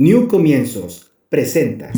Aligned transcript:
New 0.00 0.28
Comienzos 0.28 1.10
presenta. 1.28 1.90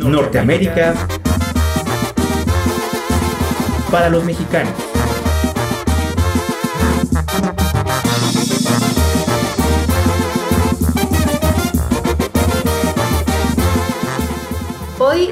Norteamérica 0.00 0.94
para 3.90 4.08
los 4.08 4.24
mexicanos. 4.24 4.85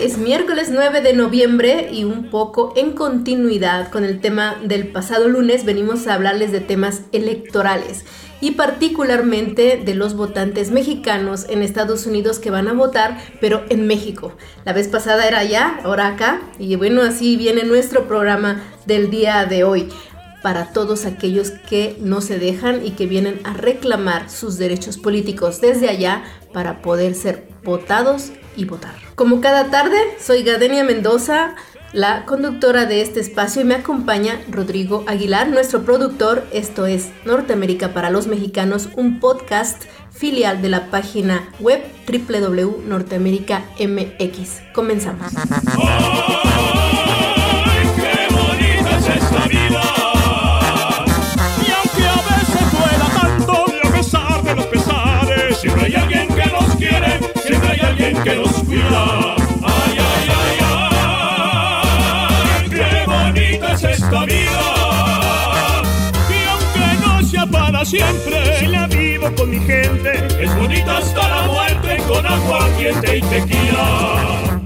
Es 0.04 0.18
miércoles 0.18 0.68
9 0.70 1.00
de 1.00 1.14
noviembre 1.14 1.88
y 1.90 2.04
un 2.04 2.28
poco 2.28 2.74
en 2.76 2.92
continuidad 2.92 3.90
con 3.90 4.04
el 4.04 4.20
tema 4.20 4.60
del 4.62 4.88
pasado 4.88 5.28
lunes 5.28 5.64
venimos 5.64 6.06
a 6.06 6.12
hablarles 6.12 6.52
de 6.52 6.60
temas 6.60 7.00
electorales 7.12 8.04
y 8.42 8.50
particularmente 8.50 9.80
de 9.82 9.94
los 9.94 10.14
votantes 10.14 10.70
mexicanos 10.70 11.46
en 11.48 11.62
Estados 11.62 12.04
Unidos 12.04 12.38
que 12.38 12.50
van 12.50 12.68
a 12.68 12.74
votar, 12.74 13.16
pero 13.40 13.64
en 13.70 13.86
México. 13.86 14.36
La 14.66 14.74
vez 14.74 14.88
pasada 14.88 15.26
era 15.26 15.38
allá, 15.38 15.80
ahora 15.84 16.08
acá, 16.08 16.42
y 16.58 16.76
bueno, 16.76 17.00
así 17.00 17.38
viene 17.38 17.64
nuestro 17.64 18.06
programa 18.06 18.62
del 18.84 19.10
día 19.10 19.46
de 19.46 19.64
hoy 19.64 19.88
para 20.42 20.74
todos 20.74 21.06
aquellos 21.06 21.50
que 21.50 21.96
no 22.00 22.20
se 22.20 22.38
dejan 22.38 22.84
y 22.84 22.90
que 22.90 23.06
vienen 23.06 23.40
a 23.44 23.54
reclamar 23.54 24.28
sus 24.28 24.58
derechos 24.58 24.98
políticos 24.98 25.62
desde 25.62 25.88
allá 25.88 26.24
para 26.52 26.82
poder 26.82 27.14
ser 27.14 27.48
votados 27.62 28.32
y 28.56 28.64
votar. 28.64 28.94
Como 29.14 29.40
cada 29.40 29.70
tarde, 29.70 29.96
soy 30.20 30.42
Gardenia 30.42 30.82
Mendoza, 30.84 31.54
la 31.92 32.24
conductora 32.24 32.86
de 32.86 33.02
este 33.02 33.20
espacio 33.20 33.62
y 33.62 33.64
me 33.64 33.76
acompaña 33.76 34.40
Rodrigo 34.50 35.04
Aguilar, 35.06 35.48
nuestro 35.48 35.84
productor. 35.84 36.44
Esto 36.52 36.86
es 36.86 37.10
Norteamérica 37.24 37.94
para 37.94 38.10
los 38.10 38.26
Mexicanos, 38.26 38.88
un 38.96 39.20
podcast 39.20 39.84
filial 40.10 40.60
de 40.62 40.70
la 40.70 40.90
página 40.90 41.48
web 41.60 41.80
www.norteamerica.mx. 42.08 44.62
Comenzamos. 44.72 45.32
Que 58.24 58.36
nos 58.36 58.52
cuida. 58.64 59.36
Ay, 59.62 59.98
ay, 59.98 60.28
ay, 60.40 60.58
ay, 62.62 62.70
qué 62.70 63.04
bonita 63.06 63.72
es 63.74 63.84
esta 63.84 64.24
vida. 64.24 65.82
Y 66.30 66.32
aunque 66.48 66.86
no 67.06 67.22
sea 67.22 67.46
para 67.46 67.84
siempre, 67.84 68.60
si 68.60 68.66
la 68.68 68.86
vivo 68.86 69.28
con 69.36 69.50
mi 69.50 69.60
gente, 69.60 70.26
es 70.40 70.56
bonita 70.56 70.96
hasta 70.98 71.28
la 71.28 71.42
muerte 71.52 72.02
con 72.08 72.24
agua 72.24 72.66
quien 72.78 72.96
y 72.96 73.20
tequila. 73.20 74.62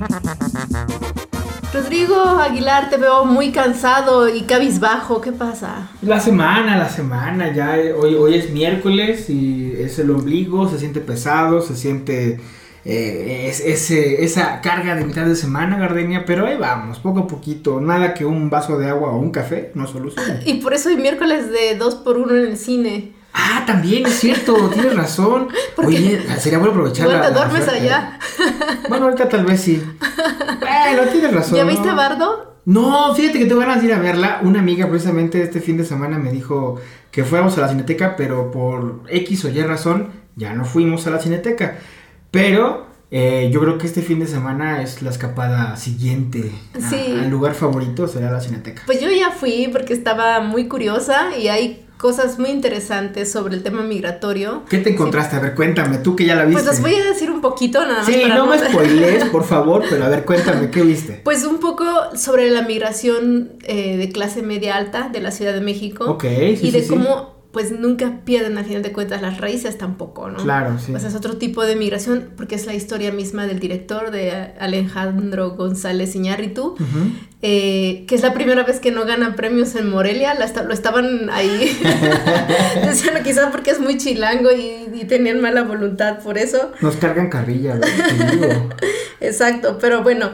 Rodrigo 1.75 2.23
Aguilar, 2.41 2.91
te 2.91 2.97
veo 2.97 3.25
muy 3.25 3.51
cansado 3.51 4.29
y 4.29 4.43
cabizbajo, 4.43 5.21
¿qué 5.21 5.33
pasa? 5.33 5.91
La 6.03 6.21
semana, 6.21 6.77
la 6.77 6.89
semana, 6.89 7.53
ya 7.53 7.77
hoy, 7.97 8.15
hoy 8.15 8.37
es 8.37 8.51
miércoles 8.51 9.29
y 9.29 9.73
es 9.77 9.99
el 9.99 10.13
ombligo, 10.13 10.69
se 10.69 10.79
siente 10.79 11.01
pesado, 11.01 11.61
se 11.61 11.75
siente 11.77 12.39
eh, 12.85 13.49
es, 13.49 13.91
esa 13.91 14.61
carga 14.61 14.95
de 14.95 15.05
mitad 15.05 15.27
de 15.27 15.37
semana, 15.37 15.79
Gardenia, 15.79 16.25
pero 16.25 16.47
ahí 16.47 16.57
vamos, 16.57 16.99
poco 16.99 17.21
a 17.21 17.27
poquito, 17.27 17.81
nada 17.81 18.15
que 18.15 18.25
un 18.25 18.51
vaso 18.51 18.79
de 18.79 18.89
agua 18.89 19.11
o 19.11 19.19
un 19.19 19.31
café 19.31 19.73
no 19.75 19.87
soluciona. 19.87 20.41
Y 20.45 20.55
por 20.55 20.75
eso 20.75 20.89
hay 20.89 20.97
miércoles 20.97 21.51
de 21.51 21.77
2 21.77 21.95
por 21.97 22.19
1 22.19 22.35
en 22.35 22.47
el 22.47 22.57
cine. 22.57 23.13
Ah, 23.33 23.65
también 23.67 24.07
es 24.07 24.15
cierto, 24.15 24.55
tienes 24.73 24.97
razón. 24.97 25.49
Oye, 25.77 26.21
sería 26.39 26.59
bueno 26.59 26.73
aprovechar 26.73 27.07
Igual 27.07 27.23
te 27.23 27.33
duermes 27.33 27.69
allá. 27.69 28.19
Bueno, 28.89 29.05
ahorita 29.07 29.29
tal 29.29 29.45
vez 29.45 29.61
sí. 29.61 29.83
Bueno, 30.61 31.11
tienes 31.13 31.33
razón. 31.33 31.57
¿Ya 31.57 31.65
viste 31.65 31.89
a 31.89 31.95
Bardo? 31.95 32.49
No, 32.65 33.15
fíjate 33.15 33.39
que 33.39 33.47
te 33.47 33.55
van 33.55 33.71
a 33.71 33.83
ir 33.83 33.93
a 33.95 33.99
verla. 33.99 34.41
Una 34.43 34.61
amiga 34.61 34.89
precisamente 34.89 35.43
este 35.43 35.61
fin 35.61 35.79
de 35.79 35.85
semana 35.85 36.19
me 36.19 36.31
dijo 36.31 36.81
que 37.11 37.25
fuéramos 37.25 37.57
a 37.57 37.63
la 37.63 37.69
cineteca, 37.69 38.15
pero 38.17 38.51
por 38.51 39.01
X 39.09 39.45
o 39.47 39.49
Y 39.49 39.63
razón 39.63 40.09
ya 40.37 40.53
no 40.53 40.65
fuimos 40.65 41.07
a 41.07 41.11
la 41.11 41.19
cineteca. 41.19 41.79
Pero 42.31 42.87
eh, 43.11 43.49
yo 43.53 43.61
creo 43.61 43.79
que 43.79 43.87
este 43.87 44.03
fin 44.03 44.21
de 44.21 44.27
semana 44.27 44.83
es 44.83 45.03
la 45.03 45.11
escapada 45.11 45.77
siguiente. 45.77 46.53
Sí. 46.91 47.15
al 47.19 47.31
lugar 47.31 47.55
favorito 47.55 48.07
será 48.07 48.31
la 48.31 48.41
Cineteca. 48.41 48.83
Pues 48.87 49.01
yo 49.01 49.11
ya 49.11 49.31
fui 49.31 49.69
porque 49.73 49.95
estaba 49.95 50.41
muy 50.41 50.69
curiosa 50.69 51.37
y 51.37 51.49
hay 51.49 51.85
cosas 51.99 52.39
muy 52.39 52.51
interesantes 52.51 53.31
sobre 53.31 53.57
el 53.57 53.63
tema 53.63 53.83
migratorio. 53.83 54.63
¿Qué 54.69 54.79
te 54.79 54.91
encontraste? 54.91 55.37
A 55.37 55.41
ver, 55.41 55.55
cuéntame, 55.55 55.99
tú 55.99 56.17
que 56.17 56.25
ya 56.25 56.35
la 56.35 56.45
viste. 56.45 56.63
Pues 56.63 56.77
les 56.77 56.81
voy 56.81 56.95
a 56.95 57.05
decir 57.05 57.31
un 57.31 57.41
poquito 57.41 57.81
nada 57.81 57.99
más. 57.99 58.07
Sí, 58.07 58.23
no, 58.29 58.47
me 58.47 58.59
spoilees, 58.71 59.25
por 59.27 59.45
favor, 59.45 59.83
pero 59.89 60.05
a 60.05 60.09
ver, 60.09 60.25
cuéntame, 60.25 60.71
¿qué 60.71 60.83
viste? 60.83 61.21
Pues 61.25 61.45
un 61.45 61.59
poco 61.59 61.85
sobre 62.15 62.51
la 62.51 62.63
migración 62.63 63.53
eh, 63.65 63.97
de 63.97 64.11
clase 64.11 64.43
media 64.43 64.77
alta 64.77 65.09
de 65.13 65.21
la 65.21 65.33
Ciudad 65.33 65.53
de 65.53 65.61
México. 65.61 66.05
Ok, 66.05 66.23
sí, 66.23 66.69
Y 66.69 66.71
de 66.71 66.87
cómo 66.87 67.38
pues 67.53 67.73
nunca 67.73 68.21
pierden 68.27 68.59
al 68.59 68.67
final 68.67 68.83
de 68.83 68.93
cuentas 68.93 69.23
las 69.23 69.39
raíces 69.39 69.79
tampoco, 69.79 70.29
¿no? 70.29 70.37
Claro, 70.37 70.79
sí. 70.79 70.93
Pues 70.93 71.05
es 71.05 71.15
otro 71.15 71.39
tipo 71.39 71.65
de 71.65 71.77
migración 71.77 72.31
porque 72.37 72.55
es 72.55 72.67
la 72.67 72.75
historia 72.75 73.11
misma 73.11 73.47
del 73.47 73.59
director 73.59 74.11
de 74.11 74.53
Alejandro 74.61 75.53
González 75.53 76.15
Iñárritu, 76.15 76.77
eh, 77.41 78.05
que 78.07 78.15
es 78.15 78.23
la 78.23 78.35
primera 78.35 78.65
vez 78.65 78.81
que 78.81 78.91
no 78.91 79.07
ganan 79.07 79.35
premios 79.35 79.75
en 79.77 79.89
Morelia, 79.89 80.35
lo 80.35 80.75
estaban 80.75 81.31
ahí, 81.31 81.75
decían 82.85 83.23
quizás 83.25 83.51
porque 83.51 83.71
es 83.71 83.81
muy 83.81 83.97
chilango 83.97 84.51
y, 84.53 85.05
tenían 85.09 85.41
mala 85.41 85.63
voluntad 85.63 86.19
por 86.19 86.37
eso. 86.37 86.73
Nos 86.83 86.97
cargan 86.97 87.31
carrilla, 87.31 87.81
Exacto, 89.21 89.79
pero 89.81 90.03
bueno, 90.03 90.33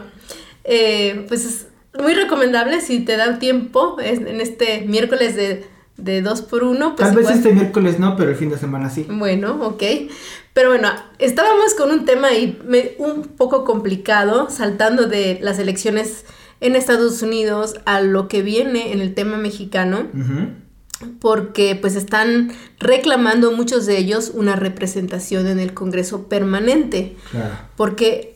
eh, 0.65 1.27
pues 1.29 1.45
es 1.45 1.67
muy 2.03 2.15
recomendable 2.15 2.81
si 2.81 3.01
te 3.01 3.17
da 3.17 3.39
tiempo 3.39 3.99
en 4.01 4.41
este 4.41 4.81
miércoles 4.89 5.37
de 5.37 5.74
de 5.97 6.23
dos 6.23 6.43
por 6.43 6.65
uno. 6.65 6.97
Pues 6.97 7.09
Tal 7.09 7.17
vez 7.17 7.31
este 7.31 7.53
miércoles 7.53 7.99
no, 7.99 8.17
pero 8.17 8.31
el 8.31 8.37
fin 8.37 8.51
de 8.51 8.59
semana 8.59 8.91
sí. 8.91 9.07
Bueno, 9.09 9.59
ok. 9.61 9.83
Pero 10.53 10.69
bueno, 10.69 10.89
estábamos 11.19 11.75
con 11.75 11.91
un 11.91 12.05
tema 12.05 12.29
ahí 12.29 12.59
un 12.99 13.23
poco 13.23 13.65
complicado, 13.65 14.51
saltando 14.51 15.07
de 15.07 15.39
las 15.41 15.59
elecciones 15.59 16.25
en 16.61 16.77
Estados 16.77 17.23
Unidos 17.23 17.77
a 17.85 18.01
lo 18.01 18.29
que 18.29 18.43
viene 18.43 18.93
en 18.93 19.01
el 19.01 19.15
tema 19.15 19.37
mexicano. 19.37 20.09
Porque 21.21 21.77
pues 21.79 21.97
están 21.97 22.53
reclamando 22.79 23.51
muchos 23.51 23.85
de 23.85 23.99
ellos 23.99 24.31
una 24.33 24.57
representación 24.57 25.47
en 25.49 25.59
el 25.59 25.75
Congreso 25.75 26.29
permanente. 26.29 27.17
Claro. 27.31 27.55
Porque 27.77 28.35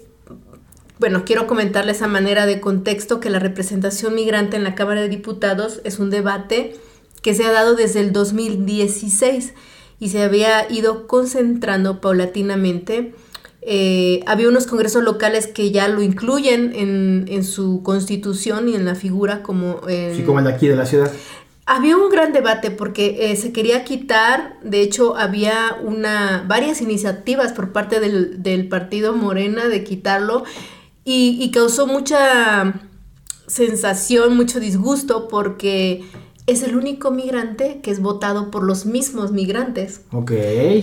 bueno, 0.98 1.24
quiero 1.24 1.46
comentarles 1.46 2.02
a 2.02 2.08
manera 2.08 2.44
de 2.46 2.60
contexto 2.60 3.20
que 3.20 3.30
la 3.30 3.38
representación 3.38 4.16
migrante 4.16 4.56
en 4.56 4.64
la 4.64 4.74
Cámara 4.74 5.00
de 5.00 5.08
Diputados 5.08 5.80
es 5.84 6.00
un 6.00 6.10
debate 6.10 6.76
que 7.22 7.34
se 7.34 7.44
ha 7.44 7.52
dado 7.52 7.74
desde 7.74 8.00
el 8.00 8.12
2016 8.12 9.54
y 10.00 10.08
se 10.08 10.22
había 10.22 10.70
ido 10.70 11.06
concentrando 11.06 12.00
paulatinamente. 12.00 13.14
Eh, 13.62 14.22
había 14.26 14.48
unos 14.48 14.66
congresos 14.66 15.02
locales 15.02 15.46
que 15.46 15.70
ya 15.72 15.88
lo 15.88 16.02
incluyen 16.02 16.72
en, 16.74 17.44
su 17.44 17.82
constitución 17.82 18.68
y 18.68 18.74
en 18.74 18.84
la 18.84 18.94
figura 18.94 19.42
como... 19.42 19.80
sí, 20.14 20.22
como 20.24 20.38
el 20.38 20.44
de 20.46 20.52
aquí 20.52 20.68
de 20.68 20.76
la 20.76 20.86
ciudad. 20.86 21.10
Había 21.66 21.98
un 21.98 22.08
gran 22.08 22.32
debate 22.32 22.70
porque 22.70 23.30
eh, 23.30 23.36
se 23.36 23.52
quería 23.52 23.84
quitar, 23.84 24.58
de 24.62 24.80
hecho 24.80 25.16
había 25.16 25.76
una, 25.82 26.44
varias 26.48 26.80
iniciativas 26.80 27.52
por 27.52 27.72
parte 27.72 28.00
del, 28.00 28.68
partido 28.68 29.12
Morena 29.14 29.68
de 29.68 29.84
quitarlo 29.84 30.44
y, 31.04 31.36
y 31.38 31.50
causó 31.50 31.86
mucha 31.86 32.88
sensación, 33.46 34.34
mucho 34.34 34.60
disgusto 34.60 35.28
porque 35.28 36.04
es 36.48 36.62
el 36.62 36.76
único 36.76 37.10
migrante 37.10 37.80
que 37.82 37.90
es 37.90 38.00
votado 38.00 38.50
por 38.50 38.64
los 38.64 38.86
mismos 38.86 39.32
migrantes. 39.32 40.00
Ok. 40.12 40.32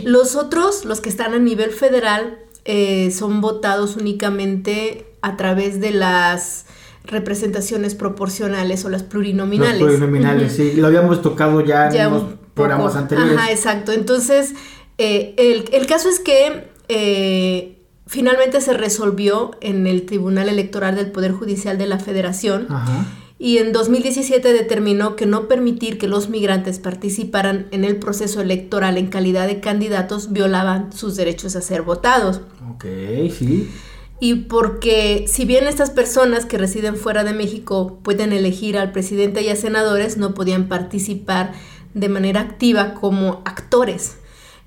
Los 0.04 0.36
otros, 0.36 0.86
los 0.86 1.02
que 1.02 1.10
están 1.10 1.34
a 1.34 1.40
nivel 1.40 1.72
federal, 1.72 2.38
eh, 2.66 3.10
son 3.10 3.42
votados 3.42 3.98
únicamente 3.98 5.08
a 5.22 5.36
través 5.38 5.82
de 5.82 5.90
las 5.90 6.68
representaciones 7.04 7.96
proporcionales 7.96 8.86
o 8.86 8.90
las 8.90 9.02
plurinominales. 9.02 9.82
Plurinominales, 9.82 10.54
sí. 10.54 10.74
Lo 10.74 10.86
habíamos 10.86 11.24
tocado 11.24 11.62
ya, 11.62 11.90
en 11.90 12.12
los 12.12 12.24
programas 12.54 12.96
anteriores. 12.96 13.36
Ajá, 13.36 13.52
exacto. 13.52 13.92
Entonces, 13.92 14.54
eh, 15.00 15.34
el, 15.72 15.88
caso 15.88 16.10
es 16.10 16.20
que 16.20 16.70
eh, 16.90 17.80
finalmente 18.06 18.62
se 18.62 18.74
resolvió 18.74 19.52
en 19.62 19.88
el 19.88 20.06
Tribunal 20.06 20.48
Electoral 20.48 20.96
del 20.96 21.12
Poder 21.12 21.32
Judicial 21.32 21.80
de 21.80 21.88
la 21.88 21.98
Federación. 21.98 22.68
Ajá 22.70 23.04
y 23.38 23.58
en 23.58 23.74
2017 23.74 24.54
determinó 24.54 25.16
que 25.16 25.26
no 25.26 25.48
permitir 25.48 25.98
que 25.98 26.08
los 26.08 26.30
migrantes 26.30 26.80
participaran 26.80 27.68
en 27.72 27.84
el 27.84 27.98
proceso 27.98 28.40
electoral 28.40 28.98
en 28.98 29.08
calidad 29.08 29.48
de 29.48 29.60
candidatos 29.60 30.32
violaban 30.32 30.94
sus 30.94 31.18
derechos 31.18 31.56
a 31.58 31.62
ser 31.62 31.82
votados. 31.82 32.42
Ok, 32.74 32.86
sí. 33.38 33.70
Y 34.22 34.36
porque 34.36 35.26
si 35.28 35.44
bien 35.44 35.68
estas 35.68 35.90
personas 35.90 36.46
que 36.46 36.58
residen 36.58 36.96
fuera 36.96 37.26
de 37.26 37.34
México 37.34 38.00
pueden 38.02 38.32
elegir 38.32 38.78
al 38.78 38.94
presidente 38.94 39.42
y 39.42 39.50
a 39.50 39.58
senadores, 39.58 40.16
no 40.18 40.34
podían 40.34 40.70
participar 40.70 41.52
de 41.94 42.08
manera 42.08 42.40
activa 42.40 42.94
como 42.94 43.42
actores. 43.44 44.16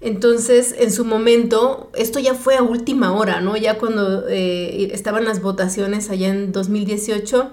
Entonces, 0.03 0.75
en 0.79 0.93
su 0.93 1.07
momento, 1.07 1.91
esto 1.95 2.19
ya 2.21 2.35
fue 2.35 2.57
a 2.57 2.63
última 2.63 3.13
hora, 3.13 3.41
¿no? 3.41 3.57
Ya 3.57 3.79
cuando 3.79 4.29
eh, 4.29 4.91
estaban 4.93 5.25
las 5.25 5.41
votaciones 5.41 6.11
allá 6.11 6.29
en 6.29 6.53
2018 6.53 7.51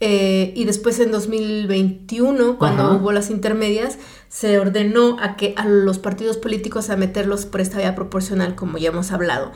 eh, 0.00 0.52
y 0.56 0.64
después 0.64 0.98
en 0.98 1.10
2021, 1.10 2.56
cuando 2.58 2.96
hubo 2.96 3.12
las 3.12 3.30
intermedias, 3.30 3.98
se 4.28 4.58
ordenó 4.58 5.18
a 5.20 5.36
que 5.36 5.52
a 5.56 5.66
los 5.66 5.98
partidos 5.98 6.38
políticos 6.38 6.88
a 6.88 6.96
meterlos 6.96 7.44
por 7.44 7.60
esta 7.60 7.78
vía 7.78 7.94
proporcional, 7.94 8.54
como 8.54 8.78
ya 8.78 8.88
hemos 8.88 9.12
hablado. 9.12 9.52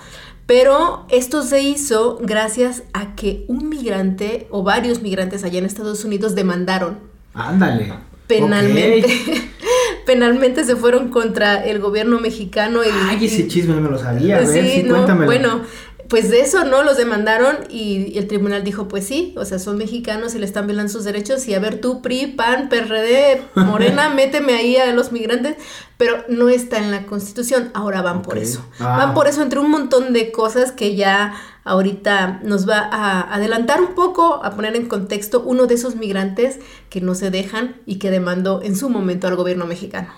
Pero 0.46 1.06
esto 1.08 1.43
se 1.43 1.62
hizo 1.62 2.19
gracias 2.20 2.82
a 2.93 3.14
que 3.14 3.46
un 3.49 3.70
migrante 3.70 4.46
o 4.50 4.62
varios 4.62 5.00
migrantes 5.00 5.44
allá 5.44 5.58
en 5.58 5.64
Estados 5.64 6.05
Unidos 6.05 6.35
demandaron. 6.35 6.99
Ándale. 7.32 7.94
Penalmente. 8.26 9.08
penalmente 10.06 10.64
se 10.64 10.76
fueron 10.76 11.08
contra 11.08 11.64
el 11.64 11.79
gobierno 11.79 12.20
mexicano. 12.20 12.85
Y, 12.85 12.88
Ay, 12.93 13.25
ese 13.25 13.49
chisme 13.49 13.75
no 13.75 13.81
me 13.81 13.91
lo 13.91 13.99
sabía. 13.99 14.37
A 14.37 14.41
ver, 14.41 14.70
sí, 14.70 14.82
no, 14.82 15.06
bueno, 15.25 15.62
pues 16.08 16.30
de 16.30 16.40
eso, 16.40 16.64
¿no? 16.64 16.82
Los 16.82 16.96
demandaron 16.96 17.56
y 17.68 18.16
el 18.18 18.26
tribunal 18.26 18.64
dijo, 18.64 18.88
pues 18.88 19.06
sí, 19.06 19.34
o 19.36 19.44
sea, 19.44 19.58
son 19.58 19.78
mexicanos 19.78 20.34
y 20.34 20.38
le 20.38 20.46
están 20.46 20.66
violando 20.66 20.92
sus 20.92 21.04
derechos 21.04 21.46
y 21.48 21.54
a 21.54 21.58
ver 21.58 21.80
tú, 21.80 22.02
PRI, 22.02 22.28
PAN, 22.28 22.68
PRD, 22.68 23.42
Morena, 23.54 24.08
méteme 24.10 24.54
ahí 24.54 24.76
a 24.76 24.92
los 24.92 25.12
migrantes, 25.12 25.56
pero 25.96 26.24
no 26.28 26.48
está 26.48 26.78
en 26.78 26.90
la 26.90 27.06
constitución, 27.06 27.70
ahora 27.74 28.02
van 28.02 28.22
por 28.22 28.38
eso. 28.38 28.64
Ah. 28.78 28.96
Van 28.98 29.14
por 29.14 29.28
eso 29.28 29.42
entre 29.42 29.60
un 29.60 29.70
montón 29.70 30.12
de 30.12 30.32
cosas 30.32 30.72
que 30.72 30.96
ya 30.96 31.34
ahorita 31.64 32.40
nos 32.42 32.68
va 32.68 32.88
a 32.92 33.34
adelantar 33.34 33.80
un 33.80 33.94
poco, 33.94 34.44
a 34.44 34.50
poner 34.50 34.76
en 34.76 34.86
contexto 34.86 35.42
uno 35.42 35.66
de 35.66 35.74
esos 35.74 35.96
migrantes 35.96 36.58
que 36.90 37.00
no 37.00 37.14
se 37.14 37.30
dejan 37.30 37.76
y 37.86 37.98
que 37.98 38.10
demandó 38.10 38.62
en 38.62 38.76
su 38.76 38.90
momento 38.90 39.26
al 39.26 39.36
gobierno 39.36 39.66
mexicano. 39.66 40.08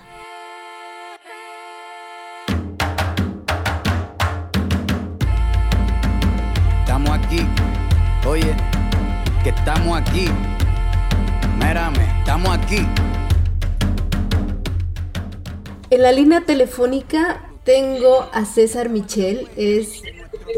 Oye, 8.27 8.53
que 9.41 9.51
estamos 9.51 9.97
aquí. 9.97 10.27
Mírame, 11.55 12.03
estamos 12.19 12.49
aquí. 12.49 12.85
En 15.89 16.01
la 16.01 16.11
línea 16.11 16.41
telefónica 16.41 17.49
tengo 17.63 18.27
a 18.33 18.43
César 18.43 18.89
Michel, 18.89 19.47
es 19.55 20.01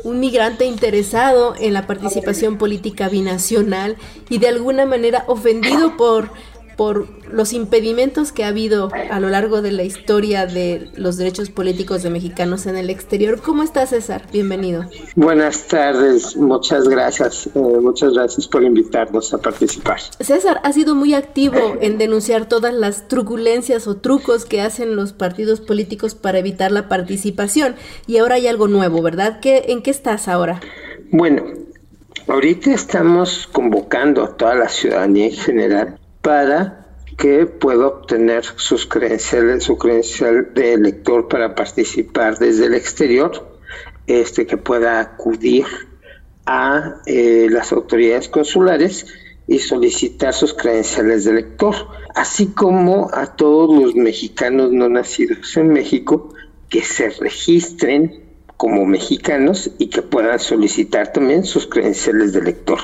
un 0.04 0.20
migrante 0.20 0.66
interesado 0.66 1.54
en 1.60 1.74
la 1.76 1.86
participación 1.86 2.58
política 2.58 3.08
binacional 3.08 3.98
y 4.30 4.40
de 4.40 4.48
alguna 4.48 4.88
manera 4.88 5.24
ofendido 5.28 5.96
por 5.96 6.32
por 6.80 7.10
los 7.30 7.52
impedimentos 7.52 8.32
que 8.32 8.46
ha 8.46 8.48
habido 8.48 8.90
a 9.12 9.20
lo 9.20 9.28
largo 9.28 9.62
de 9.62 9.74
la 9.74 9.84
historia 9.84 10.46
de 10.46 10.90
los 10.96 11.18
derechos 11.18 11.50
políticos 11.50 12.04
de 12.04 12.10
mexicanos 12.10 12.68
en 12.68 12.78
el 12.78 12.90
exterior. 12.90 13.42
¿Cómo 13.42 13.64
estás, 13.64 13.90
César? 13.90 14.22
Bienvenido. 14.32 14.86
Buenas 15.18 15.68
tardes, 15.68 16.38
muchas 16.38 16.88
gracias. 16.88 17.48
Eh, 17.48 17.60
muchas 17.60 18.14
gracias 18.14 18.48
por 18.48 18.64
invitarnos 18.64 19.34
a 19.34 19.40
participar. 19.40 20.00
César, 20.22 20.62
ha 20.64 20.72
sido 20.72 20.96
muy 20.96 21.14
activo 21.16 21.76
en 21.82 21.98
denunciar 21.98 22.48
todas 22.48 22.74
las 22.74 23.10
truculencias 23.10 23.86
o 23.86 23.98
trucos 23.98 24.46
que 24.46 24.62
hacen 24.62 24.96
los 24.96 25.12
partidos 25.12 25.60
políticos 25.60 26.16
para 26.16 26.40
evitar 26.40 26.72
la 26.72 26.88
participación. 26.88 27.76
Y 28.08 28.20
ahora 28.20 28.36
hay 28.36 28.48
algo 28.48 28.70
nuevo, 28.70 29.02
¿verdad? 29.02 29.42
¿Qué, 29.42 29.66
¿En 29.68 29.82
qué 29.82 29.92
estás 29.92 30.30
ahora? 30.30 30.62
Bueno, 31.12 31.44
ahorita 32.30 32.72
estamos 32.72 33.50
convocando 33.52 34.24
a 34.24 34.38
toda 34.38 34.56
la 34.56 34.70
ciudadanía 34.70 35.26
en 35.26 35.34
general 35.34 35.99
para 36.22 36.80
que 37.18 37.46
pueda 37.46 37.88
obtener 37.88 38.46
sus 38.56 38.86
credenciales, 38.86 39.64
su 39.64 39.78
credencial 39.78 40.54
de 40.54 40.74
elector 40.74 41.28
para 41.28 41.54
participar 41.54 42.38
desde 42.38 42.68
el 42.68 42.74
exterior, 42.74 43.58
este 44.08 44.48
que 44.48 44.58
pueda 44.58 45.00
acudir 45.00 45.66
a 46.46 47.02
eh, 47.06 47.48
las 47.50 47.72
autoridades 47.74 48.30
consulares 48.30 49.06
y 49.48 49.60
solicitar 49.60 50.34
sus 50.34 50.54
credenciales 50.54 51.26
de 51.26 51.32
elector, 51.32 51.76
así 52.16 52.48
como 52.48 53.10
a 53.14 53.36
todos 53.36 53.78
los 53.78 53.96
mexicanos 53.96 54.72
no 54.72 54.88
nacidos 54.90 55.58
en 55.58 55.70
México 55.70 56.34
que 56.70 56.84
se 56.84 57.10
registren 57.10 58.24
como 58.56 58.86
mexicanos 58.86 59.72
y 59.78 59.88
que 59.88 60.02
puedan 60.02 60.40
solicitar 60.40 61.12
también 61.12 61.44
sus 61.44 61.68
credenciales 61.68 62.34
de 62.34 62.40
elector 62.40 62.80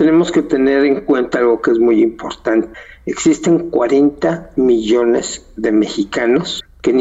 tenemos 0.00 0.32
que 0.32 0.40
tener 0.40 0.86
en 0.86 1.02
cuenta 1.02 1.40
algo 1.40 1.60
que 1.60 1.72
es 1.72 1.78
muy 1.78 2.02
importante. 2.02 2.70
Existen 3.04 3.68
40 3.68 4.52
millones 4.56 5.44
de 5.56 5.72
mexicanos 5.72 6.64
que, 6.80 6.92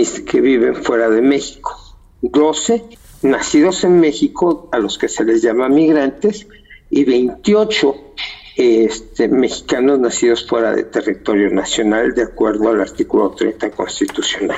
viven 0.42 0.76
fuera 0.76 1.10
de 1.10 1.22
México. 1.22 1.78
12 2.24 2.84
nacidos 3.22 3.86
en 3.86 4.02
México, 4.02 4.68
a 4.74 4.80
los 4.80 4.98
que 4.98 5.08
se 5.08 5.24
les 5.24 5.42
llama 5.42 5.70
migrantes, 5.70 6.46
y 6.90 7.06
28 7.06 7.96
este, 8.58 9.30
mexicanos 9.30 9.98
nacidos 10.00 10.46
fuera 10.46 10.74
de 10.74 10.84
territorio 10.84 11.50
nacional, 11.52 12.14
de 12.14 12.24
acuerdo 12.24 12.68
al 12.68 12.82
artículo 12.82 13.30
30 13.30 13.72
constitucional. 13.72 14.58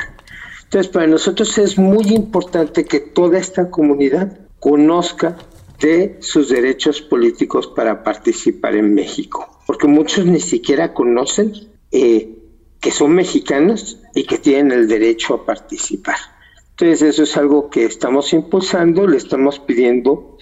Entonces, 0.64 0.92
para 0.92 1.06
nosotros 1.06 1.60
es 1.60 1.78
muy 1.78 2.06
importante 2.08 2.86
que 2.86 3.02
toda 3.02 3.38
esta 3.38 3.70
comunidad 3.70 4.36
conozca 4.60 5.38
de 5.82 6.18
sus 6.20 6.50
derechos 6.50 7.02
políticos 7.02 7.68
para 7.68 8.04
participar 8.04 8.76
en 8.76 8.94
México, 8.94 9.60
porque 9.68 9.88
muchos 9.88 10.26
ni 10.26 10.40
siquiera 10.40 10.94
conocen 10.94 11.54
eh, 11.92 12.38
que 12.80 12.92
son 12.92 13.14
mexicanos 13.14 14.00
y 14.16 14.24
que 14.24 14.38
tienen 14.38 14.72
el 14.72 14.88
derecho 14.88 15.34
a 15.34 15.46
participar. 15.46 16.18
Entonces 16.72 17.02
eso 17.02 17.24
es 17.24 17.38
algo 17.38 17.70
que 17.70 17.86
estamos 17.86 18.34
impulsando, 18.34 19.06
le 19.08 19.18
estamos 19.18 19.60
pidiendo 19.60 20.38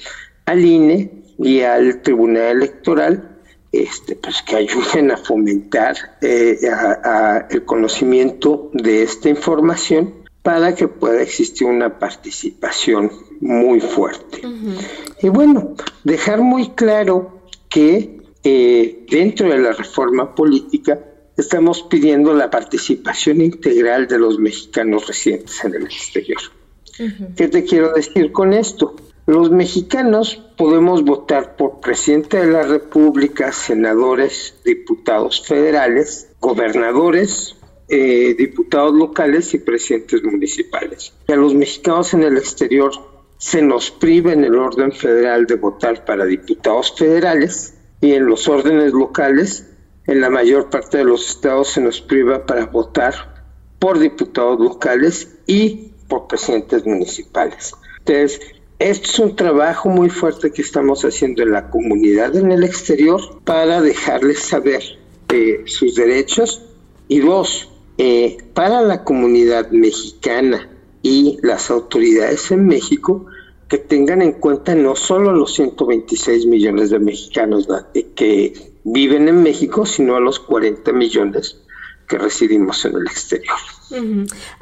al 0.46 0.64
INE 0.64 1.24
y 1.38 1.62
al 1.62 2.02
Tribunal 2.02 2.58
Electoral 2.58 3.40
este, 3.72 4.16
pues 4.16 4.42
que 4.42 4.56
ayuden 4.56 5.12
a 5.12 5.18
fomentar 5.18 5.96
eh, 6.22 6.58
el 7.50 7.66
conocimiento 7.66 8.72
de 8.74 9.04
esta 9.04 9.30
información 9.30 10.19
para 10.42 10.74
que 10.76 10.88
pueda 10.88 11.22
existir 11.22 11.68
una 11.68 12.00
participación 12.00 13.12
muy 13.42 13.82
fuerte. 13.82 14.42
Y 15.22 15.30
bueno, 15.30 15.76
dejar 16.04 16.42
muy 16.42 16.70
claro 16.70 17.42
que 17.70 18.22
eh, 18.44 19.06
dentro 19.10 19.50
de 19.50 19.60
la 19.60 19.74
reforma 19.74 20.34
política 20.34 21.00
estamos 21.38 21.84
pidiendo 21.84 22.34
la 22.34 22.50
participación 22.50 23.42
integral 23.42 24.08
de 24.08 24.20
los 24.20 24.40
mexicanos 24.40 25.08
residentes 25.08 25.64
en 25.64 25.76
el 25.76 25.84
exterior. 25.84 26.42
¿Qué 27.36 27.48
te 27.48 27.64
quiero 27.64 27.94
decir 27.94 28.32
con 28.32 28.52
esto? 28.54 28.96
Los 29.26 29.52
mexicanos 29.52 30.42
podemos 30.58 31.04
votar 31.04 31.56
por 31.56 31.80
presidente 31.80 32.38
de 32.38 32.48
la 32.52 32.64
República, 32.64 33.52
senadores, 33.52 34.56
diputados 34.66 35.46
federales, 35.46 36.30
gobernadores, 36.40 37.56
eh, 37.90 38.36
diputados 38.38 38.94
locales 38.94 39.54
y 39.54 39.60
presidentes 39.60 40.24
municipales. 40.24 41.14
Y 41.28 41.32
a 41.34 41.36
los 41.36 41.54
mexicanos 41.56 42.14
en 42.14 42.24
el 42.24 42.38
exterior 42.38 42.92
se 43.38 43.62
nos 43.62 43.90
priva 43.90 44.34
en 44.34 44.44
el 44.44 44.56
orden 44.56 44.92
federal 44.92 45.46
de 45.46 45.56
votar 45.56 46.06
para 46.06 46.26
diputados 46.26 46.94
federales 46.98 47.74
y 48.02 48.14
en 48.14 48.26
los 48.26 48.48
órdenes 48.48 48.94
locales, 48.94 49.66
en 50.08 50.22
la 50.22 50.30
mayor 50.30 50.70
parte 50.70 51.00
de 51.00 51.06
los 51.06 51.30
estados 51.30 51.70
se 51.70 51.82
nos 51.82 52.02
priva 52.02 52.46
para 52.46 52.66
votar 52.66 53.46
por 53.80 53.98
diputados 53.98 54.60
locales 54.60 55.36
y 55.48 55.92
por 56.08 56.28
presidentes 56.28 56.86
municipales. 56.86 57.74
Entonces, 58.00 58.42
esto 58.80 59.10
es 59.10 59.20
un 59.20 59.36
trabajo 59.36 59.90
muy 59.90 60.10
fuerte 60.10 60.52
que 60.52 60.62
estamos 60.62 61.04
haciendo 61.04 61.44
en 61.44 61.52
la 61.52 61.70
comunidad 61.70 62.36
en 62.36 62.52
el 62.52 62.64
exterior 62.64 63.22
para 63.44 63.82
dejarles 63.82 64.40
saber 64.40 64.82
eh, 65.30 65.64
sus 65.66 65.96
derechos 65.96 66.64
y 67.08 67.20
dos, 67.20 67.70
eh, 68.02 68.38
para 68.54 68.82
la 68.82 69.04
comunidad 69.04 69.72
mexicana 69.72 70.70
y 71.02 71.38
las 71.44 71.70
autoridades 71.70 72.50
en 72.50 72.66
México 72.66 73.26
que 73.68 73.78
tengan 73.78 74.22
en 74.22 74.32
cuenta 74.32 74.74
no 74.74 74.96
solo 74.96 75.34
los 75.34 75.54
126 75.56 76.46
millones 76.46 76.92
de 76.92 77.00
mexicanos 77.00 77.68
que 78.16 78.72
viven 78.86 79.28
en 79.28 79.44
México, 79.44 79.86
sino 79.86 80.16
a 80.16 80.22
los 80.22 80.40
40 80.40 80.94
millones 80.94 81.60
que 82.08 82.18
residimos 82.18 82.86
en 82.86 82.96
el 82.96 83.04
exterior. 83.04 83.58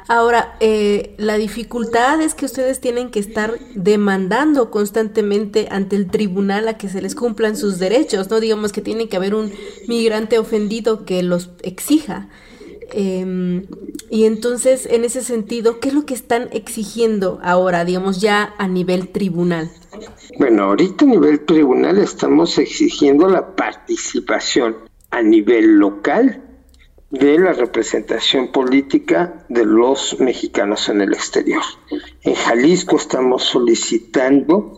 Ahora, 0.08 0.56
eh, 0.58 1.14
la 1.16 1.38
dificultad 1.38 2.20
es 2.20 2.34
que 2.34 2.44
ustedes 2.44 2.80
tienen 2.80 3.10
que 3.10 3.20
estar 3.20 3.56
demandando 3.76 4.72
constantemente 4.72 5.68
ante 5.70 5.94
el 5.94 6.10
tribunal 6.10 6.66
a 6.66 6.76
que 6.76 6.88
se 6.88 7.00
les 7.00 7.14
cumplan 7.14 7.56
sus 7.56 7.78
derechos, 7.78 8.30
¿no? 8.30 8.40
Digamos 8.40 8.72
que 8.72 8.80
tiene 8.80 9.08
que 9.08 9.16
haber 9.16 9.36
un 9.36 9.52
migrante 9.86 10.40
ofendido 10.40 11.04
que 11.04 11.22
los 11.22 11.50
exija. 11.62 12.28
Em, 12.90 13.66
y 14.10 14.24
entonces, 14.24 14.86
en 14.90 15.04
ese 15.04 15.22
sentido, 15.22 15.80
¿qué 15.80 15.88
es 15.88 15.94
lo 15.94 16.06
que 16.06 16.14
están 16.14 16.48
exigiendo 16.52 17.38
ahora, 17.42 17.84
digamos, 17.84 18.20
ya 18.20 18.54
a 18.58 18.68
nivel 18.68 19.08
tribunal? 19.08 19.70
Bueno, 20.38 20.64
ahorita 20.64 21.04
a 21.04 21.08
nivel 21.08 21.44
tribunal 21.44 21.98
estamos 21.98 22.58
exigiendo 22.58 23.28
la 23.28 23.54
participación 23.54 24.76
a 25.10 25.22
nivel 25.22 25.78
local 25.78 26.44
de 27.10 27.38
la 27.38 27.52
representación 27.52 28.52
política 28.52 29.46
de 29.48 29.64
los 29.64 30.20
mexicanos 30.20 30.88
en 30.88 31.00
el 31.00 31.14
exterior. 31.14 31.62
En 32.22 32.34
Jalisco 32.34 32.96
estamos 32.96 33.44
solicitando 33.44 34.76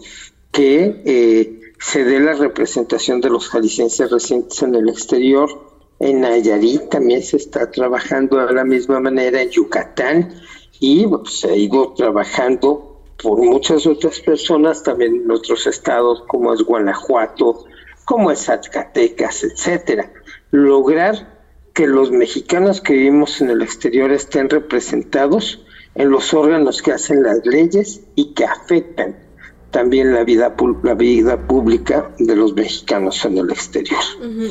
que 0.53 1.03
eh, 1.05 1.61
se 1.79 2.05
dé 2.05 2.21
la 2.21 2.35
representación 2.35 3.21
de 3.21 3.31
los 3.31 3.49
jaliscienses 3.49 4.11
residentes 4.11 4.63
en 4.63 4.75
el 4.75 4.89
exterior. 4.89 5.70
En 6.01 6.23
Nayarit 6.23 6.89
también 6.89 7.23
se 7.23 7.37
está 7.37 7.71
trabajando 7.71 8.45
de 8.47 8.55
la 8.55 8.65
misma 8.65 9.01
manera, 9.01 9.43
en 9.43 9.51
Yucatán, 9.51 10.33
y 10.81 11.07
se 11.27 11.51
ha 11.51 11.55
ido 11.55 11.93
trabajando 11.93 13.03
por 13.23 13.39
muchas 13.39 13.87
otras 13.87 14.19
personas, 14.21 14.83
también 14.83 15.17
en 15.17 15.31
otros 15.31 15.67
estados 15.67 16.23
como 16.27 16.55
es 16.55 16.63
Guanajuato, 16.63 17.67
como 18.07 18.31
es 18.31 18.47
Zacatecas, 18.47 19.45
etcétera. 19.45 20.11
Lograr 20.51 21.39
que 21.75 21.87
los 21.87 22.11
mexicanos 22.11 22.81
que 22.81 22.95
vivimos 22.95 23.43
en 23.43 23.51
el 23.51 23.61
exterior 23.61 24.11
estén 24.11 24.49
representados 24.49 25.65
en 25.95 26.09
los 26.09 26.33
órganos 26.33 26.81
que 26.81 26.93
hacen 26.93 27.23
las 27.23 27.45
leyes 27.45 28.01
y 28.15 28.33
que 28.33 28.47
afectan 28.47 29.30
también 29.71 30.13
la 30.13 30.25
vida, 30.25 30.55
la 30.83 30.95
vida 30.95 31.47
pública 31.47 32.11
de 32.19 32.35
los 32.35 32.55
mexicanos 32.55 33.25
en 33.25 33.39
el 33.39 33.51
exterior. 33.51 34.01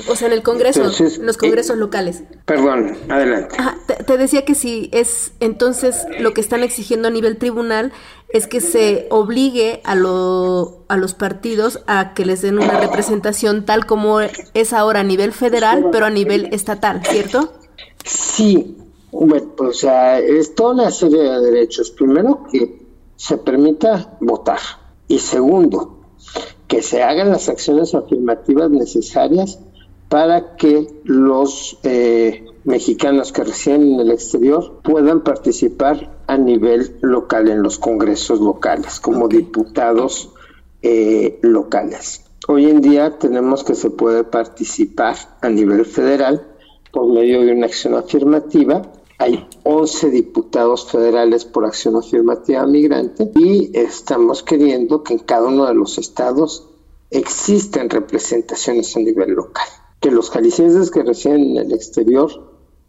O 0.08 0.16
sea, 0.16 0.28
en 0.28 0.34
el 0.34 0.44
Congreso, 0.44 0.82
en 0.82 1.26
los 1.26 1.38
congresos 1.38 1.76
eh, 1.76 1.80
locales. 1.80 2.24
Perdón, 2.46 2.96
adelante. 3.10 3.56
te, 4.06 4.18
decía 4.18 4.46
que 4.46 4.56
si 4.56 4.90
es 4.94 5.34
entonces 5.40 6.06
lo 6.20 6.34
que 6.34 6.42
están 6.42 6.64
exigiendo 6.64 7.10
a 7.10 7.12
nivel 7.12 7.38
tribunal 7.38 7.92
es 8.30 8.48
que 8.48 8.62
se 8.62 9.08
obligue 9.10 9.82
a, 9.84 9.96
lo, 9.96 10.86
a 10.88 10.98
los 10.98 11.16
partidos 11.16 11.82
a 11.88 12.14
que 12.14 12.26
les 12.26 12.42
den 12.42 12.60
una 12.60 12.80
representación 12.80 13.66
tal 13.66 13.86
como 13.86 14.20
es 14.22 14.74
ahora 14.74 15.02
a 15.02 15.04
nivel 15.04 15.34
federal, 15.34 15.88
pero 15.92 16.06
a 16.06 16.10
nivel 16.10 16.50
estatal, 16.54 17.02
¿cierto? 17.06 17.54
Sí, 18.06 18.78
bueno, 19.12 19.52
o 19.58 19.74
sea, 19.74 20.20
es 20.20 20.54
toda 20.56 20.74
una 20.74 20.92
serie 20.92 21.22
de 21.22 21.40
derechos. 21.40 21.92
Primero, 21.92 22.44
que 22.52 22.88
se 23.16 23.38
permita 23.38 24.18
votar 24.22 24.60
y 25.10 25.20
segundo, 25.20 25.98
que 26.68 26.82
se 26.82 27.04
hagan 27.04 27.32
las 27.32 27.50
acciones 27.50 27.94
afirmativas 27.96 28.70
necesarias 28.70 29.60
para 30.08 30.56
que 30.56 30.88
los 31.04 31.78
eh, 31.84 32.46
mexicanos 32.64 33.32
que 33.32 33.44
residen 33.44 33.94
en 33.94 34.00
el 34.00 34.12
exterior 34.12 34.80
puedan 34.84 35.24
participar 35.24 36.22
a 36.28 36.38
nivel 36.38 36.98
local 37.02 37.50
en 37.50 37.64
los 37.64 37.80
congresos 37.80 38.40
locales 38.40 39.00
como 39.00 39.28
diputados 39.28 40.32
eh, 40.84 41.40
locales. 41.42 42.24
Hoy 42.48 42.70
en 42.70 42.82
día 42.82 43.18
tenemos 43.18 43.64
que 43.64 43.76
se 43.76 43.90
puede 43.90 44.24
participar 44.24 45.16
a 45.42 45.50
nivel 45.50 45.86
federal 45.86 46.48
por 46.92 47.12
medio 47.12 47.42
de 47.42 47.52
una 47.52 47.66
acción 47.66 47.96
afirmativa 47.96 48.84
hay 49.20 49.46
11 49.64 50.12
diputados 50.12 50.90
federales 50.90 51.44
por 51.44 51.66
acción 51.66 51.98
afirmativa 51.98 52.66
migrante 52.66 53.30
y 53.36 53.70
estamos 53.78 54.44
queriendo 54.44 55.04
que 55.04 55.14
en 55.14 55.20
cada 55.20 55.48
uno 55.48 55.66
de 55.66 55.74
los 55.74 55.98
estados 55.98 56.70
existen 57.12 57.90
representaciones 57.90 58.96
a 58.96 59.00
nivel 59.00 59.32
local. 59.32 59.68
Que 60.00 60.10
los 60.10 60.30
jaliscienses 60.30 60.90
que 60.90 61.04
residen 61.04 61.52
en 61.52 61.58
el 61.58 61.74
exterior 61.74 62.32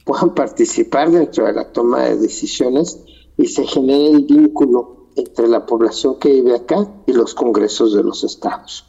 puedan 0.05 0.33
participar 0.33 1.11
dentro 1.11 1.47
de 1.47 1.53
la 1.53 1.73
toma 1.73 2.05
de 2.05 2.17
decisiones 2.17 3.01
y 3.37 3.49
se 3.49 3.67
genere 3.67 4.11
el 4.11 4.25
vínculo 4.25 5.09
entre 5.17 5.49
la 5.49 5.67
población 5.67 6.21
que 6.21 6.29
vive 6.29 6.55
acá 6.55 6.89
y 7.07 7.13
los 7.13 7.35
congresos 7.35 7.93
de 7.93 8.05
los 8.05 8.23
estados. 8.23 8.87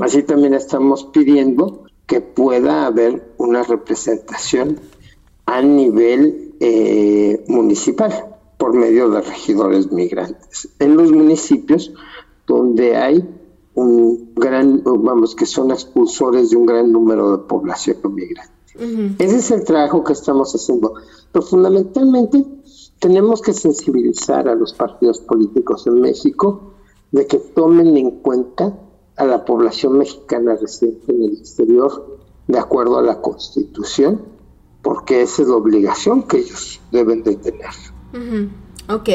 Así 0.00 0.22
también 0.22 0.54
estamos 0.54 1.04
pidiendo 1.04 1.84
que 2.06 2.22
pueda 2.22 2.86
haber 2.86 3.34
una 3.36 3.62
representación 3.62 4.80
a 5.44 5.60
nivel 5.60 6.47
eh, 6.60 7.44
municipal 7.48 8.36
por 8.56 8.74
medio 8.74 9.08
de 9.10 9.20
regidores 9.20 9.92
migrantes. 9.92 10.68
En 10.78 10.96
los 10.96 11.12
municipios 11.12 11.92
donde 12.46 12.96
hay 12.96 13.28
un 13.74 14.34
gran, 14.34 14.82
vamos, 14.84 15.36
que 15.36 15.46
son 15.46 15.70
expulsores 15.70 16.50
de 16.50 16.56
un 16.56 16.66
gran 16.66 16.90
número 16.90 17.36
de 17.36 17.38
población 17.44 17.98
migrante. 18.12 18.52
Ese 19.18 19.36
es 19.36 19.50
el 19.50 19.64
trabajo 19.64 20.02
que 20.04 20.12
estamos 20.12 20.52
haciendo. 20.54 20.94
Pero 21.32 21.44
fundamentalmente 21.44 22.44
tenemos 22.98 23.42
que 23.42 23.52
sensibilizar 23.52 24.48
a 24.48 24.54
los 24.54 24.72
partidos 24.72 25.20
políticos 25.20 25.86
en 25.86 26.00
México 26.00 26.74
de 27.12 27.26
que 27.26 27.38
tomen 27.38 27.96
en 27.96 28.10
cuenta 28.22 28.78
a 29.16 29.24
la 29.24 29.44
población 29.44 29.98
mexicana 29.98 30.56
residente 30.56 31.12
en 31.12 31.22
el 31.22 31.32
exterior 31.38 32.18
de 32.46 32.58
acuerdo 32.58 32.98
a 32.98 33.02
la 33.02 33.20
Constitución 33.20 34.37
porque 34.82 35.22
esa 35.22 35.42
es 35.42 35.48
la 35.48 35.56
obligación 35.56 36.22
que 36.22 36.38
ellos 36.38 36.80
deben 36.92 37.22
de 37.22 37.36
tener. 37.36 37.70
Ok, 38.88 39.08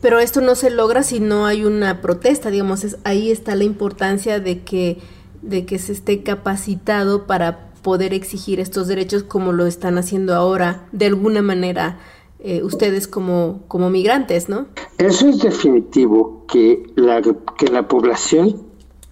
pero 0.00 0.20
esto 0.20 0.40
no 0.40 0.54
se 0.54 0.70
logra 0.70 1.02
si 1.02 1.20
no 1.20 1.44
hay 1.44 1.64
una 1.64 2.00
protesta, 2.00 2.50
digamos, 2.50 2.84
es, 2.84 2.96
ahí 3.04 3.30
está 3.30 3.54
la 3.56 3.64
importancia 3.64 4.40
de 4.40 4.62
que, 4.62 4.98
de 5.42 5.66
que 5.66 5.78
se 5.78 5.92
esté 5.92 6.22
capacitado 6.22 7.26
para 7.26 7.70
poder 7.82 8.14
exigir 8.14 8.58
estos 8.58 8.88
derechos 8.88 9.22
como 9.22 9.52
lo 9.52 9.66
están 9.66 9.98
haciendo 9.98 10.34
ahora, 10.34 10.88
de 10.92 11.06
alguna 11.06 11.42
manera, 11.42 11.98
eh, 12.40 12.62
ustedes 12.62 13.06
como, 13.06 13.64
como 13.68 13.90
migrantes, 13.90 14.48
¿no? 14.48 14.66
Eso 14.96 15.28
es 15.28 15.40
definitivo, 15.40 16.46
que 16.48 16.84
la, 16.96 17.20
que 17.58 17.66
la 17.66 17.86
población 17.86 18.62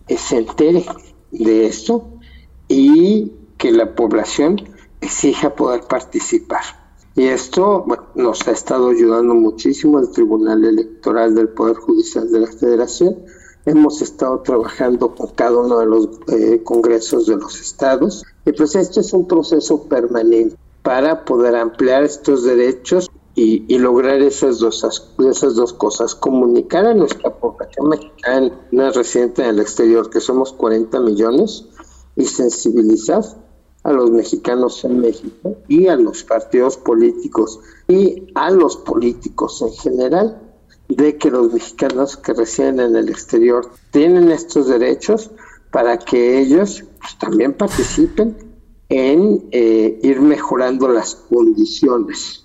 se 0.09 0.39
entere 0.39 0.87
de 1.31 1.67
esto 1.67 2.09
y 2.69 3.33
que 3.59 3.71
la 3.71 3.95
población 3.95 4.63
exija 5.07 5.55
poder 5.55 5.83
participar. 5.83 6.63
Y 7.15 7.25
esto 7.25 7.87
nos 8.15 8.47
ha 8.47 8.51
estado 8.51 8.91
ayudando 8.91 9.35
muchísimo 9.35 9.99
el 9.99 10.11
Tribunal 10.11 10.65
Electoral 10.65 11.35
del 11.35 11.49
Poder 11.49 11.77
Judicial 11.77 12.31
de 12.31 12.41
la 12.41 12.47
Federación. 12.47 13.17
Hemos 13.65 14.03
estado 14.03 14.41
trabajando 14.41 15.15
con 15.15 15.29
cada 15.29 15.59
uno 15.59 15.79
de 15.79 15.87
los 15.87 16.09
eh, 16.29 16.63
congresos 16.63 17.27
de 17.27 17.37
los 17.37 17.59
estados. 17.59 18.23
Y 18.45 18.53
pues 18.53 18.77
esto 18.77 19.01
es 19.01 19.13
un 19.15 19.27
proceso 19.27 19.85
permanente 19.89 20.57
para 20.83 21.25
poder 21.25 21.57
ampliar 21.57 22.05
estos 22.05 22.45
derechos 22.45 23.11
y, 23.35 23.65
y, 23.67 23.79
lograr 23.79 24.21
esas 24.21 24.59
dos, 24.59 24.85
esas 25.31 25.55
dos 25.55 25.73
cosas. 25.73 26.15
Comunicar 26.15 26.87
a 26.87 26.95
nuestra 26.95 27.35
población 27.35 27.89
mexicana 27.89 28.53
residente 28.95 29.43
en 29.43 29.49
el 29.49 29.61
exterior, 29.61 30.11
que 30.11 30.21
somos 30.21 30.53
40 30.53 31.01
millones, 31.01 31.67
y 32.15 32.25
sensibilizar 32.25 33.23
a 33.87 33.93
los 33.93 34.11
mexicanos 34.11 34.85
en 34.85 34.99
México 34.99 35.59
y 35.69 35.87
a 35.87 35.95
los 35.95 36.25
partidos 36.25 36.77
políticos 36.77 37.61
y 37.87 38.27
a 38.35 38.51
los 38.51 38.77
políticos 38.79 39.63
en 39.63 39.73
general 39.75 40.43
de 40.89 41.17
que 41.17 41.31
los 41.31 41.53
mexicanos 41.53 42.17
que 42.17 42.33
residen 42.33 42.81
en 42.81 42.97
el 42.97 43.09
exterior 43.09 43.71
tienen 43.93 44.33
estos 44.33 44.67
derechos 44.67 45.31
para 45.71 45.99
que 45.99 46.41
ellos 46.41 46.83
pues, 46.99 47.17
también 47.19 47.53
participen 47.53 48.37
en 48.89 49.47
eh, 49.53 50.01
ir 50.03 50.21
mejorando 50.21 50.89
las 50.89 51.15
condiciones 51.15 52.45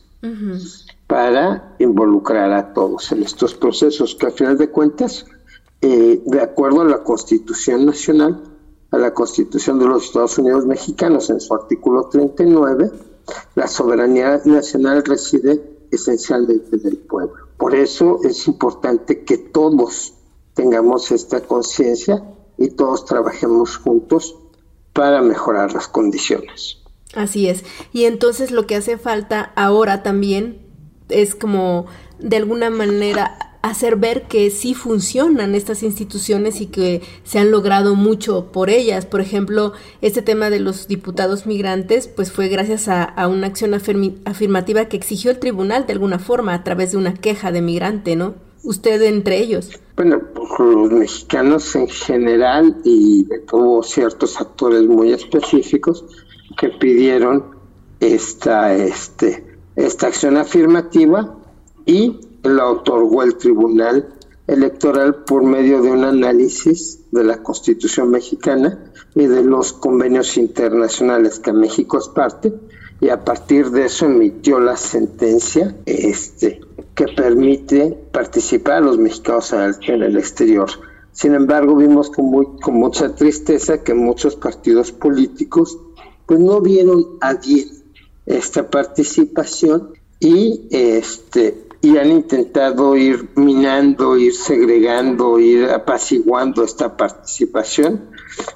para 1.07 1.75
involucrar 1.79 2.51
a 2.51 2.71
todos 2.73 3.11
en 3.11 3.23
estos 3.23 3.55
procesos 3.55 4.13
que 4.13 4.27
a 4.27 4.31
final 4.31 4.59
de 4.59 4.69
cuentas, 4.69 5.25
eh, 5.81 6.21
de 6.23 6.39
acuerdo 6.39 6.81
a 6.81 6.85
la 6.85 7.03
Constitución 7.03 7.87
Nacional, 7.87 8.50
a 8.91 8.97
la 8.97 9.13
Constitución 9.13 9.79
de 9.79 9.87
los 9.87 10.05
Estados 10.05 10.37
Unidos 10.37 10.65
mexicanos 10.65 11.29
en 11.29 11.39
su 11.39 11.53
artículo 11.53 12.09
39, 12.09 12.91
la 13.55 13.67
soberanía 13.67 14.41
nacional 14.45 15.03
reside 15.05 15.61
esencialmente 15.91 16.75
en 16.75 16.87
el 16.87 16.97
pueblo. 16.97 17.47
Por 17.57 17.75
eso 17.75 18.19
es 18.23 18.47
importante 18.47 19.23
que 19.23 19.37
todos 19.37 20.13
tengamos 20.53 21.11
esta 21.11 21.41
conciencia 21.41 22.23
y 22.57 22.69
todos 22.69 23.05
trabajemos 23.05 23.77
juntos 23.77 24.35
para 24.93 25.21
mejorar 25.21 25.73
las 25.73 25.87
condiciones. 25.87 26.77
Así 27.15 27.47
es. 27.47 27.63
Y 27.91 28.05
entonces 28.05 28.51
lo 28.51 28.67
que 28.67 28.75
hace 28.75 28.97
falta 28.97 29.51
ahora 29.55 30.03
también 30.03 30.67
es 31.09 31.35
como 31.35 31.85
de 32.19 32.37
alguna 32.37 32.69
manera 32.69 33.50
hacer 33.61 33.95
ver 33.95 34.23
que 34.23 34.49
sí 34.49 34.73
funcionan 34.73 35.55
estas 35.55 35.83
instituciones 35.83 36.61
y 36.61 36.67
que 36.67 37.01
se 37.23 37.39
han 37.39 37.51
logrado 37.51 37.95
mucho 37.95 38.51
por 38.51 38.69
ellas. 38.69 39.05
Por 39.05 39.21
ejemplo, 39.21 39.73
este 40.01 40.21
tema 40.21 40.49
de 40.49 40.59
los 40.59 40.87
diputados 40.87 41.45
migrantes, 41.45 42.07
pues 42.07 42.31
fue 42.31 42.47
gracias 42.47 42.87
a, 42.87 43.13
una 43.27 43.47
acción 43.47 43.73
afirmativa 43.73 44.85
que 44.85 44.97
exigió 44.97 45.31
el 45.31 45.39
tribunal 45.39 45.85
de 45.85 45.93
alguna 45.93 46.19
forma 46.19 46.53
a 46.53 46.63
través 46.63 46.91
de 46.91 46.97
una 46.97 47.13
queja 47.13 47.51
de 47.51 47.61
migrante, 47.61 48.15
¿no? 48.15 48.33
Usted 48.63 49.01
entre 49.03 49.39
ellos. 49.39 49.69
Bueno, 49.95 50.21
los 50.59 50.91
mexicanos 50.91 51.75
en 51.75 51.87
general 51.87 52.77
y 52.83 53.27
hubo 53.51 53.83
ciertos 53.83 54.39
actores 54.39 54.83
muy 54.83 55.11
específicos 55.11 56.05
que 56.57 56.69
pidieron 56.69 57.55
esta, 57.99 58.73
este, 58.73 59.45
esta 59.75 60.07
acción 60.07 60.37
afirmativa 60.37 61.37
y 61.85 62.19
la 62.43 62.67
otorgó 62.67 63.23
el 63.23 63.35
Tribunal 63.35 64.07
Electoral 64.47 65.23
por 65.23 65.43
medio 65.43 65.81
de 65.81 65.91
un 65.91 66.03
análisis 66.03 66.99
de 67.11 67.23
la 67.23 67.41
Constitución 67.41 68.09
mexicana 68.09 68.91
y 69.15 69.25
de 69.25 69.43
los 69.43 69.71
convenios 69.73 70.35
internacionales 70.37 71.39
que 71.39 71.53
México 71.53 71.99
es 71.99 72.07
parte 72.09 72.53
y 72.99 73.09
a 73.09 73.23
partir 73.23 73.71
de 73.71 73.85
eso 73.85 74.05
emitió 74.05 74.59
la 74.59 74.77
sentencia 74.77 75.75
este, 75.85 76.61
que 76.95 77.05
permite 77.05 77.97
participar 78.11 78.75
a 78.75 78.81
los 78.81 78.97
mexicanos 78.97 79.53
en 79.53 80.03
el 80.03 80.17
exterior. 80.17 80.69
Sin 81.11 81.33
embargo, 81.33 81.75
vimos 81.75 82.09
con, 82.09 82.25
muy, 82.25 82.45
con 82.61 82.75
mucha 82.75 83.15
tristeza 83.15 83.83
que 83.83 83.93
muchos 83.93 84.35
partidos 84.35 84.91
políticos 84.91 85.77
pues 86.25 86.39
no 86.39 86.61
vieron 86.61 87.05
a 87.21 87.33
bien 87.33 87.67
esta 88.25 88.69
participación 88.69 89.93
y 90.19 90.67
este 90.69 91.70
y 91.81 91.97
han 91.97 92.11
intentado 92.11 92.95
ir 92.95 93.29
minando, 93.35 94.17
ir 94.17 94.35
segregando, 94.35 95.39
ir 95.39 95.65
apaciguando 95.65 96.63
esta 96.63 96.95
participación 96.95 98.09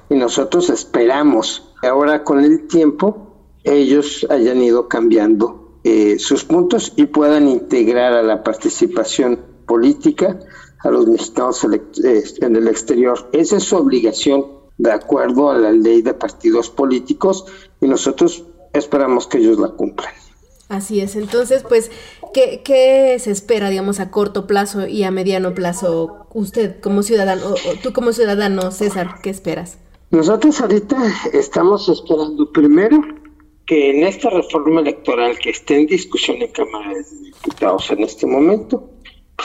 y 0.08 0.14
nosotros 0.14 0.70
esperamos 0.70 1.74
que 1.80 1.88
ahora 1.88 2.22
con 2.22 2.44
el 2.44 2.68
tiempo 2.68 3.34
ellos 3.64 4.26
hayan 4.30 4.62
ido 4.62 4.88
cambiando 4.88 5.80
eh, 5.82 6.18
sus 6.18 6.44
puntos 6.44 6.92
y 6.96 7.06
puedan 7.06 7.48
integrar 7.48 8.12
a 8.12 8.22
la 8.22 8.42
participación 8.42 9.40
política 9.66 10.38
a 10.80 10.90
los 10.90 11.06
mexicanos 11.06 11.66
eh, 12.04 12.22
en 12.40 12.56
el 12.56 12.68
exterior. 12.68 13.28
Esa 13.32 13.56
es 13.56 13.64
su 13.64 13.76
obligación 13.76 14.46
de 14.78 14.92
acuerdo 14.92 15.50
a 15.50 15.58
la 15.58 15.72
ley 15.72 16.02
de 16.02 16.14
partidos 16.14 16.70
políticos 16.70 17.46
y 17.80 17.88
nosotros 17.88 18.44
esperamos 18.72 19.26
que 19.26 19.38
ellos 19.38 19.58
la 19.58 19.68
cumplan. 19.68 20.12
Así 20.68 21.00
es, 21.00 21.14
entonces, 21.14 21.62
pues, 21.62 21.92
¿qué, 22.34 22.62
¿qué, 22.64 23.16
se 23.20 23.30
espera, 23.30 23.70
digamos, 23.70 24.00
a 24.00 24.10
corto 24.10 24.48
plazo 24.48 24.88
y 24.88 25.04
a 25.04 25.12
mediano 25.12 25.54
plazo? 25.54 26.26
Usted 26.34 26.80
como 26.80 27.04
ciudadano, 27.04 27.50
o, 27.50 27.74
tú 27.82 27.92
como 27.92 28.12
ciudadano, 28.12 28.72
César, 28.72 29.20
¿qué 29.22 29.30
esperas? 29.30 29.78
Nosotros 30.10 30.60
ahorita 30.60 30.96
estamos 31.32 31.88
esperando 31.88 32.50
primero 32.52 33.00
que 33.64 33.90
en 33.90 34.04
esta 34.04 34.30
reforma 34.30 34.80
electoral 34.80 35.38
que 35.38 35.50
esté 35.50 35.80
en 35.80 35.86
discusión 35.86 36.42
en 36.42 36.50
Cámara 36.50 36.94
de 36.94 37.04
Diputados 37.32 37.90
en 37.92 38.02
este 38.02 38.26
momento, 38.26 38.90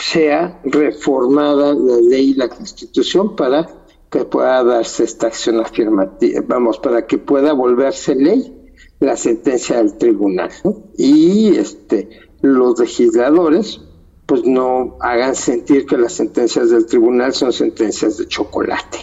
sea 0.00 0.60
reformada 0.64 1.74
la 1.74 1.96
ley 2.00 2.30
y 2.30 2.34
la 2.34 2.48
constitución 2.48 3.36
para 3.36 3.68
que 4.10 4.24
pueda 4.24 4.62
darse 4.64 5.04
esta 5.04 5.28
acción 5.28 5.60
afirmativa, 5.60 6.42
vamos, 6.46 6.78
para 6.78 7.06
que 7.06 7.18
pueda 7.18 7.52
volverse 7.52 8.14
ley 8.14 8.61
la 9.02 9.16
sentencia 9.16 9.76
del 9.76 9.96
tribunal. 9.98 10.50
Y 10.96 11.56
este 11.56 12.08
los 12.40 12.78
legisladores 12.78 13.80
pues 14.26 14.44
no 14.44 14.96
hagan 15.00 15.34
sentir 15.34 15.86
que 15.86 15.98
las 15.98 16.12
sentencias 16.12 16.70
del 16.70 16.86
tribunal 16.86 17.34
son 17.34 17.52
sentencias 17.52 18.16
de 18.18 18.26
chocolate, 18.26 18.98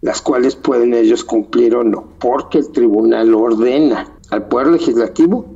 las 0.00 0.20
cuales 0.20 0.56
pueden 0.56 0.94
ellos 0.94 1.24
cumplir 1.24 1.74
o 1.76 1.84
no, 1.84 2.04
porque 2.18 2.58
el 2.58 2.70
tribunal 2.70 3.34
ordena 3.34 4.18
al 4.30 4.48
Poder 4.48 4.68
Legislativo 4.68 5.46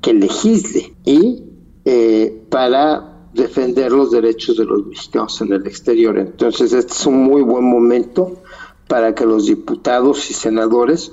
que 0.00 0.14
legisle 0.14 0.94
y 1.04 1.44
eh, 1.84 2.44
para 2.50 3.28
defender 3.34 3.92
los 3.92 4.10
derechos 4.10 4.56
de 4.56 4.64
los 4.64 4.86
mexicanos 4.86 5.40
en 5.40 5.52
el 5.52 5.66
exterior. 5.66 6.18
Entonces 6.18 6.72
este 6.72 6.92
es 6.92 7.06
un 7.06 7.22
muy 7.22 7.42
buen 7.42 7.64
momento 7.64 8.42
para 8.88 9.14
que 9.14 9.24
los 9.24 9.46
diputados 9.46 10.30
y 10.30 10.34
senadores 10.34 11.12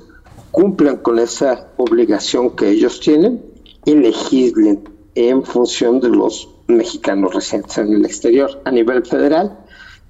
cumplan 0.50 0.96
con 0.98 1.18
esa 1.18 1.68
obligación 1.76 2.56
que 2.56 2.68
ellos 2.68 3.00
tienen 3.00 3.42
y 3.84 3.94
legislen 3.94 4.88
en 5.14 5.42
función 5.42 6.00
de 6.00 6.08
los 6.08 6.48
mexicanos 6.68 7.34
residentes 7.34 7.78
en 7.78 7.92
el 7.94 8.04
exterior. 8.04 8.60
A 8.64 8.70
nivel 8.70 9.04
federal 9.04 9.59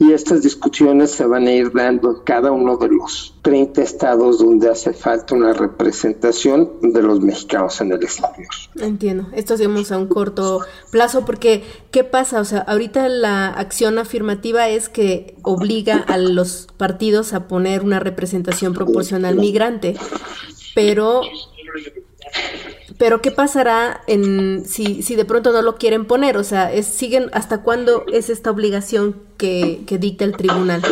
y 0.00 0.14
estas 0.14 0.42
discusiones 0.42 1.10
se 1.10 1.26
van 1.26 1.46
a 1.46 1.52
ir 1.52 1.72
dando 1.72 2.10
en 2.10 2.24
cada 2.24 2.50
uno 2.50 2.78
de 2.78 2.88
los 2.88 3.34
30 3.42 3.82
estados 3.82 4.38
donde 4.38 4.70
hace 4.70 4.94
falta 4.94 5.34
una 5.34 5.52
representación 5.52 6.70
de 6.80 7.02
los 7.02 7.20
mexicanos 7.20 7.78
en 7.82 7.92
el 7.92 8.02
exterior. 8.02 8.48
Entiendo, 8.76 9.28
esto 9.34 9.54
hacemos 9.54 9.92
a 9.92 9.98
un 9.98 10.08
corto 10.08 10.60
plazo 10.90 11.26
porque 11.26 11.64
¿qué 11.90 12.02
pasa? 12.02 12.40
O 12.40 12.46
sea, 12.46 12.60
ahorita 12.60 13.10
la 13.10 13.48
acción 13.48 13.98
afirmativa 13.98 14.70
es 14.70 14.88
que 14.88 15.36
obliga 15.42 15.98
a 15.98 16.16
los 16.16 16.66
partidos 16.78 17.34
a 17.34 17.46
poner 17.46 17.82
una 17.82 18.00
representación 18.00 18.72
proporcional 18.72 19.36
migrante, 19.36 19.96
pero 20.74 21.20
pero 23.00 23.22
¿qué 23.22 23.30
pasará 23.30 24.02
en 24.08 24.66
si, 24.66 25.02
si 25.02 25.16
de 25.16 25.24
pronto 25.24 25.52
no 25.52 25.62
lo 25.62 25.76
quieren 25.76 26.04
poner? 26.04 26.36
O 26.36 26.44
sea, 26.44 26.70
es, 26.70 26.84
siguen 26.84 27.30
¿hasta 27.32 27.62
cuándo 27.62 28.04
es 28.12 28.28
esta 28.28 28.50
obligación 28.50 29.22
que, 29.38 29.80
dicta 29.98 30.26
el 30.26 30.36
tribunal? 30.36 30.82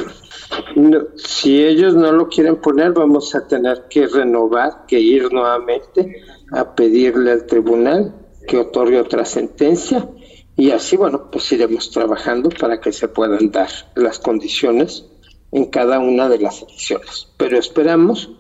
si 1.16 1.62
ellos 1.62 1.94
no 1.94 2.11
lo 2.12 2.31
quieren 2.31 2.57
poner, 2.62 2.92
vamos 2.92 3.35
a 3.35 3.47
tener 3.47 3.88
que 3.90 4.07
renovar, 4.07 4.87
que 4.87 4.99
ir 4.99 5.31
nuevamente 5.31 6.23
a 6.51 6.75
pedirle 6.75 7.31
al 7.31 7.44
tribunal 7.44 8.14
que 8.47 8.57
otorgue 8.57 8.99
otra 8.99 9.27
sentencia 9.27 10.09
y 10.57 10.71
así, 10.71 10.97
bueno, 10.97 11.31
pues 11.31 11.53
iremos 11.53 11.90
trabajando 11.90 12.49
para 12.49 12.81
que 12.81 12.90
se 12.90 13.09
puedan 13.09 13.51
dar 13.51 13.68
las 13.97 14.18
condiciones 14.18 15.05
en 15.53 15.66
cada 15.66 15.99
una 15.99 16.31
de 16.31 16.38
las 16.38 16.62
elecciones. 16.62 17.29
Pero 17.37 17.59
esperamos 17.59 18.31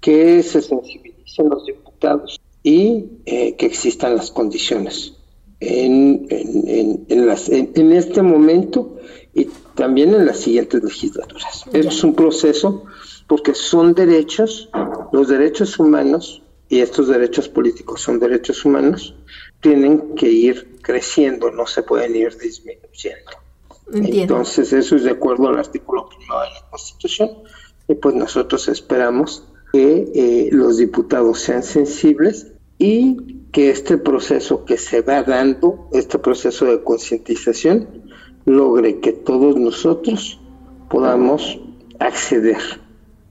que 0.00 0.40
se 0.44 0.62
sensibilicen 0.62 1.48
los 1.48 1.66
diputados 1.66 2.38
y 2.62 3.06
eh, 3.26 3.56
que 3.56 3.66
existan 3.66 4.16
las 4.16 4.30
condiciones 4.30 5.14
en, 5.60 6.26
en, 7.08 7.26
las, 7.26 7.48
en, 7.48 7.92
este 7.92 8.22
momento 8.22 8.98
y 9.34 9.46
también 9.74 10.14
en 10.14 10.26
las 10.26 10.38
siguientes 10.38 10.82
legislaturas. 10.82 11.64
Es 11.72 12.04
un 12.04 12.14
proceso 12.14 12.84
porque 13.26 13.54
son 13.54 13.94
derechos, 13.94 14.70
los 15.12 15.28
derechos 15.28 15.78
humanos 15.78 16.42
y 16.68 16.80
estos 16.80 17.08
derechos 17.08 17.48
políticos 17.48 18.02
son 18.02 18.18
derechos 18.18 18.64
humanos, 18.64 19.14
tienen 19.60 20.14
que 20.14 20.30
ir 20.30 20.78
creciendo, 20.82 21.50
no 21.50 21.66
se 21.66 21.82
pueden 21.82 22.14
ir 22.14 22.36
disminuyendo. 22.38 23.32
Entonces 23.92 24.72
eso 24.72 24.96
es 24.96 25.04
de 25.04 25.10
acuerdo 25.10 25.48
al 25.48 25.58
artículo 25.58 26.08
primero 26.08 26.40
de 26.40 26.50
la 26.50 26.70
Constitución 26.70 27.30
y 27.88 27.94
pues 27.94 28.14
nosotros 28.14 28.68
esperamos 28.68 29.44
que 29.72 30.10
eh, 30.14 30.48
los 30.52 30.78
diputados 30.78 31.40
sean 31.40 31.62
sensibles 31.62 32.52
y 32.78 33.38
que 33.52 33.70
este 33.70 33.98
proceso 33.98 34.64
que 34.64 34.76
se 34.76 35.02
va 35.02 35.22
dando, 35.22 35.88
este 35.92 36.18
proceso 36.18 36.66
de 36.66 36.82
concientización, 36.82 37.88
logre 38.44 39.00
que 39.00 39.12
todos 39.12 39.56
nosotros 39.56 40.40
podamos 40.88 41.58
acceder 41.98 42.58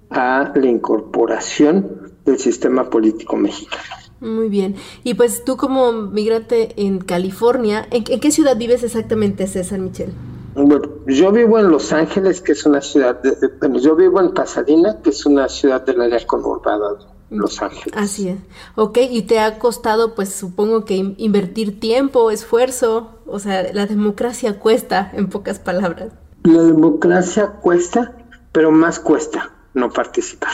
a 0.10 0.54
la 0.56 0.68
incorporación 0.68 2.12
del 2.26 2.38
sistema 2.40 2.90
político 2.90 3.36
mexicano. 3.36 3.84
Muy 4.20 4.50
bien. 4.50 4.76
Y 5.04 5.14
pues 5.14 5.44
tú 5.44 5.58
como 5.58 5.92
migrante 5.92 6.74
en 6.76 7.00
California, 7.00 7.88
¿en, 7.92 8.04
qué 8.04 8.32
ciudad 8.32 8.58
vives 8.58 8.84
exactamente, 8.84 9.48
César 9.48 9.80
Michel? 9.80 10.12
Bueno, 10.58 10.90
yo 11.06 11.32
vivo 11.32 11.60
en 11.60 11.70
Los 11.70 11.94
Ángeles, 11.94 12.42
que 12.42 12.54
es 12.54 12.66
una 12.66 12.82
ciudad, 12.82 13.22
de, 13.22 13.36
bueno, 13.60 13.78
yo 13.78 13.96
vivo 13.96 14.20
en 14.20 14.34
Pasadena, 14.34 15.02
que 15.04 15.12
es 15.12 15.26
una 15.26 15.48
ciudad 15.50 15.86
del 15.86 16.02
área 16.02 16.26
conurbada 16.26 16.98
los 17.30 17.62
Ángeles. 17.62 17.94
Así 17.96 18.30
es. 18.30 18.40
Ok, 18.76 18.98
y 19.10 19.22
te 19.24 19.40
ha 19.40 19.60
costado, 19.60 20.16
pues 20.16 20.34
supongo 20.34 20.86
que 20.86 20.96
invertir 21.18 21.80
tiempo, 21.80 22.32
esfuerzo, 22.32 23.20
o 23.28 23.40
sea, 23.40 23.72
la 23.74 23.86
democracia 23.86 24.60
cuesta, 24.60 25.12
en 25.14 25.30
pocas 25.30 25.60
palabras. 25.60 26.14
La 26.44 26.64
democracia 26.64 27.48
cuesta, 27.62 28.18
pero 28.52 28.72
más 28.72 29.00
cuesta 29.00 29.52
no 29.74 29.92
participar. 29.92 30.54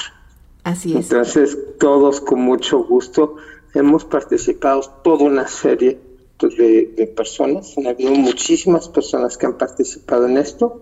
Así 0.64 0.98
es. 0.98 1.12
Entonces, 1.12 1.58
todos 1.80 2.20
con 2.20 2.42
mucho 2.42 2.84
gusto 2.84 3.36
hemos 3.74 4.04
participado, 4.04 4.82
toda 5.04 5.24
una 5.26 5.48
serie 5.48 6.00
de, 6.40 7.14
personas, 7.16 7.78
han 7.78 7.88
habido 7.88 8.12
muchísimas 8.12 8.90
personas 8.90 9.38
que 9.38 9.46
han 9.46 9.58
participado 9.58 10.28
en 10.28 10.38
esto 10.38 10.82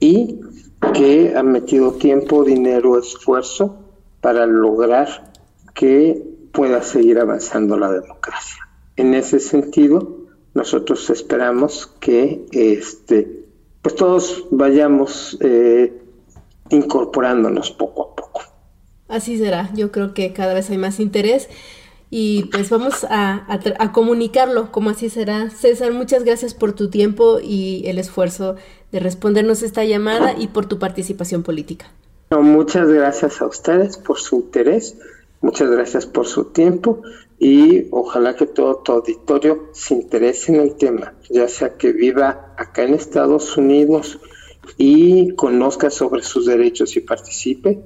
y 0.00 0.40
que 0.94 1.34
han 1.36 1.52
metido 1.52 1.92
tiempo, 1.92 2.44
dinero, 2.44 2.98
esfuerzo 2.98 3.78
para 4.20 4.46
lograr 4.46 5.32
que 5.74 6.22
pueda 6.52 6.82
seguir 6.82 7.18
avanzando 7.18 7.76
la 7.76 7.90
democracia. 7.90 8.68
En 8.96 9.14
ese 9.14 9.38
sentido, 9.38 10.26
nosotros 10.54 11.08
esperamos 11.10 11.86
que 12.00 12.46
este, 12.50 13.44
pues 13.82 13.94
todos 13.94 14.46
vayamos 14.50 15.38
eh, 15.40 16.02
incorporándonos 16.70 17.70
poco 17.70 18.02
a 18.02 18.16
poco. 18.16 18.40
Así 19.06 19.38
será, 19.38 19.70
yo 19.74 19.92
creo 19.92 20.14
que 20.14 20.32
cada 20.32 20.54
vez 20.54 20.68
hay 20.70 20.78
más 20.78 21.00
interés 21.00 21.48
y 22.10 22.44
pues 22.44 22.70
vamos 22.70 23.06
a, 23.08 23.60
comunicarlo 23.92 24.72
como 24.72 24.90
así 24.90 25.10
será. 25.10 25.50
César, 25.50 25.92
muchas 25.92 26.24
gracias 26.24 26.54
por 26.54 26.72
tu 26.72 26.90
tiempo 26.90 27.38
y 27.42 27.82
el 27.86 27.98
esfuerzo 27.98 28.56
de 28.92 29.00
respondernos 29.00 29.62
esta 29.62 29.84
llamada 29.84 30.34
y 30.38 30.48
por 30.48 30.66
tu 30.66 30.78
participación 30.78 31.42
política 31.42 31.90
muchas 32.36 32.88
gracias 32.88 33.40
a 33.40 33.46
ustedes 33.46 33.96
por 33.96 34.18
su 34.18 34.36
interés, 34.36 34.96
muchas 35.40 35.70
gracias 35.70 36.06
por 36.06 36.26
su 36.26 36.46
tiempo 36.46 37.00
y 37.38 37.86
ojalá 37.90 38.36
que 38.36 38.46
todo 38.46 38.76
tu 38.76 38.92
auditorio 38.92 39.68
se 39.72 39.94
interese 39.94 40.54
en 40.54 40.60
el 40.60 40.76
tema, 40.76 41.14
ya 41.30 41.48
sea 41.48 41.76
que 41.76 41.92
viva 41.92 42.54
acá 42.56 42.82
en 42.82 42.94
Estados 42.94 43.56
Unidos 43.56 44.18
y 44.76 45.34
conozca 45.36 45.88
sobre 45.88 46.22
sus 46.22 46.44
derechos 46.46 46.96
y 46.96 47.00
participe, 47.00 47.80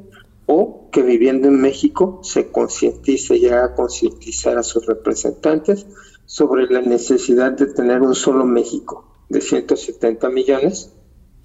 o 0.46 0.88
que 0.90 1.02
viviendo 1.02 1.48
en 1.48 1.60
México 1.60 2.20
se 2.22 2.50
concientice 2.50 3.36
y 3.36 3.46
haga 3.46 3.74
concientizar 3.74 4.58
a 4.58 4.62
sus 4.62 4.86
representantes 4.86 5.86
sobre 6.26 6.66
la 6.66 6.80
necesidad 6.80 7.52
de 7.52 7.66
tener 7.66 8.00
un 8.00 8.14
solo 8.14 8.44
México 8.44 9.04
de 9.28 9.40
170 9.40 10.28
millones 10.30 10.90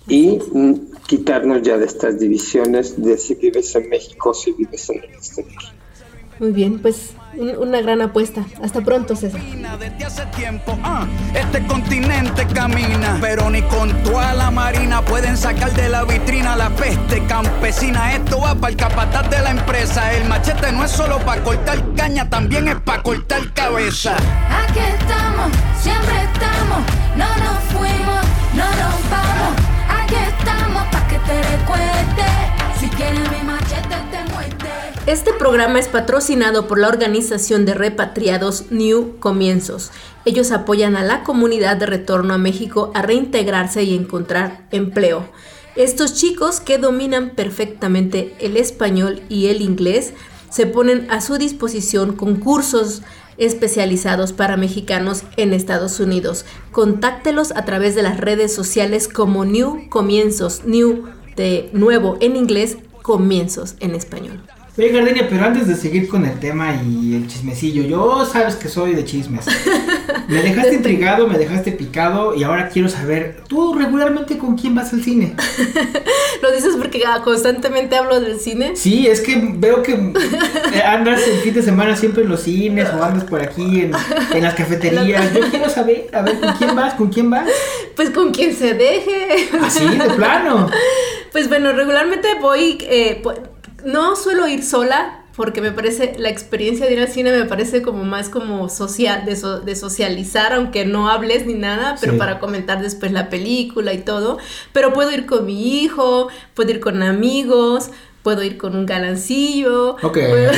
y 0.08 0.40
quitarnos 1.08 1.62
ya 1.62 1.78
de 1.78 1.86
estas 1.86 2.20
divisiones 2.20 3.02
de 3.02 3.18
si 3.18 3.36
vives 3.36 3.76
en 3.76 3.90
México 3.90 4.30
o 4.30 4.34
si 4.34 4.54
vives 4.54 4.90
en 4.90 5.04
el 5.04 5.12
exterior. 5.12 5.62
Muy 6.39 6.52
bien, 6.52 6.80
pues 6.80 7.15
una 7.58 7.82
gran 7.82 8.02
apuesta. 8.02 8.45
Hasta 8.63 8.82
pronto, 8.82 9.15
César. 9.15 9.41
Desde 9.80 10.06
hace 10.06 10.26
tiempo, 10.28 10.78
ah, 10.84 11.06
este 11.34 11.65
continente 11.65 12.45
camina, 12.47 13.17
pero 13.21 13.50
ni 13.50 13.62
con 13.63 13.91
toda 14.04 14.34
la 14.34 14.52
marina 14.52 15.02
pueden 15.04 15.38
sacar 15.38 15.71
de 15.73 15.89
la 15.89 16.04
vitrina 16.04 16.56
la 16.56 16.69
peste 16.69 17.23
campesina. 17.26 18.13
Esto 18.13 18.39
va 18.41 18.56
para 18.56 18.71
el 18.71 18.78
capataz 18.78 19.30
de 19.30 19.41
la 19.41 19.52
empresa. 19.52 20.13
El 20.13 20.28
machete 20.28 20.71
no 20.71 20.84
es 20.84 20.91
solo 20.91 21.19
para 21.19 21.43
cortar 21.43 21.84
caña, 21.95 22.30
también 22.30 22.67
es 22.67 22.80
para 22.82 23.04
cortar 23.04 23.52
cabeza. 23.54 24.15
Aquí 24.15 24.80
estamos, 24.80 25.52
siempre 25.80 26.23
estamos, 26.23 26.80
no 27.15 27.28
nos 27.38 27.60
fuimos, 27.73 28.26
no 28.54 28.65
nos 28.65 29.10
vamos. 29.10 29.56
Aquí 29.89 30.15
estamos 30.15 30.84
para 30.91 31.08
que 31.08 31.19
te 31.19 31.43
recuerde. 31.43 31.97
Si 32.80 32.88
quieres 32.89 33.30
Este 35.08 35.32
programa 35.32 35.80
es 35.80 35.88
patrocinado 35.88 36.67
por 36.67 36.78
la 36.80 36.89
organización 36.89 37.63
de 37.65 37.74
repatriados 37.74 38.65
New 38.72 39.20
Comienzos. 39.20 39.89
Ellos 40.26 40.52
apoyan 40.52 40.98
a 40.98 41.04
la 41.06 41.24
comunidad 41.24 41.78
de 41.78 41.86
retorno 41.86 42.34
a 42.34 42.38
México 42.38 42.91
a 42.93 43.04
reintegrarse 43.04 43.84
y 43.84 43.96
encontrar 43.96 44.67
empleo. 44.70 45.26
Estos 45.78 46.13
chicos 46.13 46.60
que 46.60 46.78
dominan 46.78 47.30
perfectamente 47.30 48.36
el 48.39 48.58
español 48.58 49.22
y 49.30 49.48
el 49.48 49.62
inglés 49.62 50.13
se 50.50 50.65
ponen 50.65 51.10
a 51.10 51.22
su 51.22 51.38
disposición 51.38 52.13
con 52.13 52.36
cursos 52.36 53.02
especializados 53.38 54.34
para 54.34 54.58
mexicanos 54.58 55.24
en 55.38 55.54
Estados 55.54 56.02
Unidos. 56.02 56.43
Contáctelos 56.74 57.52
a 57.52 57.63
través 57.63 57.96
de 57.96 58.04
las 58.04 58.20
redes 58.20 58.54
sociales 58.54 59.08
como 59.08 59.46
New 59.46 59.88
Comienzos, 59.88 60.65
New 60.65 61.06
de 61.38 61.70
nuevo 61.72 62.17
en 62.20 62.36
inglés, 62.36 62.78
Comienzos 63.04 63.76
en 63.80 63.96
español. 63.96 64.43
Oye, 64.78 64.90
Gardenia, 64.90 65.26
pero 65.28 65.44
antes 65.44 65.68
de 65.68 65.76
seguir 65.76 66.08
con 66.08 66.24
el 66.24 66.40
tema 66.40 66.80
y 66.86 67.16
el 67.16 67.28
chismecillo, 67.28 67.82
yo 67.82 68.24
sabes 68.32 68.56
que 68.56 68.70
soy 68.70 68.94
de 68.94 69.04
chismes. 69.06 69.46
Me 70.28 70.44
dejaste 70.44 70.76
intrigado, 70.76 71.26
me 71.26 71.38
dejaste 71.38 71.72
picado 71.72 72.36
y 72.36 72.44
ahora 72.44 72.68
quiero 72.68 72.90
saber, 72.90 73.44
¿tú 73.48 73.74
regularmente 73.74 74.38
con 74.38 74.58
quién 74.58 74.76
vas 74.76 74.92
al 74.92 75.02
cine? 75.02 75.36
¿Lo 76.42 76.52
dices 76.52 76.76
porque 76.78 77.02
ah, 77.08 77.22
constantemente 77.24 77.96
hablo 77.96 78.20
del 78.20 78.38
cine? 78.38 78.76
Sí, 78.76 79.08
es 79.08 79.22
que 79.22 79.42
veo 79.56 79.84
que 79.84 79.94
eh, 79.94 80.82
andas 80.86 81.26
el 81.26 81.38
fin 81.40 81.54
de 81.54 81.63
semana 81.63 81.96
siempre 81.96 82.24
en 82.24 82.30
los 82.30 82.42
cines 82.42 82.90
o 82.94 83.02
andas 83.02 83.24
por 83.24 83.42
aquí 83.42 83.82
en, 83.82 83.94
en 84.34 84.44
las 84.44 84.54
cafeterías. 84.54 85.34
Yo 85.34 85.50
quiero 85.50 85.70
saber, 85.70 86.10
a 86.13 86.22
ver, 86.22 86.40
¿con 86.42 86.54
quién 86.54 86.76
vas? 86.76 86.94
¿Con 86.96 87.10
quién 87.10 87.30
vas? 87.30 87.48
Pues 87.96 88.10
con 88.10 88.32
quien 88.32 88.54
se 88.54 88.74
deje. 88.74 89.50
Así, 89.62 89.88
de 89.88 90.10
plano. 90.10 90.70
Pues 91.32 91.48
bueno, 91.48 91.72
regularmente 91.72 92.28
voy, 92.42 92.78
eh, 92.82 93.22
no 93.86 94.16
suelo 94.16 94.48
ir 94.48 94.63
sola 94.63 95.24
porque 95.36 95.62
me 95.62 95.72
parece, 95.72 96.16
la 96.18 96.30
experiencia 96.30 96.88
de 96.88 96.94
ir 96.94 97.00
al 97.00 97.10
cine 97.10 97.32
me 97.32 97.46
parece 97.46 97.84
como 97.84 98.04
más 98.04 98.28
como 98.30 98.70
social, 98.70 99.24
de, 99.26 99.36
so- 99.36 99.60
de 99.60 99.76
socializar, 99.76 100.54
aunque 100.54 100.84
no 100.86 101.10
hables 101.12 101.46
ni 101.46 101.54
nada, 101.54 101.96
pero 102.02 102.13
Sí. 102.13 102.18
para 102.18 102.40
comentar 102.40 102.82
después 102.82 103.12
la 103.12 103.30
película 103.30 103.94
y 103.94 104.00
todo. 104.00 104.40
Pero 104.74 104.94
puedo 104.94 105.12
ir 105.12 105.28
con 105.28 105.46
mi 105.46 105.84
hijo, 105.84 106.30
puedo 106.56 106.72
ir 106.72 106.80
con 106.80 107.04
amigos, 107.04 107.92
puedo 108.24 108.42
ir 108.42 108.58
con 108.58 108.76
un 108.76 108.88
galancillo. 108.88 109.92
Ok, 110.02 110.02
puedo- 110.13 110.50
ok, 110.50 110.58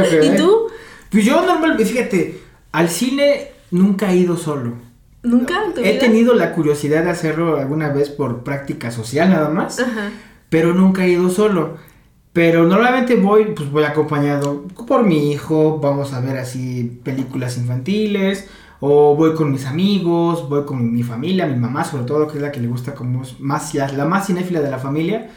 ok. 0.00 0.24
¿Y 0.24 0.36
tú? 0.36 0.66
Pues 1.12 1.24
yo 1.24 1.40
normalmente, 1.46 1.84
fíjate, 1.84 2.40
al 2.72 2.88
cine 2.88 3.52
nunca 3.70 4.10
he 4.10 4.16
ido 4.16 4.36
solo. 4.36 4.72
¿Nunca 5.22 5.62
en 5.64 5.74
tu 5.74 5.80
He 5.80 5.92
vida? 5.92 6.00
tenido 6.00 6.34
la 6.34 6.52
curiosidad 6.54 7.04
de 7.04 7.10
hacerlo 7.10 7.56
alguna 7.58 7.90
vez 7.90 8.08
por 8.10 8.42
práctica 8.42 8.90
social 8.90 9.30
nada 9.30 9.48
más, 9.48 9.78
Ajá. 9.78 10.10
pero 10.48 10.74
nunca 10.74 11.04
he 11.04 11.10
ido 11.10 11.30
solo. 11.30 11.76
Pero 12.32 12.64
normalmente 12.64 13.16
voy, 13.16 13.52
pues 13.56 13.70
voy 13.70 13.84
acompañado 13.84 14.64
por 14.86 15.04
mi 15.04 15.32
hijo, 15.32 15.78
vamos 15.80 16.12
a 16.12 16.20
ver 16.20 16.36
así 16.38 17.00
películas 17.02 17.56
infantiles, 17.56 18.48
o 18.80 19.16
voy 19.16 19.34
con 19.34 19.50
mis 19.50 19.66
amigos, 19.66 20.48
voy 20.48 20.64
con 20.64 20.92
mi 20.92 21.02
familia, 21.02 21.46
mi 21.46 21.56
mamá 21.56 21.84
sobre 21.84 22.04
todo, 22.04 22.28
que 22.28 22.36
es 22.36 22.42
la 22.42 22.52
que 22.52 22.60
le 22.60 22.68
gusta 22.68 22.94
como 22.94 23.22
más, 23.40 23.74
la, 23.74 24.04
más 24.04 24.26
cinéfila 24.26 24.60
de 24.60 24.70
la 24.70 24.78
familia. 24.78 25.30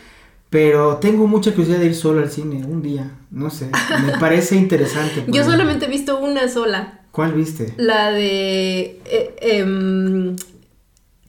Pero 0.49 0.97
tengo 0.97 1.27
mucha 1.27 1.51
curiosidad 1.51 1.79
de 1.79 1.85
ir 1.85 1.95
solo 1.95 2.19
al 2.19 2.29
cine 2.29 2.65
un 2.65 2.81
día, 2.81 3.09
no 3.31 3.49
sé, 3.49 3.69
me 4.05 4.17
parece 4.19 4.57
interesante. 4.57 5.23
Yo 5.27 5.45
solamente 5.45 5.85
he 5.85 5.89
visto 5.89 6.19
una 6.19 6.49
sola. 6.49 6.99
¿Cuál 7.11 7.33
viste? 7.33 7.73
La 7.77 8.11
de 8.11 8.99
eh, 9.05 9.35
em, 9.41 10.35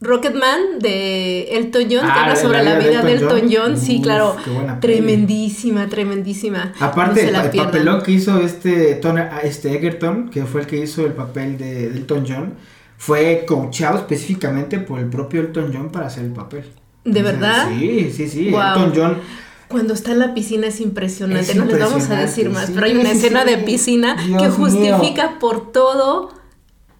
Rocketman 0.03 0.79
de 0.79 1.43
Elton 1.57 1.83
John, 1.89 2.01
Ah, 2.03 2.13
que 2.13 2.19
habla 2.19 2.33
de 2.35 2.41
sobre 2.41 2.63
la 2.63 2.77
vida 2.77 3.01
de 3.01 3.13
Elton 3.13 3.41
John. 3.51 3.77
Sí, 3.77 3.97
Uf, 3.97 4.03
claro. 4.03 4.35
Tremendísima, 4.81 5.87
tremendísima. 5.87 6.73
Aparte, 6.79 7.23
No 7.31 7.41
el, 7.41 7.49
pierdan. 7.49 7.65
papelón 7.71 8.01
que 8.03 8.11
hizo 8.11 8.39
este, 8.41 8.95
Ton- 8.95 9.17
este 9.43 9.75
Egerton, 9.75 10.29
que 10.29 10.45
fue 10.45 10.61
el 10.61 10.67
que 10.67 10.77
hizo 10.77 11.05
el 11.05 11.13
papel 11.13 11.57
de, 11.57 11.89
de 11.89 11.97
Elton 11.97 12.25
John, 12.27 12.53
fue 12.97 13.43
coachado 13.47 13.97
específicamente 13.97 14.79
por 14.79 14.99
el 14.99 15.07
propio 15.09 15.41
Elton 15.41 15.71
John 15.73 15.89
para 15.89 16.07
hacer 16.07 16.23
el 16.25 16.31
papel. 16.33 16.63
¿De 17.05 17.21
verdad? 17.21 17.69
Sí, 17.77 18.11
sí, 18.13 18.27
sí. 18.29 18.49
Wow. 18.51 18.61
Elton 18.61 18.93
John. 18.95 19.17
Cuando 19.67 19.93
está 19.93 20.11
en 20.11 20.19
la 20.19 20.33
piscina 20.35 20.67
es 20.67 20.79
impresionante. 20.79 21.51
Es 21.51 21.55
no 21.57 21.65
les 21.65 21.79
vamos 21.79 22.09
a 22.09 22.15
decir 22.19 22.49
más, 22.49 22.67
sí, 22.67 22.73
pero 22.75 22.85
hay 22.85 22.95
una 22.95 23.11
escena 23.11 23.43
de 23.43 23.57
piscina 23.57 24.15
que 24.39 24.49
justifica 24.49 25.39
por 25.39 25.71
todo 25.71 26.29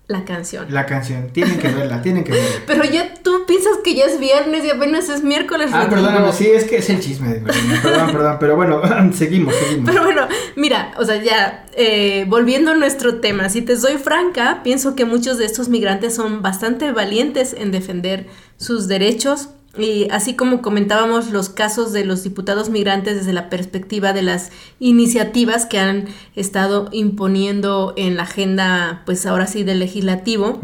la 0.08 0.26
canción. 0.26 0.66
La 0.70 0.86
canción. 0.86 1.30
Tienen 1.30 1.58
que 1.60 1.70
verla, 1.70 2.02
tienen 2.02 2.26
que 2.26 2.34
verla. 2.34 2.50
Pero 2.68 2.84
ya 2.84 3.14
tú 3.14 3.46
piensas 3.48 3.78
que 3.84 3.96
ya 3.96 4.06
es 4.06 4.20
viernes 4.20 4.66
y 4.66 4.70
apenas 4.70 5.08
es 5.08 5.24
miércoles. 5.24 5.70
Ah, 5.72 5.86
Rodrigo. 5.86 6.04
perdóname, 6.04 6.34
sí, 6.34 6.48
es 6.50 6.66
que 6.66 6.78
es 6.78 6.90
el 6.90 7.00
chisme 7.00 7.42
Perdón, 7.82 8.12
perdón, 8.12 8.38
pero 8.40 8.56
bueno, 8.58 8.82
seguimos, 9.14 9.56
seguimos. 9.56 9.90
Pero 9.90 10.04
bueno, 10.04 10.28
mira, 10.58 10.92
o 10.98 11.06
sea, 11.06 11.22
ya 11.24 11.66
eh, 11.76 12.26
volviendo 12.28 12.72
a 12.72 12.76
nuestro 12.76 13.22
tema, 13.22 13.48
si 13.48 13.62
te 13.62 13.78
soy 13.78 13.98
franca, 13.98 14.60
pienso 14.62 14.96
que 14.96 15.06
muchos 15.06 15.38
de 15.38 15.46
estos 15.46 15.70
migrantes 15.70 16.16
son 16.16 16.42
bastante 16.42 16.92
valientes 16.92 17.56
en 17.58 17.72
defender 17.72 18.28
sus 18.58 18.88
derechos. 18.90 19.50
Y 19.78 20.08
así 20.12 20.36
como 20.36 20.62
comentábamos 20.62 21.32
los 21.32 21.50
casos 21.50 21.94
de 21.94 22.06
los 22.06 22.24
diputados 22.24 22.70
migrantes 22.70 23.16
desde 23.16 23.34
la 23.34 23.50
perspectiva 23.50 24.14
de 24.14 24.22
las 24.22 24.52
iniciativas 24.80 25.66
que 25.66 25.80
han 25.80 26.06
estado 26.36 26.90
imponiendo 26.92 27.94
en 27.98 28.16
la 28.16 28.24
agenda, 28.24 29.02
pues 29.06 29.26
ahora 29.26 29.48
sí, 29.48 29.64
del 29.64 29.80
legislativo, 29.80 30.62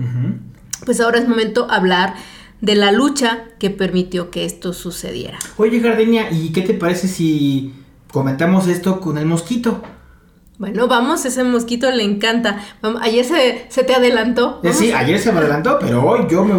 pues 0.86 1.02
ahora 1.02 1.18
es 1.18 1.28
momento 1.28 1.68
hablar 1.72 2.14
de 2.62 2.76
la 2.76 2.92
lucha 2.92 3.46
que 3.58 3.72
permitió 3.72 4.30
que 4.30 4.46
esto 4.46 4.74
sucediera. 4.74 5.40
Oye, 5.58 5.80
Gardenia, 5.80 6.30
¿y 6.32 6.52
qué 6.52 6.62
te 6.62 6.76
parece 6.76 7.08
si 7.08 7.74
comentamos 8.12 8.68
esto 8.68 9.00
con 9.00 9.18
el 9.18 9.26
mosquito? 9.26 9.82
Bueno, 10.60 10.88
vamos, 10.88 11.26
ese 11.26 11.44
mosquito 11.46 11.90
le 11.90 12.04
encanta. 12.04 12.60
Ayer 13.02 13.24
se, 13.24 13.66
se 13.70 13.84
te 13.84 13.96
adelantó. 13.96 14.60
Eh, 14.62 14.68
Vamos 14.68 14.78
sí, 14.78 14.92
ayer 14.92 15.18
se 15.18 15.32
me 15.32 15.40
adelantó, 15.40 15.80
pero 15.80 16.06
hoy 16.06 16.28
yo 16.30 16.44
me, 16.44 16.54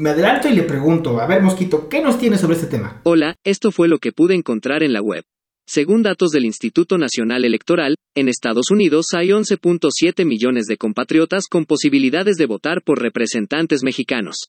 me 0.00 0.10
adelanto 0.10 0.48
y 0.48 0.54
le 0.54 0.62
pregunto, 0.62 1.20
a 1.20 1.26
ver, 1.26 1.42
mosquito, 1.42 1.88
¿qué 1.88 2.00
nos 2.00 2.18
tienes 2.18 2.40
sobre 2.40 2.54
este 2.54 2.66
tema? 2.66 3.00
Hola, 3.04 3.36
esto 3.44 3.70
fue 3.70 3.86
lo 3.86 3.98
que 3.98 4.12
pude 4.12 4.34
encontrar 4.34 4.82
en 4.82 4.92
la 4.92 5.02
web. 5.02 5.22
Según 5.68 6.02
datos 6.02 6.30
del 6.30 6.46
Instituto 6.46 6.98
Nacional 6.98 7.44
Electoral, 7.44 7.94
en 8.16 8.28
Estados 8.28 8.72
Unidos 8.72 9.06
hay 9.14 9.28
11.7 9.28 10.24
millones 10.24 10.66
de 10.66 10.76
compatriotas 10.76 11.46
con 11.48 11.64
posibilidades 11.64 12.36
de 12.36 12.46
votar 12.46 12.82
por 12.82 13.00
representantes 13.00 13.84
mexicanos. 13.84 14.48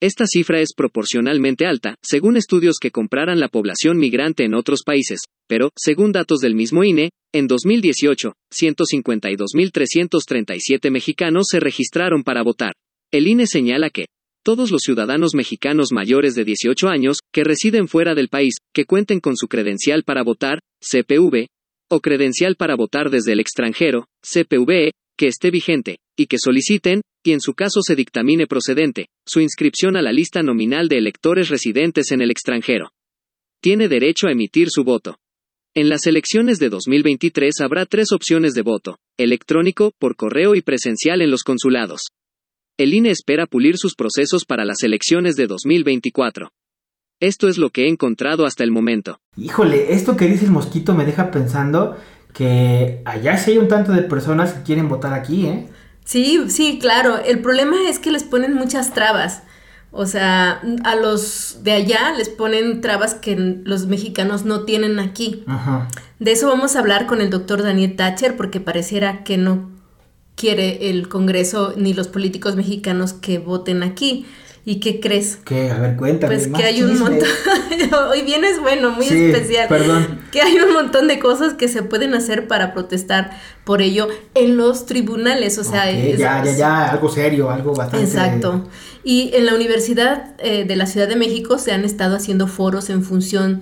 Esta 0.00 0.26
cifra 0.26 0.60
es 0.60 0.72
proporcionalmente 0.74 1.66
alta, 1.66 1.96
según 2.02 2.36
estudios 2.36 2.76
que 2.80 2.90
compraran 2.90 3.38
la 3.40 3.48
población 3.48 3.98
migrante 3.98 4.44
en 4.44 4.54
otros 4.54 4.82
países, 4.84 5.22
pero, 5.48 5.70
según 5.76 6.12
datos 6.12 6.40
del 6.40 6.54
mismo 6.54 6.84
INE, 6.84 7.10
en 7.34 7.48
2018, 7.48 8.32
152.337 8.54 10.90
mexicanos 10.90 11.46
se 11.50 11.60
registraron 11.60 12.22
para 12.22 12.42
votar. 12.42 12.72
El 13.10 13.26
INE 13.26 13.46
señala 13.46 13.90
que, 13.90 14.06
todos 14.46 14.70
los 14.70 14.82
ciudadanos 14.82 15.34
mexicanos 15.34 15.88
mayores 15.92 16.36
de 16.36 16.44
18 16.44 16.86
años, 16.86 17.16
que 17.32 17.42
residen 17.42 17.88
fuera 17.88 18.14
del 18.14 18.28
país, 18.28 18.54
que 18.72 18.84
cuenten 18.84 19.18
con 19.18 19.36
su 19.36 19.48
credencial 19.48 20.04
para 20.04 20.22
votar, 20.22 20.60
CPV, 20.78 21.48
o 21.90 21.98
credencial 21.98 22.54
para 22.54 22.76
votar 22.76 23.10
desde 23.10 23.32
el 23.32 23.40
extranjero, 23.40 24.06
CPVE, 24.22 24.92
que 25.18 25.26
esté 25.26 25.50
vigente, 25.50 25.98
y 26.16 26.26
que 26.26 26.36
soliciten, 26.38 27.00
y 27.24 27.32
en 27.32 27.40
su 27.40 27.54
caso 27.54 27.80
se 27.82 27.96
dictamine 27.96 28.46
procedente, 28.46 29.08
su 29.26 29.40
inscripción 29.40 29.96
a 29.96 30.02
la 30.02 30.12
lista 30.12 30.44
nominal 30.44 30.86
de 30.86 30.98
electores 30.98 31.48
residentes 31.48 32.12
en 32.12 32.22
el 32.22 32.30
extranjero. 32.30 32.90
Tiene 33.60 33.88
derecho 33.88 34.28
a 34.28 34.30
emitir 34.30 34.68
su 34.70 34.84
voto. 34.84 35.16
En 35.74 35.88
las 35.88 36.06
elecciones 36.06 36.60
de 36.60 36.68
2023 36.68 37.52
habrá 37.64 37.84
tres 37.84 38.12
opciones 38.12 38.54
de 38.54 38.62
voto, 38.62 38.98
electrónico, 39.18 39.90
por 39.98 40.14
correo 40.14 40.54
y 40.54 40.62
presencial 40.62 41.20
en 41.20 41.32
los 41.32 41.42
consulados. 41.42 42.02
El 42.78 42.92
INE 42.92 43.10
espera 43.10 43.46
pulir 43.46 43.78
sus 43.78 43.94
procesos 43.94 44.44
para 44.44 44.66
las 44.66 44.82
elecciones 44.82 45.34
de 45.36 45.46
2024. 45.46 46.52
Esto 47.20 47.48
es 47.48 47.56
lo 47.56 47.70
que 47.70 47.84
he 47.84 47.88
encontrado 47.88 48.44
hasta 48.44 48.64
el 48.64 48.70
momento. 48.70 49.18
Híjole, 49.38 49.94
esto 49.94 50.18
que 50.18 50.26
dice 50.26 50.44
el 50.44 50.50
mosquito 50.50 50.92
me 50.92 51.06
deja 51.06 51.30
pensando 51.30 51.96
que 52.34 53.00
allá 53.06 53.38
sí 53.38 53.52
hay 53.52 53.58
un 53.58 53.68
tanto 53.68 53.92
de 53.92 54.02
personas 54.02 54.52
que 54.52 54.62
quieren 54.62 54.90
votar 54.90 55.14
aquí, 55.14 55.46
¿eh? 55.46 55.68
Sí, 56.04 56.44
sí, 56.48 56.78
claro. 56.78 57.16
El 57.16 57.40
problema 57.40 57.76
es 57.88 57.98
que 57.98 58.10
les 58.10 58.24
ponen 58.24 58.52
muchas 58.52 58.92
trabas. 58.92 59.42
O 59.90 60.04
sea, 60.04 60.60
a 60.84 60.96
los 60.96 61.60
de 61.62 61.72
allá 61.72 62.12
les 62.12 62.28
ponen 62.28 62.82
trabas 62.82 63.14
que 63.14 63.36
los 63.64 63.86
mexicanos 63.86 64.44
no 64.44 64.64
tienen 64.64 64.98
aquí. 64.98 65.44
Ajá. 65.46 65.88
De 66.18 66.32
eso 66.32 66.46
vamos 66.46 66.76
a 66.76 66.80
hablar 66.80 67.06
con 67.06 67.22
el 67.22 67.30
doctor 67.30 67.62
Daniel 67.62 67.96
Thatcher 67.96 68.36
porque 68.36 68.60
pareciera 68.60 69.24
que 69.24 69.38
no 69.38 69.75
quiere 70.36 70.90
el 70.90 71.08
Congreso 71.08 71.74
ni 71.76 71.92
los 71.94 72.06
políticos 72.08 72.54
mexicanos 72.54 73.12
que 73.12 73.38
voten 73.38 73.82
aquí. 73.82 74.26
¿Y 74.68 74.80
qué 74.80 74.98
crees? 74.98 75.36
Que, 75.36 75.70
a 75.70 75.78
ver, 75.78 75.94
cuéntame. 75.96 76.34
Pues 76.34 76.48
más 76.48 76.60
que 76.60 76.66
hay 76.66 76.82
un 76.82 76.98
montón, 76.98 77.28
hoy 78.10 78.22
vienes 78.22 78.60
bueno, 78.60 78.90
muy 78.90 79.06
Sí, 79.06 79.26
especial. 79.26 79.68
perdón. 79.68 80.20
Que 80.32 80.40
hay 80.42 80.56
un 80.56 80.72
montón 80.72 81.06
de 81.06 81.20
cosas 81.20 81.54
que 81.54 81.68
se 81.68 81.84
pueden 81.84 82.14
hacer 82.14 82.48
para 82.48 82.74
protestar 82.74 83.30
por 83.62 83.80
ello 83.80 84.08
en 84.34 84.56
los 84.56 84.84
tribunales, 84.86 85.56
o 85.58 85.62
sea, 85.62 85.88
es- 85.88 86.18
ya, 86.18 86.44
ya, 86.44 86.56
ya, 86.56 86.90
algo 86.90 87.08
serio, 87.08 87.48
algo 87.48 87.74
bastante. 87.74 88.04
Exacto. 88.04 88.64
Y 89.04 89.30
en 89.34 89.46
la 89.46 89.54
Universidad 89.54 90.34
eh, 90.38 90.64
de 90.64 90.74
la 90.74 90.86
Ciudad 90.86 91.06
de 91.06 91.14
México 91.14 91.58
se 91.58 91.70
han 91.70 91.84
estado 91.84 92.16
haciendo 92.16 92.48
foros 92.48 92.90
en 92.90 93.04
función 93.04 93.60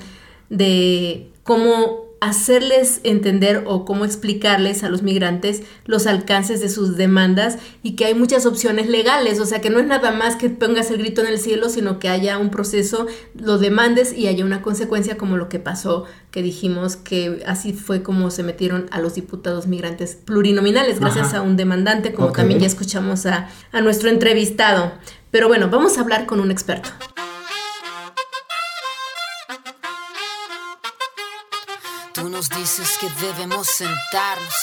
de 0.49 1.31
cómo 1.43 2.04
hacerles 2.29 3.01
entender 3.05 3.65
o 3.67 3.85
cómo 3.85 4.05
explicarles 4.05 4.83
a 4.83 4.89
los 4.89 5.03
migrantes 5.03 5.63
los 5.85 6.07
alcances 6.07 6.61
de 6.61 6.69
sus 6.69 6.97
demandas 6.97 7.59
y 7.83 7.97
que 7.97 8.07
hay 8.07 8.15
muchas 8.15 8.47
opciones 8.47 8.89
legales, 8.89 9.41
o 9.41 9.47
sea 9.47 9.61
que 9.61 9.71
no 9.71 9.79
es 9.79 9.87
nada 9.87 10.11
más 10.11 10.37
que 10.37 10.51
pongas 10.51 10.91
el 10.91 10.99
grito 10.99 11.21
en 11.21 11.29
el 11.29 11.39
cielo, 11.39 11.69
sino 11.69 11.99
que 11.99 12.09
haya 12.09 12.39
un 12.39 12.51
proceso, 12.51 13.07
lo 13.35 13.59
demandes 13.59 14.17
y 14.17 14.27
haya 14.27 14.45
una 14.45 14.63
consecuencia 14.63 15.17
como 15.17 15.37
lo 15.37 15.49
que 15.49 15.59
pasó, 15.59 16.05
que 16.31 16.43
dijimos 16.43 16.97
que 16.97 17.43
así 17.47 17.73
fue 17.73 18.03
como 18.03 18.31
se 18.31 18.43
metieron 18.43 18.87
a 18.91 19.01
los 19.01 19.15
diputados 19.15 19.67
migrantes 19.67 20.17
plurinominales 20.17 21.01
gracias 21.01 21.29
Ajá. 21.29 21.39
a 21.39 21.43
un 21.43 21.57
demandante, 21.57 22.13
como 22.13 22.33
también 22.33 22.61
ya 22.61 22.67
escuchamos 22.67 23.27
a, 23.27 23.49
a 23.73 23.81
nuestro 23.81 24.09
entrevistado. 24.09 24.93
Pero 25.31 25.49
bueno, 25.49 25.69
vamos 25.69 25.99
a 25.99 26.01
hablar 26.01 26.27
con 26.27 26.41
un 26.41 26.51
experto. 26.51 26.91
Tú 32.35 32.39
nos 32.39 32.49
dices 32.49 32.99
que 33.01 33.07
debemos 33.25 33.69
sentarnos, 33.69 34.55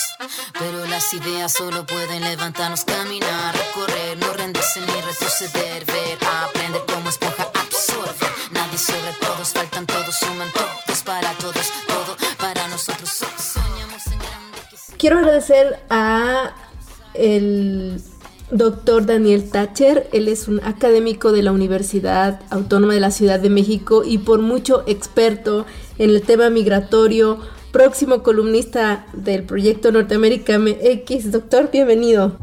pero 0.59 0.85
las 0.87 1.13
ideas 1.13 1.53
solo 1.53 1.85
pueden 1.85 2.21
levantarnos, 2.21 2.83
caminar, 2.83 3.55
recorrer, 3.55 4.17
no 4.17 4.33
rendirse 4.33 4.81
ni 4.81 4.87
retroceder, 4.87 5.85
ver, 5.85 6.17
aprender 6.43 6.81
como 6.93 7.07
esponja 7.07 7.43
absorbe. 7.43 8.27
Nadie 8.51 8.77
sobre 8.77 9.13
todos, 9.21 9.47
faltan 9.53 9.85
todos, 9.85 10.13
suman 10.15 10.49
todos 10.51 11.01
para 11.03 11.31
todos, 11.35 11.71
todo 11.87 12.17
para 12.37 12.67
nosotros. 12.67 13.07
So- 13.09 13.25
Soñamos 13.37 14.05
en 14.07 14.19
grande. 14.19 14.77
Quiero 14.97 15.19
agradecer 15.19 15.79
a 15.89 16.53
el 17.13 18.03
doctor 18.51 19.05
Daniel 19.05 19.49
Thatcher. 19.49 20.09
Él 20.11 20.27
es 20.27 20.49
un 20.49 20.61
académico 20.65 21.31
de 21.31 21.43
la 21.43 21.53
Universidad 21.53 22.41
Autónoma 22.49 22.95
de 22.95 22.99
la 22.99 23.11
Ciudad 23.11 23.39
de 23.39 23.49
México 23.49 24.03
y 24.05 24.17
por 24.17 24.41
mucho 24.41 24.83
experto 24.87 25.65
en 25.97 26.09
el 26.09 26.21
tema 26.23 26.49
migratorio, 26.49 27.39
próximo 27.71 28.21
columnista 28.21 29.05
del 29.13 29.43
proyecto 29.43 29.91
Norteamérica 29.91 30.59
MX. 30.59 31.31
Doctor, 31.31 31.69
bienvenido. 31.71 32.37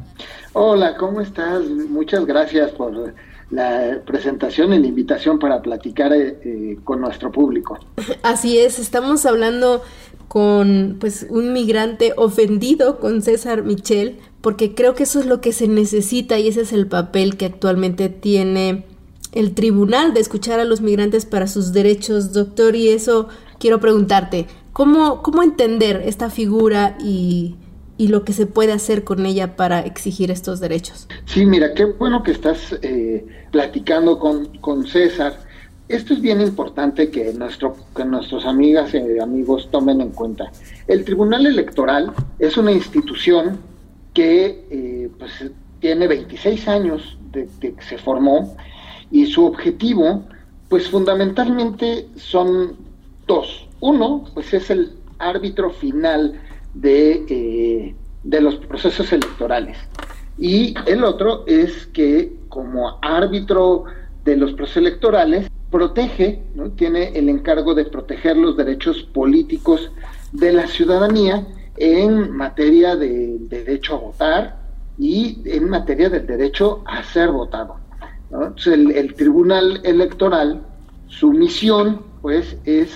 Hola, 0.54 0.96
¿cómo 0.96 1.20
estás? 1.20 1.64
Muchas 1.64 2.24
gracias 2.26 2.70
por 2.72 3.14
la 3.50 4.00
presentación 4.04 4.72
y 4.72 4.78
la 4.78 4.86
invitación 4.86 5.38
para 5.38 5.62
platicar 5.62 6.12
eh, 6.12 6.38
eh, 6.42 6.78
con 6.84 7.00
nuestro 7.00 7.30
público. 7.30 7.78
Así 8.22 8.58
es, 8.58 8.78
estamos 8.78 9.24
hablando 9.26 9.82
con 10.26 10.96
pues 11.00 11.26
un 11.30 11.52
migrante 11.52 12.12
ofendido 12.16 12.98
con 12.98 13.22
César 13.22 13.62
Michel, 13.62 14.18
porque 14.40 14.74
creo 14.74 14.94
que 14.94 15.04
eso 15.04 15.20
es 15.20 15.26
lo 15.26 15.40
que 15.40 15.52
se 15.52 15.68
necesita 15.68 16.38
y 16.38 16.48
ese 16.48 16.62
es 16.62 16.72
el 16.72 16.86
papel 16.86 17.36
que 17.36 17.46
actualmente 17.46 18.08
tiene 18.08 18.84
el 19.32 19.54
tribunal 19.54 20.14
de 20.14 20.20
escuchar 20.20 20.60
a 20.60 20.64
los 20.64 20.80
migrantes 20.80 21.26
para 21.26 21.46
sus 21.46 21.72
derechos, 21.72 22.32
doctor, 22.32 22.76
y 22.76 22.88
eso 22.88 23.28
quiero 23.58 23.80
preguntarte, 23.80 24.46
¿cómo, 24.78 25.22
cómo 25.22 25.42
entender 25.42 26.02
esta 26.04 26.30
figura 26.30 26.96
y, 27.00 27.56
y 27.96 28.08
lo 28.08 28.24
que 28.24 28.32
se 28.32 28.46
puede 28.46 28.70
hacer 28.70 29.02
con 29.02 29.26
ella 29.26 29.56
para 29.56 29.80
exigir 29.80 30.30
estos 30.30 30.60
derechos? 30.60 31.08
Sí, 31.24 31.44
mira, 31.44 31.74
qué 31.74 31.84
bueno 31.84 32.22
que 32.22 32.30
estás 32.30 32.78
eh, 32.82 33.26
platicando 33.50 34.20
con, 34.20 34.56
con 34.58 34.86
César. 34.86 35.40
Esto 35.88 36.14
es 36.14 36.20
bien 36.20 36.40
importante 36.40 37.10
que, 37.10 37.32
nuestro, 37.32 37.74
que 37.96 38.04
nuestros 38.04 38.46
amigas 38.46 38.94
y 38.94 39.18
amigos 39.18 39.68
tomen 39.72 40.00
en 40.00 40.10
cuenta. 40.10 40.52
El 40.86 41.04
Tribunal 41.04 41.44
Electoral 41.46 42.12
es 42.38 42.56
una 42.56 42.70
institución 42.70 43.58
que 44.14 44.64
eh, 44.70 45.10
pues, 45.18 45.50
tiene 45.80 46.06
26 46.06 46.68
años 46.68 47.18
de, 47.32 47.48
de 47.58 47.74
que 47.74 47.82
se 47.82 47.98
formó 47.98 48.56
y 49.10 49.26
su 49.26 49.44
objetivo, 49.44 50.22
pues 50.68 50.88
fundamentalmente 50.88 52.06
son 52.14 52.76
dos. 53.26 53.67
Uno, 53.80 54.24
pues 54.34 54.52
es 54.54 54.70
el 54.70 54.92
árbitro 55.18 55.70
final 55.70 56.40
de, 56.74 57.24
eh, 57.28 57.94
de 58.24 58.40
los 58.40 58.56
procesos 58.56 59.12
electorales. 59.12 59.78
Y 60.38 60.74
el 60.86 61.04
otro 61.04 61.44
es 61.46 61.86
que 61.86 62.36
como 62.48 62.98
árbitro 63.02 63.84
de 64.24 64.36
los 64.36 64.52
procesos 64.52 64.78
electorales, 64.78 65.50
protege, 65.70 66.42
¿no? 66.54 66.70
tiene 66.70 67.08
el 67.18 67.28
encargo 67.28 67.74
de 67.74 67.84
proteger 67.84 68.36
los 68.36 68.56
derechos 68.56 69.02
políticos 69.02 69.90
de 70.32 70.52
la 70.52 70.66
ciudadanía 70.66 71.46
en 71.76 72.34
materia 72.34 72.96
de 72.96 73.36
derecho 73.40 73.94
a 73.94 73.98
votar 73.98 74.58
y 74.98 75.40
en 75.44 75.68
materia 75.68 76.08
del 76.08 76.26
derecho 76.26 76.82
a 76.86 77.02
ser 77.02 77.30
votado. 77.30 77.76
Entonces, 78.30 78.74
el 78.94 79.14
Tribunal 79.14 79.80
Electoral, 79.84 80.62
su 81.06 81.32
misión, 81.32 82.02
pues, 82.20 82.56
es 82.64 82.90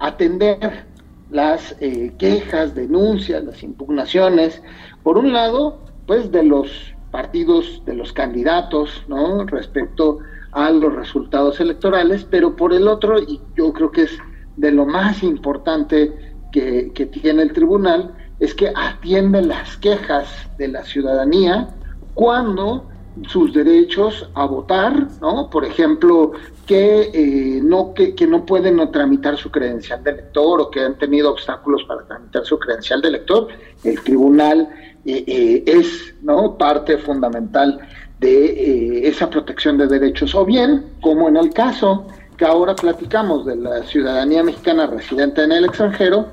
atender 0.00 0.84
las 1.30 1.76
eh, 1.80 2.12
quejas, 2.18 2.74
denuncias, 2.74 3.44
las 3.44 3.62
impugnaciones, 3.62 4.60
por 5.02 5.16
un 5.16 5.32
lado, 5.32 5.78
pues, 6.06 6.32
de 6.32 6.42
los 6.42 6.70
partidos, 7.10 7.82
de 7.86 7.94
los 7.94 8.12
candidatos, 8.12 9.04
¿no? 9.06 9.44
Respecto 9.46 10.18
a 10.52 10.70
los 10.70 10.92
resultados 10.94 11.60
electorales, 11.60 12.26
pero 12.28 12.56
por 12.56 12.72
el 12.72 12.88
otro, 12.88 13.20
y 13.20 13.40
yo 13.56 13.72
creo 13.72 13.92
que 13.92 14.02
es 14.02 14.18
de 14.56 14.72
lo 14.72 14.84
más 14.84 15.22
importante 15.22 16.12
que, 16.50 16.90
que 16.92 17.06
tiene 17.06 17.42
el 17.42 17.52
tribunal, 17.52 18.14
es 18.40 18.54
que 18.54 18.72
atiende 18.74 19.42
las 19.42 19.76
quejas 19.76 20.28
de 20.58 20.68
la 20.68 20.82
ciudadanía 20.82 21.68
cuando 22.14 22.88
sus 23.28 23.52
derechos 23.52 24.28
a 24.34 24.46
votar, 24.46 25.08
¿no? 25.20 25.50
Por 25.50 25.64
ejemplo, 25.64 26.32
que, 26.70 27.10
eh, 27.12 27.60
no, 27.64 27.92
que, 27.94 28.14
que, 28.14 28.28
no 28.28 28.46
pueden 28.46 28.92
tramitar 28.92 29.36
su 29.36 29.50
credencial 29.50 30.04
de 30.04 30.12
elector 30.12 30.60
o 30.60 30.70
que 30.70 30.78
han 30.78 30.96
tenido 30.96 31.32
obstáculos 31.32 31.82
para 31.82 32.06
tramitar 32.06 32.44
su 32.44 32.60
credencial 32.60 33.02
de 33.02 33.08
elector, 33.08 33.48
el 33.82 34.00
tribunal 34.04 34.68
eh, 35.04 35.24
eh, 35.26 35.64
es 35.66 36.14
¿no? 36.22 36.56
parte 36.56 36.96
fundamental 36.98 37.80
de 38.20 39.08
esa 39.08 39.28
protección 39.28 39.78
de 39.78 39.88
derechos. 39.88 40.32
O 40.36 40.44
bien, 40.44 40.84
como 41.00 41.28
en 41.28 41.38
el 41.38 41.52
caso 41.52 42.06
que 42.36 42.44
ahora 42.44 42.76
platicamos 42.76 43.46
de 43.46 43.56
la 43.56 43.82
ciudadanía 43.82 44.44
mexicana 44.44 44.86
residente 44.86 45.42
en 45.42 45.50
el 45.50 45.64
extranjero, 45.64 46.28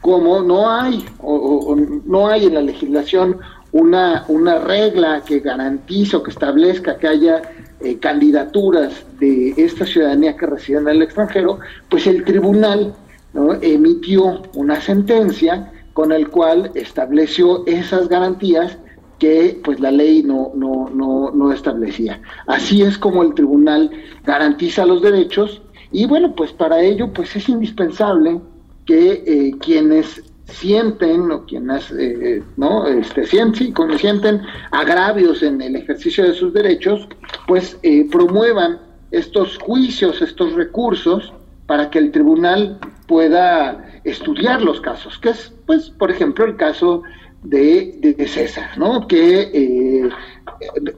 como 0.00 0.40
no 0.40 0.70
hay, 0.70 1.04
o, 1.20 1.76
no 2.06 2.28
hay 2.28 2.46
en 2.46 2.54
la 2.54 2.62
legislación 2.62 3.38
una, 3.74 4.24
una 4.28 4.60
regla 4.60 5.22
que 5.26 5.40
garantice 5.40 6.16
o 6.16 6.22
que 6.22 6.30
establezca 6.30 6.96
que 6.96 7.08
haya 7.08 7.42
eh, 7.80 7.98
candidaturas 7.98 9.04
de 9.18 9.52
esta 9.56 9.84
ciudadanía 9.84 10.36
que 10.36 10.46
reside 10.46 10.78
en 10.78 10.88
el 10.88 11.02
extranjero, 11.02 11.58
pues 11.90 12.06
el 12.06 12.24
tribunal 12.24 12.94
emitió 13.62 14.42
una 14.54 14.80
sentencia 14.80 15.72
con 15.92 16.12
el 16.12 16.28
cual 16.28 16.70
estableció 16.74 17.66
esas 17.66 18.08
garantías 18.08 18.78
que 19.18 19.60
pues 19.64 19.80
la 19.80 19.90
ley 19.90 20.22
no, 20.22 20.52
no, 20.54 20.88
no, 20.94 21.32
no 21.32 21.52
establecía. 21.52 22.20
Así 22.46 22.82
es 22.82 22.96
como 22.96 23.24
el 23.24 23.34
tribunal 23.34 23.90
garantiza 24.24 24.86
los 24.86 25.02
derechos 25.02 25.62
y 25.90 26.06
bueno, 26.06 26.32
pues 26.36 26.52
para 26.52 26.80
ello 26.80 27.12
pues 27.12 27.34
es 27.34 27.48
indispensable 27.48 28.40
que 28.86 29.24
eh, 29.26 29.56
quienes 29.58 30.22
sienten 30.46 31.30
o 31.30 31.44
quienes 31.46 31.90
eh, 31.92 32.42
no 32.56 32.86
este 32.86 33.26
sienten, 33.26 34.42
agravios 34.70 35.42
en 35.42 35.60
el 35.62 35.76
ejercicio 35.76 36.24
de 36.24 36.34
sus 36.34 36.52
derechos 36.52 37.08
pues 37.46 37.78
eh, 37.82 38.06
promuevan 38.10 38.78
estos 39.10 39.58
juicios 39.58 40.20
estos 40.20 40.52
recursos 40.52 41.32
para 41.66 41.88
que 41.90 41.98
el 41.98 42.12
tribunal 42.12 42.78
pueda 43.06 44.00
estudiar 44.04 44.60
los 44.60 44.80
casos 44.80 45.18
que 45.18 45.30
es 45.30 45.52
pues 45.66 45.90
por 45.90 46.10
ejemplo 46.10 46.44
el 46.44 46.56
caso 46.56 47.02
de, 47.42 47.98
de, 48.16 48.28
César 48.28 48.76
no 48.76 49.06
que 49.06 49.50
eh, 49.52 50.08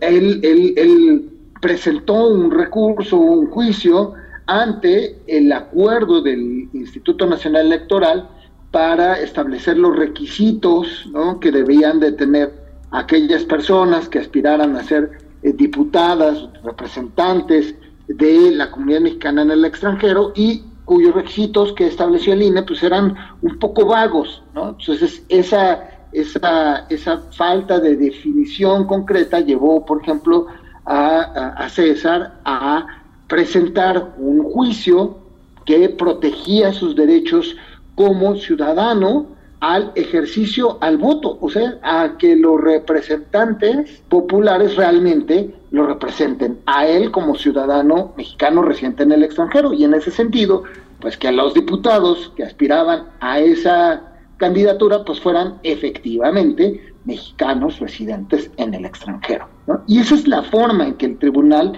él, 0.01 0.41
él, 0.43 0.75
él 0.77 1.31
presentó 1.61 2.29
un 2.29 2.51
recurso 2.51 3.17
un 3.17 3.47
juicio 3.49 4.15
ante 4.47 5.19
el 5.27 5.53
acuerdo 5.53 6.21
del 6.21 6.69
Instituto 6.73 7.27
Nacional 7.27 7.67
Electoral 7.67 8.29
para 8.77 9.19
establecer 9.21 9.79
los 9.79 9.97
requisitos 9.97 11.09
que 11.41 11.51
debían 11.51 11.99
de 11.99 12.13
tener 12.13 12.53
aquellas 12.91 13.43
personas 13.45 14.07
que 14.07 14.19
aspiraran 14.19 14.77
a 14.77 14.83
ser 14.83 15.13
eh, 15.43 15.55
diputadas, 15.55 16.47
representantes 16.63 17.75
de 18.07 18.51
la 18.51 18.71
comunidad 18.71 19.01
mexicana 19.01 19.41
en 19.41 19.51
el 19.53 19.65
extranjero 19.65 20.33
y 20.35 20.63
cuyos 20.85 21.15
requisitos 21.15 21.73
que 21.73 21.87
estableció 21.87 22.35
el 22.35 22.43
INE 22.43 22.65
pues 22.65 22.83
eran 22.83 23.17
un 23.41 23.59
poco 23.59 23.87
vagos. 23.87 24.43
Entonces 24.55 25.25
esa, 25.31 25.89
esa, 26.13 26.87
esa 26.91 27.23
falta 27.33 27.81
de 27.81 27.97
definición 27.97 28.87
concreta 28.87 29.41
llevó, 29.41 29.87
por 29.87 30.03
ejemplo, 30.03 30.49
a, 30.85 31.55
a 31.57 31.69
César 31.71 32.41
a 32.45 32.87
presentar 33.27 34.13
un 34.19 34.43
juicio 34.43 35.17
que 35.65 35.89
protegía 35.89 36.75
sus 36.75 36.95
derechos 36.95 37.57
como 37.97 38.37
ciudadano 38.37 39.35
al 39.61 39.91
ejercicio 39.95 40.79
al 40.81 40.99
voto, 40.99 41.39
o 41.41 41.51
sea, 41.51 41.79
a 41.83 42.17
que 42.19 42.37
los 42.37 42.61
representantes 42.61 44.03
populares 44.09 44.77
realmente 44.77 45.53
lo 45.71 45.87
representen 45.87 46.59
a 46.67 46.87
él 46.87 47.11
como 47.11 47.35
ciudadano 47.35 48.13
mexicano 48.17 48.63
residente 48.63 49.03
en 49.03 49.13
el 49.13 49.25
extranjero 49.25 49.73
y 49.73 49.85
en 49.85 49.95
ese 49.95 50.11
sentido, 50.11 50.63
pues 51.01 51.17
que 51.17 51.33
los 51.33 51.55
diputados 51.55 52.33
que 52.37 52.45
aspiraban 52.45 53.09
a 53.21 53.41
esa 53.41 54.03
candidatura 54.37 55.05
pues 55.05 55.19
fueran 55.21 55.59
efectivamente 55.63 56.95
mexicanos 57.07 57.81
residentes 57.81 58.51
en 58.59 58.75
el 58.75 58.85
extranjero. 58.85 59.49
Y 59.87 60.01
esa 60.01 60.15
es 60.15 60.29
la 60.29 60.43
forma 60.43 60.87
en 60.87 60.95
que 60.95 61.07
el 61.07 61.19
tribunal 61.19 61.73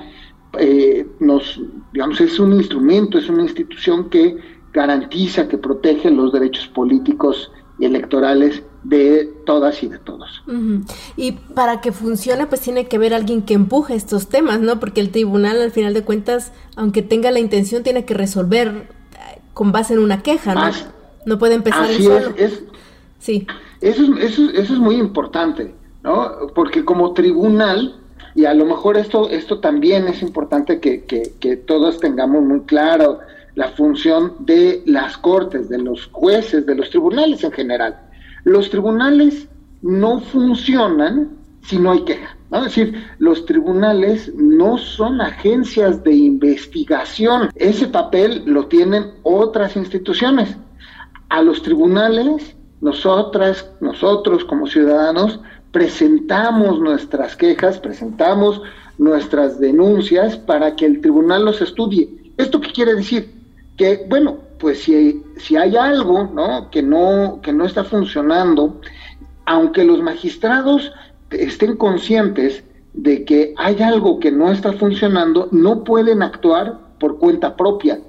eh, 0.59 1.07
nos, 1.21 1.61
digamos, 1.93 2.21
es 2.21 2.39
un 2.41 2.55
instrumento, 2.55 3.19
es 3.19 3.29
una 3.29 3.43
institución 3.43 4.09
que 4.11 4.37
garantiza, 4.81 5.49
que 5.49 5.59
protege 5.59 6.09
los 6.11 6.33
derechos 6.33 6.67
políticos 6.69 7.51
y 7.81 7.85
electorales 7.85 8.63
de 8.85 9.29
todas 9.45 9.83
y 9.83 9.89
de 9.89 9.99
todos. 9.99 10.43
Uh 10.47 10.53
-huh. 10.53 10.79
Y 11.17 11.33
para 11.33 11.81
que 11.81 11.91
funcione, 11.91 12.47
pues 12.47 12.61
tiene 12.61 12.87
que 12.87 12.97
haber 12.97 13.13
alguien 13.13 13.43
que 13.43 13.55
empuje 13.55 13.95
estos 13.95 14.29
temas, 14.29 14.61
¿no? 14.61 14.79
Porque 14.79 15.01
el 15.01 15.11
tribunal, 15.11 15.61
al 15.61 15.73
final 15.73 15.95
de 15.95 16.03
cuentas, 16.03 16.53
aunque 16.77 17.03
tenga 17.03 17.31
la 17.31 17.41
intención, 17.41 17.83
tiene 17.83 18.05
que 18.05 18.15
resolver 18.15 18.69
eh, 18.69 19.41
con 19.53 19.73
base 19.73 19.95
en 19.95 20.01
una 20.01 20.23
queja, 20.23 20.55
¿no? 20.55 20.63
Así, 20.63 20.85
no 21.27 21.39
puede 21.39 21.55
empezar 21.55 21.85
así 21.85 22.05
solo. 22.05 22.29
Es, 22.37 22.53
es, 22.53 22.63
sí. 23.19 23.47
Eso 23.81 24.03
es, 24.03 24.11
eso, 24.31 24.43
eso 24.63 24.73
es 24.75 24.81
muy 24.89 24.97
importante, 24.97 25.75
¿no? 26.05 26.49
Porque 26.55 26.85
como 26.85 27.13
tribunal, 27.15 27.97
y 28.35 28.45
a 28.45 28.55
lo 28.55 28.65
mejor 28.65 28.97
esto, 28.97 29.29
esto 29.29 29.59
también 29.59 30.07
es 30.07 30.23
importante 30.23 30.79
que, 30.79 31.05
que, 31.05 31.23
que 31.41 31.57
todos 31.57 31.99
tengamos 31.99 32.43
muy 32.43 32.61
claro, 32.61 33.19
la 33.59 33.71
función 33.71 34.35
de 34.39 34.85
las 34.87 35.19
cortes, 35.19 35.69
de 35.69 35.79
los 35.79 36.07
jueces, 36.13 36.65
de 36.65 36.77
los 36.77 36.91
tribunales 36.91 37.43
en 37.43 37.51
general. 37.51 37.99
Los 38.45 38.71
tribunales 38.71 39.49
no 39.83 40.21
funcionan 40.21 41.31
si 41.63 41.77
no 41.77 41.91
hay 41.91 42.05
queja. 42.05 42.37
¿no? 42.53 42.59
Es 42.59 42.65
decir, 42.67 43.05
los 43.19 43.47
tribunales 43.47 44.33
no 44.37 44.79
son 44.79 45.21
agencias 45.21 46.05
de 46.05 46.15
investigación. 46.15 47.51
Ese 47.57 47.89
papel 47.89 48.45
lo 48.47 48.67
tienen 48.67 49.15
otras 49.25 49.75
instituciones. 49.75 50.57
A 51.29 51.43
los 51.43 51.61
tribunales, 51.61 52.55
nosotras, 52.81 53.69
nosotros 53.81 54.45
como 54.45 54.69
ciudadanos, 54.69 55.41
presentamos 55.73 56.79
nuestras 56.79 57.35
quejas, 57.35 57.81
presentamos 57.81 58.63
nuestras 58.99 59.59
denuncias 59.59 60.37
para 60.37 60.77
que 60.77 60.87
el 60.87 61.01
tribunal 61.01 61.45
los 61.45 61.61
estudie. 61.61 62.09
¿Esto 62.37 62.61
qué 62.61 62.71
quiere 62.71 62.95
decir? 62.95 63.38
Que 63.79 64.05
bueno, 64.09 64.39
pues 64.59 64.83
si, 64.83 65.23
si 65.37 65.57
hay 65.57 65.77
algo 65.77 66.25
¿no? 66.35 66.69
Que, 66.71 66.83
no, 66.83 67.41
que 67.43 67.53
no 67.53 67.65
está 67.65 67.85
funcionando, 67.85 68.81
aunque 69.47 69.85
los 69.85 70.03
magistrados 70.03 70.93
estén 71.31 71.77
conscientes 71.77 72.65
de 72.93 73.25
que 73.25 73.55
hay 73.57 73.81
algo 73.81 74.19
que 74.19 74.33
no 74.33 74.51
está 74.51 74.73
funcionando, 74.73 75.49
no 75.53 75.85
pueden 75.85 76.23
actuar 76.23 76.79
por 76.99 77.19
cuenta 77.19 77.57
propia. 77.57 78.01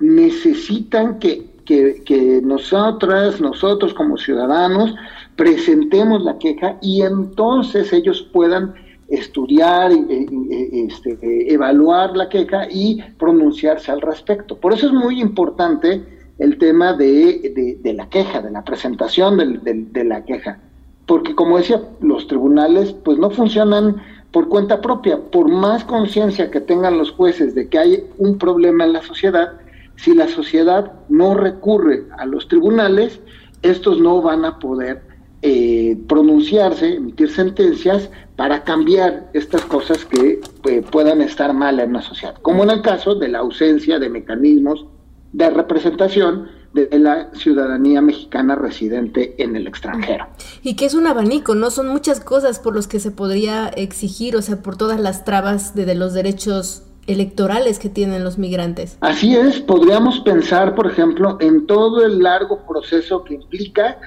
Necesitan 0.00 1.18
que, 1.18 1.50
que, 1.66 2.02
que 2.04 2.40
nosotras, 2.42 3.40
nosotros 3.40 3.92
como 3.92 4.16
ciudadanos, 4.16 4.94
presentemos 5.36 6.22
la 6.22 6.38
queja 6.38 6.78
y 6.80 7.02
entonces 7.02 7.92
ellos 7.92 8.22
puedan 8.32 8.74
estudiar, 9.08 9.90
este, 9.90 11.52
evaluar 11.52 12.16
la 12.16 12.28
queja 12.28 12.68
y 12.70 13.02
pronunciarse 13.18 13.90
al 13.90 14.00
respecto. 14.00 14.56
Por 14.56 14.72
eso 14.74 14.86
es 14.86 14.92
muy 14.92 15.20
importante 15.20 16.02
el 16.38 16.58
tema 16.58 16.92
de, 16.92 17.78
de, 17.82 17.92
la 17.94 18.08
queja, 18.08 18.40
de 18.40 18.50
la 18.50 18.64
presentación 18.64 19.38
de, 19.38 19.86
de, 19.90 20.04
la 20.04 20.24
queja, 20.24 20.60
porque 21.06 21.34
como 21.34 21.56
decía, 21.56 21.82
los 22.00 22.28
tribunales 22.28 22.92
pues 22.92 23.18
no 23.18 23.30
funcionan 23.30 23.96
por 24.30 24.48
cuenta 24.48 24.80
propia, 24.80 25.18
por 25.18 25.48
más 25.48 25.84
conciencia 25.84 26.50
que 26.50 26.60
tengan 26.60 26.98
los 26.98 27.10
jueces 27.10 27.54
de 27.54 27.68
que 27.68 27.78
hay 27.78 28.04
un 28.18 28.38
problema 28.38 28.84
en 28.84 28.92
la 28.92 29.02
sociedad, 29.02 29.54
si 29.96 30.14
la 30.14 30.28
sociedad 30.28 30.92
no 31.08 31.34
recurre 31.34 32.04
a 32.18 32.26
los 32.26 32.46
tribunales, 32.46 33.20
estos 33.62 34.00
no 34.00 34.22
van 34.22 34.44
a 34.44 34.60
poder 34.60 35.07
eh, 35.42 35.96
pronunciarse, 36.08 36.94
emitir 36.94 37.30
sentencias 37.30 38.10
para 38.36 38.64
cambiar 38.64 39.30
estas 39.34 39.62
cosas 39.62 40.04
que 40.04 40.40
eh, 40.64 40.82
puedan 40.90 41.22
estar 41.22 41.52
mal 41.52 41.78
en 41.80 41.90
una 41.90 42.02
sociedad, 42.02 42.34
como 42.42 42.64
en 42.64 42.70
el 42.70 42.82
caso 42.82 43.14
de 43.14 43.28
la 43.28 43.38
ausencia 43.38 43.98
de 43.98 44.08
mecanismos 44.08 44.86
de 45.32 45.50
representación 45.50 46.48
de 46.72 46.98
la 46.98 47.30
ciudadanía 47.34 48.00
mexicana 48.00 48.54
residente 48.54 49.34
en 49.42 49.56
el 49.56 49.66
extranjero. 49.66 50.26
Y 50.62 50.76
que 50.76 50.84
es 50.86 50.94
un 50.94 51.06
abanico, 51.06 51.54
¿no? 51.54 51.70
Son 51.70 51.88
muchas 51.88 52.20
cosas 52.20 52.58
por 52.58 52.74
los 52.74 52.86
que 52.86 53.00
se 53.00 53.10
podría 53.10 53.68
exigir, 53.68 54.36
o 54.36 54.42
sea, 54.42 54.62
por 54.62 54.76
todas 54.76 55.00
las 55.00 55.24
trabas 55.24 55.74
de, 55.74 55.86
de 55.86 55.94
los 55.94 56.14
derechos 56.14 56.82
electorales 57.06 57.78
que 57.78 57.88
tienen 57.88 58.22
los 58.22 58.38
migrantes. 58.38 58.98
Así 59.00 59.34
es, 59.34 59.60
podríamos 59.60 60.20
pensar, 60.20 60.74
por 60.74 60.86
ejemplo, 60.86 61.38
en 61.40 61.66
todo 61.66 62.04
el 62.04 62.22
largo 62.22 62.60
proceso 62.68 63.24
que 63.24 63.34
implica 63.34 63.98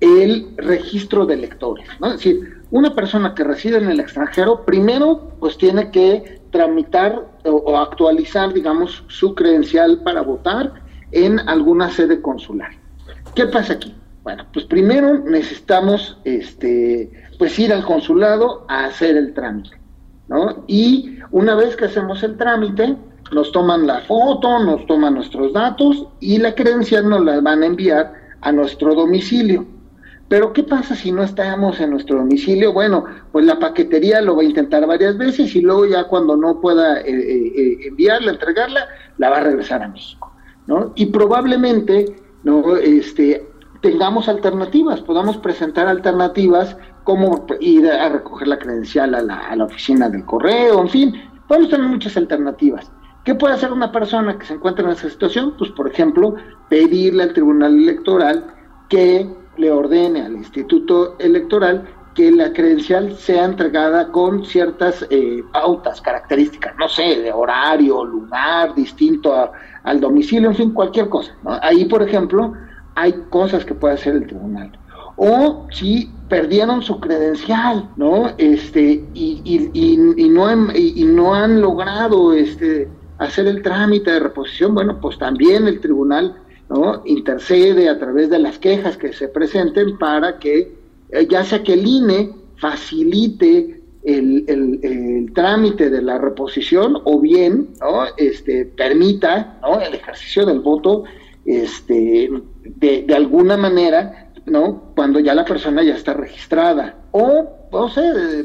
el 0.00 0.48
registro 0.56 1.26
de 1.26 1.34
electores, 1.34 1.88
¿no? 2.00 2.08
Es 2.08 2.14
decir, 2.14 2.62
una 2.70 2.94
persona 2.94 3.34
que 3.34 3.44
reside 3.44 3.78
en 3.78 3.90
el 3.90 4.00
extranjero, 4.00 4.64
primero, 4.64 5.32
pues 5.40 5.56
tiene 5.58 5.90
que 5.90 6.40
tramitar 6.50 7.26
o, 7.44 7.76
actualizar, 7.78 8.52
digamos, 8.52 9.04
su 9.08 9.34
credencial 9.34 10.02
para 10.02 10.22
votar 10.22 10.72
en 11.12 11.40
alguna 11.40 11.90
sede 11.90 12.20
consular. 12.20 12.70
¿Qué 13.34 13.46
pasa 13.46 13.74
aquí? 13.74 13.94
Bueno, 14.22 14.44
pues 14.52 14.66
primero 14.66 15.18
necesitamos, 15.18 16.18
este, 16.24 17.10
pues 17.38 17.58
ir 17.58 17.72
al 17.72 17.84
consulado 17.84 18.66
a 18.68 18.84
hacer 18.84 19.16
el 19.16 19.32
trámite, 19.32 19.76
¿no? 20.28 20.64
Y 20.66 21.18
una 21.30 21.54
vez 21.54 21.76
que 21.76 21.86
hacemos 21.86 22.22
el 22.22 22.36
trámite, 22.36 22.96
nos 23.32 23.52
toman 23.52 23.86
la 23.86 24.00
foto, 24.00 24.58
nos 24.64 24.86
toman 24.86 25.14
nuestros 25.14 25.52
datos 25.52 26.06
y 26.20 26.38
la 26.38 26.54
credencial 26.54 27.08
nos 27.08 27.24
la 27.24 27.40
van 27.40 27.62
a 27.62 27.66
enviar 27.66 28.12
a 28.40 28.52
nuestro 28.52 28.94
domicilio. 28.94 29.66
Pero 30.28 30.52
¿qué 30.52 30.62
pasa 30.62 30.94
si 30.94 31.10
no 31.10 31.22
estamos 31.22 31.80
en 31.80 31.90
nuestro 31.90 32.18
domicilio? 32.18 32.72
Bueno, 32.72 33.04
pues 33.32 33.46
la 33.46 33.58
paquetería 33.58 34.20
lo 34.20 34.36
va 34.36 34.42
a 34.42 34.46
intentar 34.46 34.86
varias 34.86 35.16
veces 35.16 35.54
y 35.56 35.62
luego 35.62 35.86
ya 35.86 36.04
cuando 36.04 36.36
no 36.36 36.60
pueda 36.60 37.00
eh, 37.00 37.06
eh, 37.06 37.78
enviarla, 37.88 38.32
entregarla, 38.32 38.86
la 39.16 39.30
va 39.30 39.38
a 39.38 39.44
regresar 39.44 39.82
a 39.82 39.88
México, 39.88 40.32
¿no? 40.66 40.92
Y 40.96 41.06
probablemente, 41.06 42.14
¿no? 42.44 42.76
Este, 42.76 43.48
tengamos 43.80 44.28
alternativas, 44.28 45.00
podamos 45.00 45.38
presentar 45.38 45.88
alternativas 45.88 46.76
como 47.04 47.46
ir 47.60 47.88
a 47.90 48.10
recoger 48.10 48.48
la 48.48 48.58
credencial 48.58 49.14
a 49.14 49.22
la, 49.22 49.38
a 49.38 49.56
la 49.56 49.64
oficina 49.64 50.10
del 50.10 50.26
correo, 50.26 50.82
en 50.82 50.88
fin, 50.90 51.14
podemos 51.46 51.70
tener 51.70 51.86
muchas 51.88 52.18
alternativas. 52.18 52.92
¿Qué 53.24 53.34
puede 53.34 53.54
hacer 53.54 53.72
una 53.72 53.92
persona 53.92 54.38
que 54.38 54.46
se 54.46 54.54
encuentra 54.54 54.84
en 54.84 54.92
esa 54.92 55.08
situación? 55.08 55.54
Pues, 55.58 55.70
por 55.72 55.88
ejemplo, 55.88 56.34
pedirle 56.68 57.24
al 57.24 57.32
Tribunal 57.32 57.74
Electoral 57.74 58.46
que 58.88 59.28
le 59.58 59.70
ordene 59.70 60.22
al 60.22 60.36
Instituto 60.36 61.16
Electoral 61.18 61.86
que 62.14 62.30
la 62.32 62.52
credencial 62.52 63.14
sea 63.16 63.44
entregada 63.44 64.10
con 64.10 64.44
ciertas 64.44 65.06
eh, 65.10 65.42
pautas, 65.52 66.00
características, 66.00 66.74
no 66.76 66.88
sé, 66.88 67.20
de 67.22 67.32
horario, 67.32 68.04
lugar, 68.04 68.74
distinto 68.74 69.32
a, 69.32 69.52
al 69.84 70.00
domicilio, 70.00 70.48
en 70.50 70.56
fin, 70.56 70.72
cualquier 70.72 71.08
cosa. 71.08 71.32
Ahí, 71.62 71.84
por 71.84 72.02
ejemplo, 72.02 72.54
hay 72.96 73.12
cosas 73.30 73.64
que 73.64 73.74
puede 73.74 73.94
hacer 73.94 74.16
el 74.16 74.26
tribunal. 74.26 74.76
O 75.16 75.68
si 75.70 76.10
perdieron 76.28 76.82
su 76.82 76.98
credencial, 77.00 77.88
¿no? 77.96 78.32
Este, 78.36 79.04
y, 79.14 79.40
y, 79.44 79.70
y, 79.72 80.24
y 80.24 80.28
no, 80.28 80.46
han, 80.46 80.72
y, 80.74 81.04
no 81.04 81.34
han 81.34 81.60
logrado 81.60 82.32
este, 82.32 82.88
hacer 83.18 83.46
el 83.46 83.62
trámite 83.62 84.10
de 84.10 84.20
reposición, 84.20 84.74
bueno, 84.74 85.00
pues 85.00 85.18
también 85.18 85.68
el 85.68 85.80
tribunal 85.80 86.36
¿no? 86.70 87.02
intercede 87.06 87.88
a 87.88 87.98
través 87.98 88.30
de 88.30 88.38
las 88.38 88.58
quejas 88.58 88.96
que 88.96 89.12
se 89.12 89.28
presenten 89.28 89.98
para 89.98 90.38
que, 90.38 90.72
eh, 91.10 91.26
ya 91.28 91.44
sea 91.44 91.62
que 91.62 91.74
el 91.74 91.86
INE 91.86 92.30
facilite 92.56 93.80
el, 94.04 94.44
el- 94.48 95.32
trámite 95.34 95.90
de 95.90 96.02
la 96.02 96.18
reposición 96.18 96.98
o 97.04 97.20
bien 97.20 97.68
¿no? 97.80 98.04
este, 98.16 98.64
permita 98.64 99.58
el 99.86 99.94
ejercicio 99.94 100.46
del 100.46 100.60
voto 100.60 101.04
este, 101.44 102.30
de, 102.64 103.02
de 103.02 103.14
alguna 103.14 103.56
manera 103.56 104.30
¿no? 104.46 104.92
cuando 104.96 105.20
ya 105.20 105.34
la 105.34 105.44
persona 105.44 105.82
ya 105.82 105.94
está 105.94 106.14
registrada. 106.14 106.96
O, 107.12 107.44
no 107.72 107.88
sé, 107.90 108.02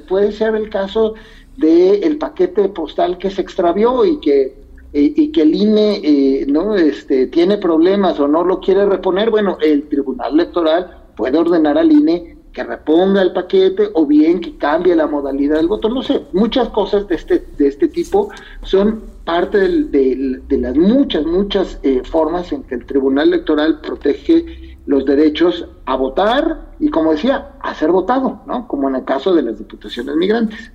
puede 0.08 0.32
ser 0.32 0.56
el 0.56 0.70
caso 0.70 1.14
del 1.58 2.18
paquete 2.18 2.68
postal 2.70 3.18
que 3.18 3.30
se 3.30 3.42
extravió 3.42 4.06
y 4.06 4.20
que 4.20 4.63
y, 4.94 5.22
y 5.22 5.32
que 5.32 5.42
el 5.42 5.56
INE 5.56 6.02
eh, 6.04 6.46
no 6.48 6.76
este 6.76 7.28
tiene 7.28 7.58
problemas 7.58 8.20
o 8.20 8.28
no 8.28 8.44
lo 8.44 8.60
quiere 8.60 8.86
reponer, 8.86 9.30
bueno, 9.32 9.58
el 9.62 9.84
Tribunal 9.90 10.34
Electoral 10.34 10.98
puede 11.16 11.38
ordenar 11.38 11.78
al 11.78 11.92
INE 11.92 12.38
que 12.54 12.64
reponga 12.64 13.22
el 13.24 13.34
paquete 13.34 13.90
o 13.96 14.06
bien 14.06 14.40
que 14.40 14.56
cambie 14.58 14.96
la 14.96 15.08
modalidad 15.08 15.56
del 15.58 15.68
voto, 15.68 15.90
no 15.90 16.04
sé, 16.04 16.22
muchas 16.34 16.70
cosas 16.70 17.08
de 17.08 17.16
este 17.16 17.44
de 17.58 17.68
este 17.68 17.88
tipo 17.88 18.30
son 18.62 19.02
parte 19.26 19.58
del- 19.58 20.48
de 20.48 20.58
las 20.60 20.76
muchas 20.76 21.26
muchas 21.26 21.80
eh, 21.82 22.02
formas 22.04 22.52
en 22.52 22.62
que 22.64 22.76
el 22.76 22.86
Tribunal 22.86 23.30
Electoral 23.30 23.82
protege 23.82 24.46
los 24.86 25.06
derechos 25.06 25.66
a 25.86 25.96
votar 25.96 26.74
y 26.80 26.90
como 26.90 27.12
decía, 27.14 27.54
a 27.62 27.74
ser 27.74 27.90
votado, 27.92 28.42
¿no? 28.46 28.68
Como 28.68 28.90
en 28.90 28.96
el 28.98 29.06
caso 29.06 29.34
de 29.34 29.42
las 29.42 29.58
diputaciones 29.58 30.14
migrantes. 30.18 30.72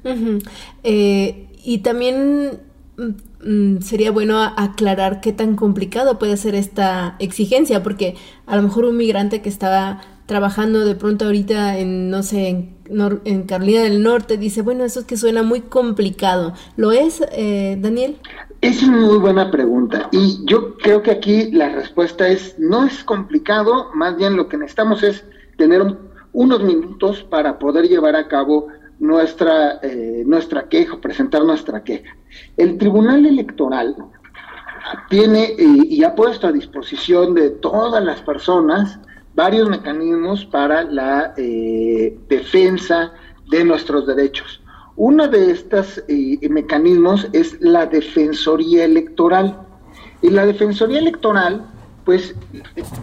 Eh, 0.83 1.49
y 1.63 1.79
también 1.79 2.61
sería 3.81 4.11
bueno 4.11 4.41
aclarar 4.43 5.21
qué 5.21 5.33
tan 5.33 5.57
complicado 5.57 6.19
puede 6.19 6.37
ser 6.37 6.55
esta 6.55 7.17
exigencia, 7.19 7.83
porque 7.83 8.17
a 8.47 8.57
lo 8.57 8.63
mejor 8.63 8.85
un 8.85 8.97
migrante 8.97 9.43
que 9.43 9.49
estaba 9.49 10.01
trabajando 10.27 10.85
de 10.85 10.95
pronto 10.95 11.25
ahorita 11.27 11.79
en, 11.79 12.11
no 12.11 12.23
sé, 12.23 12.49
en, 12.49 12.77
en 13.25 13.43
Carolina 13.45 13.83
del 13.83 14.03
Norte, 14.03 14.37
dice, 14.37 14.63
bueno, 14.63 14.85
eso 14.85 15.01
es 15.01 15.07
que 15.07 15.17
suena 15.17 15.43
muy 15.43 15.63
complicado. 15.63 16.53
¿Lo 16.77 16.93
es, 16.93 17.23
eh, 17.33 17.77
Daniel? 17.81 18.19
Es 18.61 18.83
muy 18.83 19.19
buena 19.19 19.51
pregunta 19.51 20.09
y 20.11 20.45
yo 20.45 20.77
creo 20.79 21.03
que 21.03 21.13
aquí 21.13 21.51
la 21.53 21.69
respuesta 21.69 22.27
es 22.29 22.57
no 22.59 22.85
es 22.85 23.05
complicado, 23.05 23.91
más 23.95 24.17
bien 24.17 24.37
lo 24.37 24.49
que 24.49 24.57
necesitamos 24.57 25.03
es 25.05 25.25
tener 25.57 25.81
un- 25.83 25.99
unos 26.33 26.63
minutos 26.65 27.23
para 27.23 27.59
poder 27.59 27.89
llevar 27.89 28.17
a 28.17 28.27
cabo 28.29 28.67
nuestra 28.99 29.79
eh, 29.83 30.25
nuestra 30.27 30.69
queja, 30.69 31.01
presentar 31.01 31.45
nuestra 31.45 31.85
queja. 31.85 32.17
El 32.57 32.79
Tribunal 32.79 33.27
Electoral 33.27 33.97
tiene 35.09 35.45
eh, 35.45 35.57
y 35.89 36.03
ha 36.05 36.15
puesto 36.15 36.47
a 36.47 36.53
disposición 36.53 37.35
de 37.35 37.51
todas 37.51 38.03
las 38.03 38.21
personas 38.23 38.99
varios 39.35 39.69
mecanismos 39.69 40.45
para 40.47 40.83
la 40.83 41.33
eh, 41.37 42.19
defensa 42.29 43.13
de 43.49 43.65
nuestros 43.65 44.07
derechos. 44.07 44.61
Uno 44.97 45.29
de 45.29 45.53
estos 45.53 46.03
eh, 46.09 46.41
mecanismos 46.51 47.29
es 47.33 47.57
la 47.61 47.87
Defensoría 47.87 48.85
Electoral. 48.85 49.57
Y 50.23 50.31
la 50.31 50.45
Defensoría 50.45 50.99
Electoral, 50.99 51.65
pues, 52.05 52.35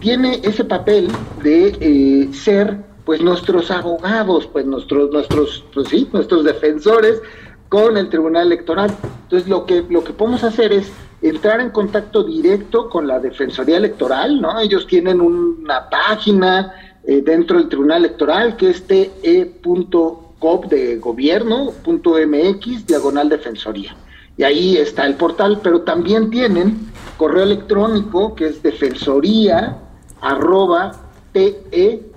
tiene 0.00 0.40
ese 0.44 0.62
papel 0.62 1.08
de 1.42 1.74
eh, 1.80 2.28
ser, 2.34 2.84
pues, 3.06 3.22
nuestros 3.22 3.70
abogados, 3.70 4.46
pues, 4.46 4.66
nuestros, 4.66 5.10
nuestros, 5.10 5.64
pues 5.72 5.88
sí, 5.88 6.06
nuestros 6.12 6.44
defensores 6.44 7.22
con 7.68 7.96
el 7.96 8.08
Tribunal 8.08 8.46
Electoral. 8.46 8.90
Entonces, 9.24 9.48
lo 9.48 9.66
que, 9.66 9.84
lo 9.88 10.04
que 10.04 10.12
podemos 10.12 10.44
hacer 10.44 10.72
es 10.72 10.90
entrar 11.22 11.60
en 11.60 11.70
contacto 11.70 12.22
directo 12.22 12.88
con 12.88 13.06
la 13.06 13.18
Defensoría 13.18 13.76
Electoral, 13.76 14.40
¿no? 14.40 14.58
Ellos 14.60 14.86
tienen 14.86 15.20
una 15.20 15.88
página 15.88 16.74
eh, 17.04 17.22
dentro 17.22 17.58
del 17.58 17.68
Tribunal 17.68 18.04
Electoral 18.04 18.56
que 18.56 18.70
es 18.70 18.86
te.gov 18.86 20.68
de 20.68 20.96
gobierno.mx 20.96 22.86
diagonal 22.86 23.28
defensoría. 23.28 23.96
Y 24.36 24.42
ahí 24.42 24.76
está 24.76 25.06
el 25.06 25.14
portal, 25.14 25.60
pero 25.62 25.80
también 25.80 26.30
tienen 26.30 26.90
correo 27.16 27.44
electrónico 27.44 28.34
que 28.34 28.48
es 28.48 28.62
defensoría 28.62 29.78
arroba 30.20 30.92
te.gov.mx 31.32 32.16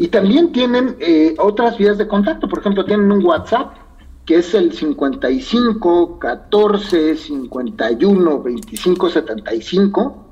y 0.00 0.08
también 0.08 0.50
tienen 0.50 0.96
eh, 0.98 1.34
otras 1.36 1.76
vías 1.76 1.98
de 1.98 2.08
contacto, 2.08 2.48
por 2.48 2.60
ejemplo, 2.60 2.86
tienen 2.86 3.12
un 3.12 3.22
WhatsApp 3.22 3.74
que 4.24 4.36
es 4.36 4.54
el 4.54 4.72
55 4.72 6.18
14 6.18 7.16
51 7.16 8.42
25 8.42 9.10
75. 9.10 10.24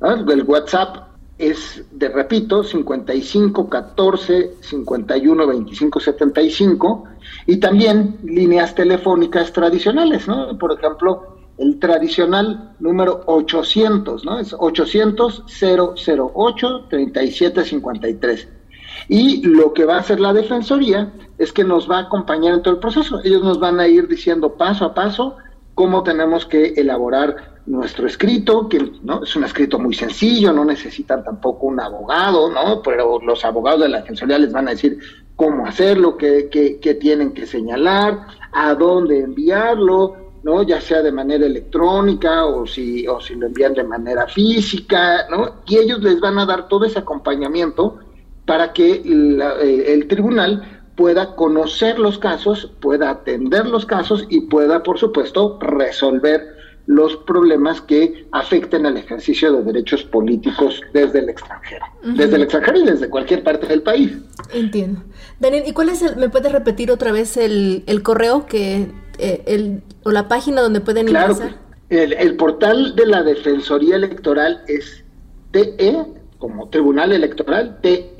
¿no? 0.00 0.32
El 0.32 0.42
WhatsApp 0.44 1.08
es, 1.36 1.84
de 1.92 2.08
repito, 2.08 2.64
55 2.64 3.68
14 3.68 4.54
51 4.58 5.46
25 5.46 6.00
75. 6.00 7.04
Y 7.48 7.58
también 7.58 8.16
líneas 8.24 8.74
telefónicas 8.74 9.52
tradicionales, 9.52 10.26
¿no? 10.26 10.56
Por 10.56 10.72
ejemplo, 10.72 11.36
el 11.58 11.78
tradicional 11.78 12.76
número 12.80 13.24
800, 13.26 14.24
¿no? 14.24 14.38
Es 14.38 14.56
800 14.58 15.44
008 15.60 16.86
3753. 16.88 18.61
Y 19.08 19.42
lo 19.46 19.72
que 19.72 19.84
va 19.84 19.96
a 19.96 20.00
hacer 20.00 20.20
la 20.20 20.32
Defensoría 20.32 21.12
es 21.38 21.52
que 21.52 21.64
nos 21.64 21.90
va 21.90 21.98
a 21.98 22.02
acompañar 22.02 22.54
en 22.54 22.62
todo 22.62 22.74
el 22.74 22.80
proceso. 22.80 23.20
Ellos 23.24 23.42
nos 23.42 23.58
van 23.58 23.80
a 23.80 23.88
ir 23.88 24.08
diciendo 24.08 24.54
paso 24.54 24.84
a 24.84 24.94
paso 24.94 25.36
cómo 25.74 26.02
tenemos 26.02 26.46
que 26.46 26.74
elaborar 26.76 27.52
nuestro 27.66 28.06
escrito, 28.06 28.68
que 28.68 28.92
no 29.02 29.22
es 29.22 29.36
un 29.36 29.44
escrito 29.44 29.78
muy 29.78 29.94
sencillo, 29.94 30.52
no 30.52 30.64
necesitan 30.64 31.22
tampoco 31.22 31.66
un 31.66 31.80
abogado, 31.80 32.50
¿no? 32.50 32.82
Pero 32.82 33.20
los 33.20 33.44
abogados 33.44 33.82
de 33.82 33.88
la 33.88 34.00
Defensoría 34.00 34.38
les 34.38 34.52
van 34.52 34.68
a 34.68 34.72
decir 34.72 34.98
cómo 35.36 35.66
hacerlo, 35.66 36.16
qué, 36.16 36.48
qué, 36.50 36.78
qué 36.80 36.94
tienen 36.94 37.32
que 37.32 37.46
señalar, 37.46 38.26
a 38.52 38.74
dónde 38.74 39.20
enviarlo, 39.20 40.16
¿no? 40.42 40.62
Ya 40.62 40.80
sea 40.80 41.02
de 41.02 41.12
manera 41.12 41.46
electrónica 41.46 42.46
o 42.46 42.66
si, 42.66 43.06
o 43.06 43.20
si 43.20 43.34
lo 43.36 43.46
envían 43.46 43.74
de 43.74 43.84
manera 43.84 44.26
física, 44.26 45.26
¿no? 45.30 45.62
Y 45.66 45.78
ellos 45.78 46.02
les 46.02 46.20
van 46.20 46.38
a 46.38 46.46
dar 46.46 46.68
todo 46.68 46.84
ese 46.84 46.98
acompañamiento 46.98 47.98
para 48.46 48.72
que 48.72 49.02
la- 49.04 49.60
eh, 49.60 49.92
el 49.94 50.08
tribunal 50.08 50.62
pueda 50.96 51.34
conocer 51.36 51.98
los 51.98 52.18
casos, 52.18 52.70
pueda 52.80 53.10
atender 53.10 53.66
los 53.66 53.86
casos 53.86 54.26
y 54.28 54.42
pueda, 54.42 54.82
por 54.82 54.98
supuesto, 54.98 55.58
resolver 55.60 56.42
los 56.86 57.16
problemas 57.18 57.80
que 57.80 58.26
afecten 58.32 58.84
al 58.86 58.96
ejercicio 58.96 59.52
de 59.52 59.62
derechos 59.62 60.02
políticos 60.02 60.80
desde 60.92 61.20
el 61.20 61.28
extranjero, 61.28 61.86
desde 62.02 62.34
el 62.36 62.42
extranjero 62.42 62.78
y 62.80 62.84
desde 62.84 63.08
cualquier 63.08 63.44
parte 63.44 63.68
del 63.68 63.82
país. 63.82 64.10
Entiendo. 64.52 65.00
Daniel, 65.38 65.62
¿y 65.64 65.72
cuál 65.72 65.90
es 65.90 66.02
el, 66.02 66.16
me 66.16 66.28
puedes 66.28 66.50
repetir 66.50 66.90
otra 66.90 67.12
vez 67.12 67.36
el, 67.36 67.84
el 67.86 68.02
correo 68.02 68.46
que, 68.46 68.88
eh, 69.18 69.44
el, 69.46 69.82
o 70.02 70.10
la 70.10 70.26
página 70.26 70.60
donde 70.60 70.80
pueden 70.80 71.06
Claro, 71.06 71.34
ingresar? 71.34 71.56
el, 71.88 72.12
el 72.14 72.36
portal 72.36 72.96
de 72.96 73.06
la 73.06 73.22
Defensoría 73.22 73.94
Electoral 73.96 74.62
es 74.66 75.04
TE, 75.52 76.04
como 76.42 76.68
Tribunal 76.70 77.12
Electoral, 77.12 77.78
te.gov, 77.82 78.16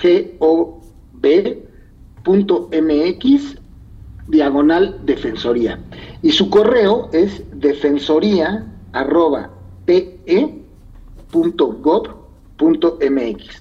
G-O-B.mx, 0.00 0.78
diagonal 4.28 5.00
Defensoría. 5.04 5.80
Y 6.22 6.30
su 6.30 6.48
correo 6.50 7.10
es 7.12 7.42
defensoría 7.52 8.64
arroba 8.92 9.50
te.gov.mx, 9.86 10.44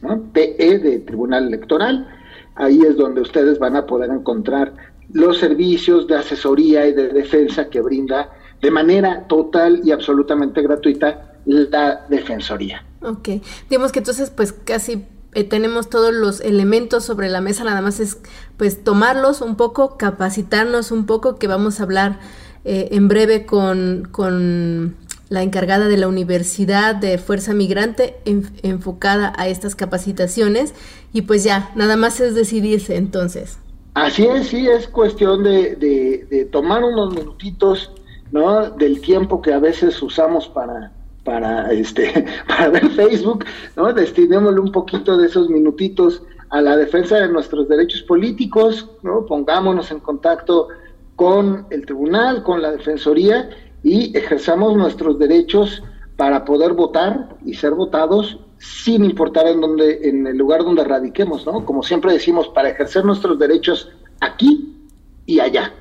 ¿no? 0.03 0.21
TE 0.31 0.77
de 0.77 0.99
Tribunal 0.99 1.47
Electoral. 1.47 2.07
Ahí 2.53 2.81
es 2.81 2.97
donde 2.97 3.21
ustedes 3.21 3.57
van 3.57 3.75
a 3.77 3.87
poder 3.87 4.11
encontrar 4.11 4.75
los 5.11 5.39
servicios 5.39 6.05
de 6.05 6.17
asesoría 6.17 6.85
y 6.85 6.93
de 6.93 7.07
defensa 7.07 7.67
que 7.67 7.81
brinda 7.81 8.29
de 8.61 8.69
manera 8.69 9.25
total 9.27 9.81
y 9.83 9.89
absolutamente 9.89 10.61
gratuita 10.61 11.31
la 11.45 12.05
Defensoría. 12.09 12.83
Ok, 13.01 13.29
digamos 13.69 13.91
que 13.91 13.99
entonces 13.99 14.29
pues 14.31 14.51
casi 14.51 15.05
eh, 15.33 15.43
tenemos 15.43 15.89
todos 15.89 16.13
los 16.13 16.41
elementos 16.41 17.03
sobre 17.03 17.29
la 17.29 17.41
mesa, 17.41 17.63
nada 17.63 17.81
más 17.81 17.99
es 17.99 18.17
pues 18.57 18.83
tomarlos 18.83 19.41
un 19.41 19.55
poco, 19.55 19.97
capacitarnos 19.97 20.91
un 20.91 21.05
poco, 21.05 21.35
que 21.35 21.47
vamos 21.47 21.79
a 21.79 21.83
hablar 21.83 22.19
eh, 22.63 22.87
en 22.91 23.07
breve 23.07 23.45
con, 23.45 24.07
con 24.11 24.95
la 25.29 25.43
encargada 25.43 25.87
de 25.87 25.97
la 25.97 26.07
Universidad 26.07 26.95
de 26.95 27.17
Fuerza 27.17 27.53
Migrante 27.53 28.15
en- 28.25 28.49
enfocada 28.63 29.33
a 29.37 29.47
estas 29.47 29.75
capacitaciones 29.75 30.73
y 31.13 31.23
pues 31.23 31.43
ya, 31.43 31.71
nada 31.75 31.95
más 31.97 32.19
es 32.21 32.33
decidirse 32.33 32.95
entonces. 32.95 33.57
Así 33.93 34.25
es, 34.25 34.47
sí, 34.47 34.67
es 34.67 34.87
cuestión 34.87 35.43
de, 35.43 35.75
de- 35.75 36.27
de 36.29 36.45
tomar 36.45 36.83
unos 36.83 37.13
minutitos, 37.13 37.91
¿no? 38.31 38.69
Del 38.71 38.99
tiempo 39.01 39.41
que 39.41 39.53
a 39.53 39.59
veces 39.59 40.01
usamos 40.01 40.47
para, 40.47 40.91
para, 41.25 41.73
este, 41.73 42.25
para 42.47 42.69
ver 42.69 42.89
Facebook, 42.91 43.43
¿no? 43.75 43.91
Destinémosle 43.91 44.61
un 44.61 44.71
poquito 44.71 45.17
de 45.17 45.27
esos 45.27 45.49
minutitos 45.49 46.23
a 46.51 46.61
la 46.61 46.77
defensa 46.77 47.17
de 47.17 47.27
nuestros 47.27 47.67
derechos 47.67 48.03
políticos, 48.03 48.89
¿no? 49.03 49.25
Pongámonos 49.25 49.91
en 49.91 49.99
contacto 49.99 50.69
con 51.17 51.65
el 51.71 51.85
tribunal, 51.85 52.43
con 52.43 52.61
la 52.61 52.71
defensoría 52.71 53.49
y 53.83 54.17
ejerzamos 54.17 54.77
nuestros 54.77 55.19
derechos 55.19 55.83
para 56.15 56.45
poder 56.45 56.73
votar 56.73 57.35
y 57.45 57.55
ser 57.55 57.71
votados 57.71 58.39
sin 58.57 59.03
importar 59.03 59.47
en 59.47 59.59
donde, 59.59 60.07
en 60.07 60.25
el 60.27 60.37
lugar 60.37 60.63
donde 60.63 60.83
radiquemos, 60.83 61.45
¿no? 61.45 61.65
Como 61.65 61.83
siempre 61.83 62.13
decimos, 62.13 62.47
para 62.49 62.69
ejercer 62.69 63.03
nuestros 63.03 63.37
derechos 63.37 63.91
aquí 64.21 64.75
y 65.25 65.39
allá. 65.39 65.73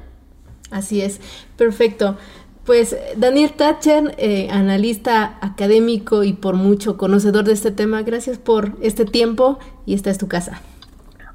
Así 0.70 1.02
es, 1.02 1.20
perfecto. 1.56 2.16
Pues 2.64 2.96
Daniel 3.16 3.52
Thatcher, 3.52 4.14
eh, 4.16 4.48
analista 4.50 5.36
académico 5.42 6.24
y 6.24 6.32
por 6.32 6.54
mucho 6.54 6.96
conocedor 6.96 7.44
de 7.44 7.52
este 7.52 7.70
tema, 7.70 8.02
gracias 8.02 8.38
por 8.38 8.72
este 8.80 9.04
tiempo 9.04 9.58
y 9.84 9.94
esta 9.94 10.10
es 10.10 10.16
tu 10.16 10.28
casa. 10.28 10.62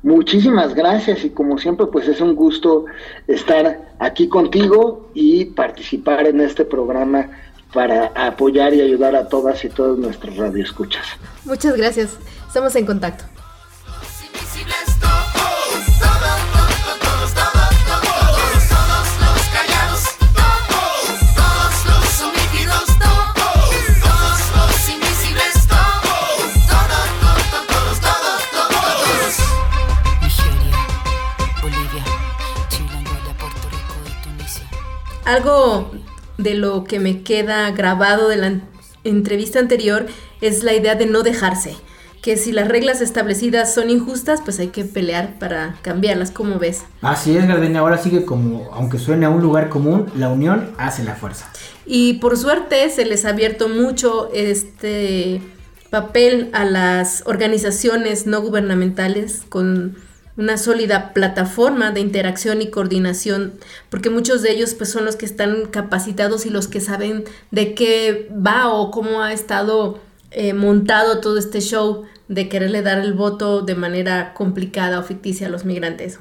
Muchísimas 0.01 0.73
gracias 0.73 1.23
y 1.25 1.30
como 1.30 1.57
siempre 1.57 1.86
pues 1.86 2.07
es 2.07 2.21
un 2.21 2.34
gusto 2.34 2.86
estar 3.27 3.93
aquí 3.99 4.27
contigo 4.27 5.09
y 5.13 5.45
participar 5.45 6.25
en 6.25 6.41
este 6.41 6.65
programa 6.65 7.30
para 7.73 8.07
apoyar 8.15 8.73
y 8.73 8.82
ayudar 8.82 9.15
a 9.15 9.27
todas 9.27 9.63
y 9.65 9.69
todos 9.69 9.99
nuestros 9.99 10.36
radioescuchas. 10.38 11.05
Muchas 11.45 11.77
gracias, 11.77 12.17
estamos 12.47 12.75
en 12.75 12.86
contacto. 12.86 13.38
De 36.39 36.55
lo 36.55 36.85
que 36.85 36.99
me 36.99 37.21
queda 37.21 37.69
grabado 37.71 38.29
de 38.29 38.37
la 38.37 38.61
entrevista 39.03 39.59
anterior 39.59 40.07
es 40.41 40.63
la 40.63 40.73
idea 40.73 40.95
de 40.95 41.05
no 41.05 41.21
dejarse. 41.21 41.75
Que 42.21 42.35
si 42.35 42.51
las 42.51 42.67
reglas 42.67 43.01
establecidas 43.01 43.73
son 43.73 43.89
injustas, 43.89 44.41
pues 44.43 44.59
hay 44.59 44.67
que 44.67 44.83
pelear 44.83 45.37
para 45.39 45.77
cambiarlas. 45.81 46.31
¿Cómo 46.31 46.59
ves? 46.59 46.83
Así 47.01 47.37
es, 47.37 47.47
Gardenia. 47.47 47.79
Ahora 47.79 47.97
sigue 47.97 48.25
como, 48.25 48.69
aunque 48.73 48.97
suene 48.97 49.25
a 49.25 49.29
un 49.29 49.41
lugar 49.41 49.69
común, 49.69 50.07
la 50.15 50.29
unión 50.29 50.71
hace 50.77 51.03
la 51.03 51.15
fuerza. 51.15 51.49
Y 51.85 52.15
por 52.15 52.37
suerte 52.37 52.89
se 52.89 53.05
les 53.05 53.25
ha 53.25 53.29
abierto 53.29 53.69
mucho 53.69 54.29
este 54.33 55.41
papel 55.89 56.49
a 56.53 56.65
las 56.65 57.23
organizaciones 57.25 58.27
no 58.27 58.41
gubernamentales 58.41 59.43
con 59.49 59.97
una 60.39 60.57
sólida 60.57 61.13
plataforma 61.13 61.91
de 61.91 61.99
interacción 61.99 62.61
y 62.61 62.69
coordinación, 62.69 63.55
porque 63.89 64.09
muchos 64.09 64.41
de 64.41 64.51
ellos 64.51 64.73
pues 64.73 64.89
son 64.89 65.03
los 65.03 65.17
que 65.17 65.25
están 65.25 65.65
capacitados 65.65 66.45
y 66.45 66.49
los 66.49 66.69
que 66.69 66.79
saben 66.79 67.25
de 67.51 67.75
qué 67.75 68.31
va 68.31 68.69
o 68.69 68.89
cómo 68.89 69.21
ha 69.21 69.33
estado 69.33 69.99
eh, 70.31 70.53
montado 70.53 71.19
todo 71.19 71.37
este 71.37 71.59
show 71.59 72.05
de 72.29 72.47
quererle 72.47 72.81
dar 72.81 72.99
el 72.99 73.13
voto 73.13 73.63
de 73.63 73.75
manera 73.75 74.33
complicada 74.33 74.99
o 74.99 75.03
ficticia 75.03 75.47
a 75.47 75.49
los 75.49 75.65
migrantes. 75.65 76.17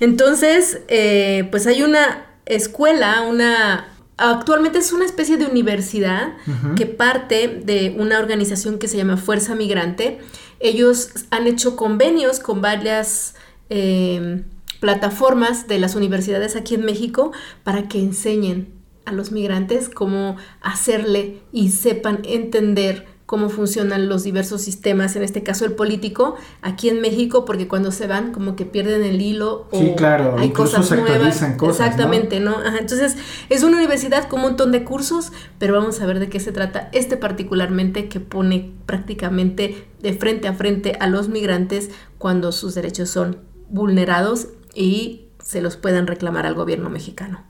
Entonces, 0.00 0.80
eh, 0.88 1.46
pues 1.52 1.68
hay 1.68 1.82
una 1.82 2.26
escuela, 2.46 3.22
una 3.22 3.86
actualmente 4.16 4.78
es 4.78 4.92
una 4.92 5.04
especie 5.04 5.36
de 5.36 5.46
universidad 5.46 6.32
que 6.76 6.86
parte 6.86 7.62
de 7.64 7.94
una 7.96 8.18
organización 8.18 8.78
que 8.78 8.88
se 8.88 8.96
llama 8.96 9.16
Fuerza 9.16 9.54
Migrante. 9.54 10.18
Ellos 10.58 11.10
han 11.30 11.46
hecho 11.46 11.76
convenios 11.76 12.40
con 12.40 12.60
varias 12.60 13.34
eh, 13.70 14.44
plataformas 14.80 15.68
de 15.68 15.78
las 15.78 15.94
universidades 15.94 16.56
aquí 16.56 16.74
en 16.74 16.84
México 16.84 17.32
para 17.64 17.88
que 17.88 18.00
enseñen 18.00 18.72
a 19.04 19.12
los 19.12 19.32
migrantes 19.32 19.88
cómo 19.88 20.36
hacerle 20.60 21.40
y 21.52 21.70
sepan 21.70 22.20
entender 22.24 23.06
cómo 23.30 23.48
funcionan 23.48 24.08
los 24.08 24.24
diversos 24.24 24.60
sistemas, 24.60 25.14
en 25.14 25.22
este 25.22 25.44
caso 25.44 25.64
el 25.64 25.74
político, 25.74 26.34
aquí 26.62 26.88
en 26.88 27.00
México, 27.00 27.44
porque 27.44 27.68
cuando 27.68 27.92
se 27.92 28.08
van 28.08 28.32
como 28.32 28.56
que 28.56 28.64
pierden 28.64 29.04
el 29.04 29.22
hilo 29.22 29.68
o 29.70 29.78
sí, 29.78 29.94
claro, 29.96 30.34
hay 30.36 30.50
cosas 30.50 30.88
se 30.88 30.96
nuevas. 30.96 31.40
Cosas, 31.56 31.86
Exactamente, 31.86 32.40
¿no? 32.40 32.56
Ajá, 32.56 32.78
entonces, 32.78 33.16
es 33.48 33.62
una 33.62 33.76
universidad 33.76 34.26
con 34.28 34.40
un 34.40 34.46
montón 34.46 34.72
de 34.72 34.82
cursos, 34.82 35.30
pero 35.60 35.74
vamos 35.74 36.00
a 36.00 36.06
ver 36.06 36.18
de 36.18 36.28
qué 36.28 36.40
se 36.40 36.50
trata 36.50 36.88
este 36.90 37.16
particularmente 37.16 38.08
que 38.08 38.18
pone 38.18 38.72
prácticamente 38.84 39.86
de 40.02 40.12
frente 40.12 40.48
a 40.48 40.54
frente 40.54 40.96
a 40.98 41.06
los 41.06 41.28
migrantes 41.28 41.90
cuando 42.18 42.50
sus 42.50 42.74
derechos 42.74 43.10
son 43.10 43.49
vulnerados 43.70 44.48
y 44.74 45.30
se 45.42 45.62
los 45.62 45.76
puedan 45.76 46.06
reclamar 46.06 46.46
al 46.46 46.54
gobierno 46.54 46.90
mexicano. 46.90 47.49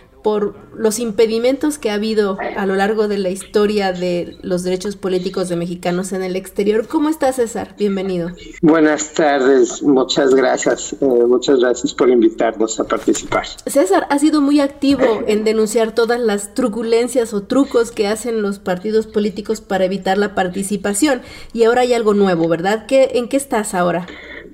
por 0.23 0.55
los 0.75 0.99
impedimentos 0.99 1.77
que 1.77 1.91
ha 1.91 1.95
habido 1.95 2.37
a 2.55 2.65
lo 2.65 2.75
largo 2.75 3.07
de 3.07 3.17
la 3.17 3.29
historia 3.29 3.93
de 3.93 4.37
los 4.41 4.63
derechos 4.63 4.95
políticos 4.95 5.49
de 5.49 5.55
mexicanos 5.55 6.13
en 6.13 6.23
el 6.23 6.35
exterior. 6.35 6.87
¿Cómo 6.87 7.09
estás, 7.09 7.35
César? 7.35 7.75
Bienvenido. 7.77 8.29
Buenas 8.61 9.13
tardes, 9.13 9.81
muchas 9.83 10.33
gracias, 10.33 10.93
eh, 10.93 11.05
muchas 11.05 11.59
gracias 11.59 11.93
por 11.93 12.09
invitarnos 12.09 12.79
a 12.79 12.83
participar. 12.85 13.45
César 13.65 14.07
ha 14.09 14.19
sido 14.19 14.41
muy 14.41 14.59
activo 14.59 15.23
en 15.27 15.43
denunciar 15.43 15.93
todas 15.93 16.19
las 16.19 16.53
truculencias 16.53 17.33
o 17.33 17.43
trucos 17.43 17.91
que 17.91 18.07
hacen 18.07 18.41
los 18.41 18.59
partidos 18.59 19.07
políticos 19.07 19.61
para 19.61 19.85
evitar 19.85 20.17
la 20.17 20.35
participación 20.35 21.21
y 21.53 21.63
ahora 21.63 21.81
hay 21.81 21.93
algo 21.93 22.13
nuevo, 22.13 22.47
¿verdad? 22.47 22.85
¿Qué, 22.87 23.11
¿En 23.15 23.27
qué 23.27 23.37
estás 23.37 23.73
ahora? 23.73 24.07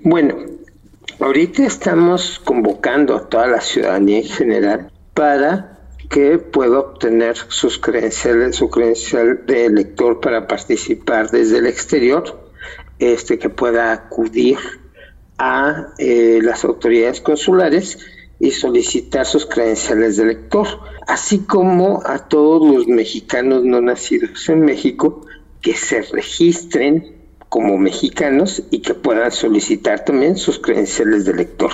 Bueno, 0.04 0.36
ahorita 1.20 1.66
estamos 1.66 2.40
convocando 2.44 3.16
a 3.16 3.28
toda 3.28 3.48
la 3.48 3.62
ciudadanía 3.62 4.20
en 4.20 4.28
general 4.28 4.92
para 5.18 5.80
que 6.12 6.38
pueda 6.38 6.78
obtener 6.78 7.36
sus 7.36 7.80
credenciales, 7.80 8.56
su 8.56 8.70
credencial 8.70 9.48
de 9.48 9.66
elector 9.66 10.22
para 10.22 10.46
participar 10.46 11.32
desde 11.32 11.58
el 11.58 11.66
exterior, 11.66 12.52
este 13.00 13.40
que 13.40 13.50
pueda 13.50 13.92
acudir 13.92 14.60
a 15.40 15.88
eh, 15.98 16.40
las 16.44 16.64
autoridades 16.64 17.20
consulares 17.20 17.98
y 18.40 18.52
solicitar 18.52 19.26
sus 19.26 19.48
credenciales 19.48 20.18
de 20.18 20.24
elector, 20.24 20.68
así 21.08 21.40
como 21.40 22.04
a 22.06 22.28
todos 22.28 22.72
los 22.72 22.88
mexicanos 22.88 23.64
no 23.64 23.82
nacidos 23.82 24.48
en 24.50 24.62
México 24.62 25.26
que 25.62 25.74
se 25.74 26.04
registren 26.04 27.16
como 27.50 27.80
mexicanos 27.80 28.62
y 28.70 28.84
que 28.84 28.94
puedan 28.94 29.32
solicitar 29.32 30.06
también 30.06 30.38
sus 30.38 30.60
credenciales 30.60 31.26
de 31.26 31.32
elector 31.32 31.72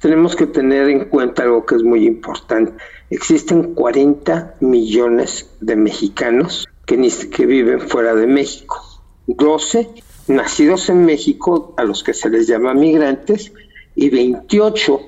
tenemos 0.00 0.34
que 0.34 0.46
tener 0.46 0.88
en 0.88 1.04
cuenta 1.04 1.42
algo 1.42 1.66
que 1.66 1.76
es 1.76 1.82
muy 1.82 2.06
importante. 2.06 2.72
Existen 3.10 3.74
40 3.74 4.56
millones 4.60 5.50
de 5.60 5.76
mexicanos 5.76 6.66
que, 6.86 6.96
que 7.30 7.46
viven 7.46 7.80
fuera 7.80 8.14
de 8.14 8.26
México. 8.26 8.82
12 9.26 9.88
nacidos 10.28 10.88
en 10.88 11.04
México, 11.04 11.74
a 11.76 11.84
los 11.84 12.02
que 12.02 12.14
se 12.14 12.30
les 12.30 12.46
llama 12.46 12.72
migrantes, 12.72 13.52
y 13.94 14.08
28 14.08 15.00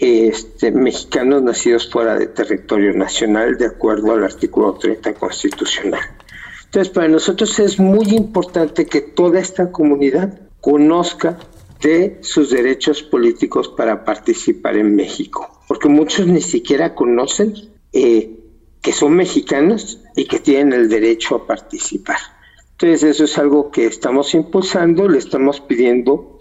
este, 0.00 0.70
mexicanos 0.70 1.42
nacidos 1.42 1.90
fuera 1.90 2.16
de 2.16 2.28
territorio 2.28 2.92
nacional, 2.92 3.58
de 3.58 3.66
acuerdo 3.66 4.12
al 4.12 4.24
artículo 4.24 4.74
30 4.74 5.14
constitucional. 5.14 6.02
Entonces, 6.66 6.92
para 6.92 7.08
nosotros 7.08 7.58
es 7.58 7.80
muy 7.80 8.10
importante 8.10 8.86
que 8.86 9.00
toda 9.00 9.40
esta 9.40 9.72
comunidad 9.72 10.38
conozca 10.60 11.38
de 11.80 12.18
sus 12.20 12.50
derechos 12.50 13.02
políticos 13.02 13.68
para 13.68 14.04
participar 14.04 14.76
en 14.76 14.94
México, 14.96 15.62
porque 15.68 15.88
muchos 15.88 16.26
ni 16.26 16.40
siquiera 16.40 16.94
conocen 16.94 17.54
eh, 17.92 18.36
que 18.82 18.92
son 18.92 19.14
mexicanos 19.14 20.00
y 20.16 20.26
que 20.26 20.38
tienen 20.38 20.72
el 20.72 20.88
derecho 20.88 21.36
a 21.36 21.46
participar. 21.46 22.18
Entonces 22.72 23.02
eso 23.02 23.24
es 23.24 23.38
algo 23.38 23.70
que 23.70 23.86
estamos 23.86 24.34
impulsando, 24.34 25.08
le 25.08 25.18
estamos 25.18 25.60
pidiendo 25.60 26.38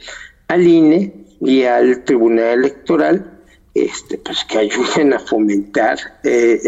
al 0.47 0.67
INE 0.67 1.25
y 1.41 1.63
al 1.63 2.03
Tribunal 2.03 2.59
Electoral 2.59 3.37
este, 3.73 4.17
pues 4.17 4.43
que 4.43 4.57
ayuden 4.57 5.13
a 5.13 5.19
fomentar 5.19 5.99
eh, 6.23 6.59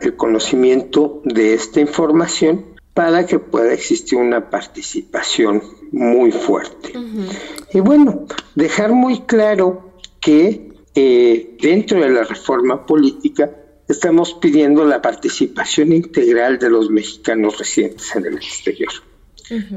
el 0.00 0.16
conocimiento 0.16 1.20
de 1.24 1.54
esta 1.54 1.80
información 1.80 2.75
para 2.96 3.26
que 3.26 3.38
pueda 3.38 3.74
existir 3.74 4.16
una 4.16 4.48
participación 4.48 5.62
muy 5.92 6.32
fuerte. 6.32 6.94
Y 7.74 7.80
bueno, 7.80 8.24
dejar 8.54 8.92
muy 8.92 9.20
claro 9.20 9.92
que 10.18 10.72
eh, 10.94 11.56
dentro 11.60 12.00
de 12.00 12.08
la 12.08 12.22
reforma 12.24 12.86
política 12.86 13.50
estamos 13.86 14.32
pidiendo 14.32 14.86
la 14.86 15.02
participación 15.02 15.92
integral 15.92 16.58
de 16.58 16.70
los 16.70 16.88
mexicanos 16.88 17.58
residentes 17.58 18.16
en 18.16 18.24
el 18.24 18.36
exterior. 18.36 18.92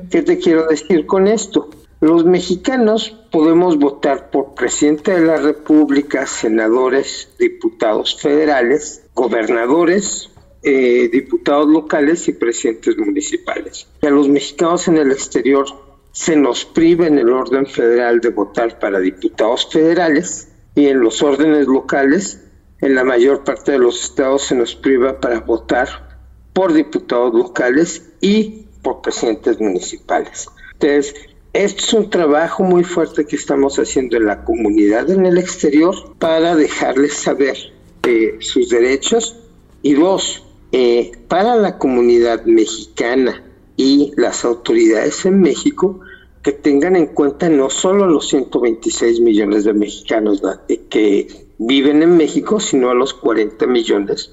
¿Qué 0.10 0.22
te 0.22 0.40
quiero 0.40 0.68
decir 0.68 1.06
con 1.06 1.28
esto? 1.28 1.70
Los 2.00 2.24
mexicanos 2.24 3.18
podemos 3.32 3.78
votar 3.78 4.30
por 4.32 4.56
presidente 4.56 5.12
de 5.12 5.26
la 5.26 5.36
República, 5.36 6.26
senadores, 6.26 7.28
diputados 7.38 8.16
federales, 8.16 9.04
gobernadores, 9.14 10.30
eh, 10.64 11.10
diputados 11.12 11.68
locales 11.68 12.28
y 12.28 12.34
presidentes 12.34 12.98
municipales. 12.98 13.88
Y 14.02 14.08
a 14.08 14.10
los 14.10 14.28
mexicanos 14.28 14.88
en 14.88 14.98
el 14.98 15.12
exterior 15.12 15.66
se 16.12 16.36
nos 16.36 16.66
priva 16.66 17.08
en 17.08 17.18
el 17.18 17.30
orden 17.30 17.66
federal 17.66 18.20
de 18.20 18.30
votar 18.30 18.80
para 18.80 19.00
diputados 19.00 19.70
federales 19.72 20.50
y 20.76 20.88
en 20.88 21.02
los 21.02 21.22
órdenes 21.24 21.68
locales, 21.68 22.42
en 22.82 22.96
la 22.96 23.04
mayor 23.04 23.44
parte 23.44 23.74
de 23.74 23.80
los 23.80 24.04
estados 24.04 24.44
se 24.44 24.56
nos 24.56 24.76
priva 24.76 25.20
para 25.20 25.42
votar 25.42 26.20
por 26.54 26.74
diputados 26.74 27.34
locales 27.34 28.10
y 28.22 28.66
por 28.82 29.02
presidentes 29.02 29.60
municipales. 29.60 30.48
Entonces, 30.74 31.16
esto 31.54 31.84
es 31.84 31.94
un 31.94 32.10
trabajo 32.10 32.64
muy 32.64 32.84
fuerte 32.84 33.26
que 33.26 33.36
estamos 33.36 33.78
haciendo 33.80 34.18
en 34.18 34.26
la 34.26 34.44
comunidad 34.44 35.10
en 35.10 35.26
el 35.26 35.38
exterior 35.38 35.96
para 36.20 36.56
dejarles 36.56 37.14
saber 37.14 37.58
eh, 38.04 38.38
sus 38.40 38.70
derechos 38.70 39.38
y 39.82 39.94
dos, 39.94 40.46
eh, 40.72 41.12
para 41.28 41.56
la 41.56 41.78
comunidad 41.78 42.46
mexicana 42.46 43.44
y 43.76 44.12
las 44.18 44.46
autoridades 44.46 45.26
en 45.26 45.42
México 45.42 46.00
que 46.44 46.52
tengan 46.52 46.96
en 46.96 47.08
cuenta 47.08 47.50
no 47.50 47.70
solo 47.70 48.08
los 48.08 48.28
126 48.30 49.20
millones 49.20 49.66
de 49.66 49.74
mexicanos 49.74 50.42
que 50.90 51.48
viven 51.58 52.02
en 52.02 52.16
México, 52.16 52.60
sino 52.60 52.90
a 52.90 52.94
los 52.94 53.14
40 53.14 53.68
millones 53.68 54.32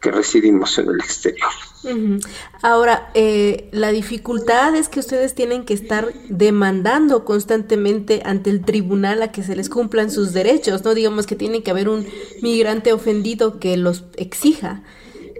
que 0.00 0.10
residimos 0.12 0.78
en 0.78 0.88
el 0.88 1.00
exterior. 1.00 1.50
Ahora, 2.62 3.10
eh, 3.14 3.68
la 3.72 3.90
dificultad 3.90 4.74
es 4.76 4.88
que 4.88 5.00
ustedes 5.00 5.34
tienen 5.34 5.64
que 5.64 5.74
estar 5.74 6.12
demandando 6.28 7.24
constantemente 7.24 8.22
ante 8.24 8.50
el 8.50 8.64
tribunal 8.64 9.22
a 9.22 9.32
que 9.32 9.42
se 9.42 9.56
les 9.56 9.68
cumplan 9.68 10.10
sus 10.10 10.32
derechos, 10.32 10.84
no 10.84 10.94
digamos 10.94 11.26
que 11.26 11.36
tiene 11.36 11.62
que 11.62 11.70
haber 11.70 11.88
un 11.88 12.06
migrante 12.42 12.92
ofendido 12.92 13.58
que 13.58 13.76
los 13.76 14.04
exija. 14.16 14.82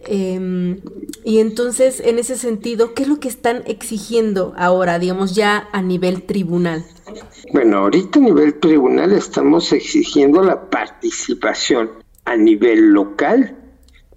Em, 0.06 0.80
y 1.24 1.40
entonces, 1.40 2.00
en 2.00 2.18
ese 2.18 2.36
sentido, 2.36 2.94
¿qué 2.94 3.02
es 3.02 3.08
lo 3.08 3.20
que 3.20 3.28
están 3.28 3.62
exigiendo 3.66 4.54
ahora, 4.56 4.98
digamos, 4.98 5.34
ya 5.34 5.68
a 5.72 5.82
nivel 5.82 6.22
tribunal? 6.22 6.84
Bueno, 7.52 7.78
ahorita 7.78 8.18
a 8.18 8.22
nivel 8.22 8.58
tribunal 8.60 9.12
estamos 9.12 9.72
exigiendo 9.72 10.42
la 10.42 10.68
participación 10.68 11.90
a 12.24 12.36
nivel 12.36 12.90
local 12.90 13.56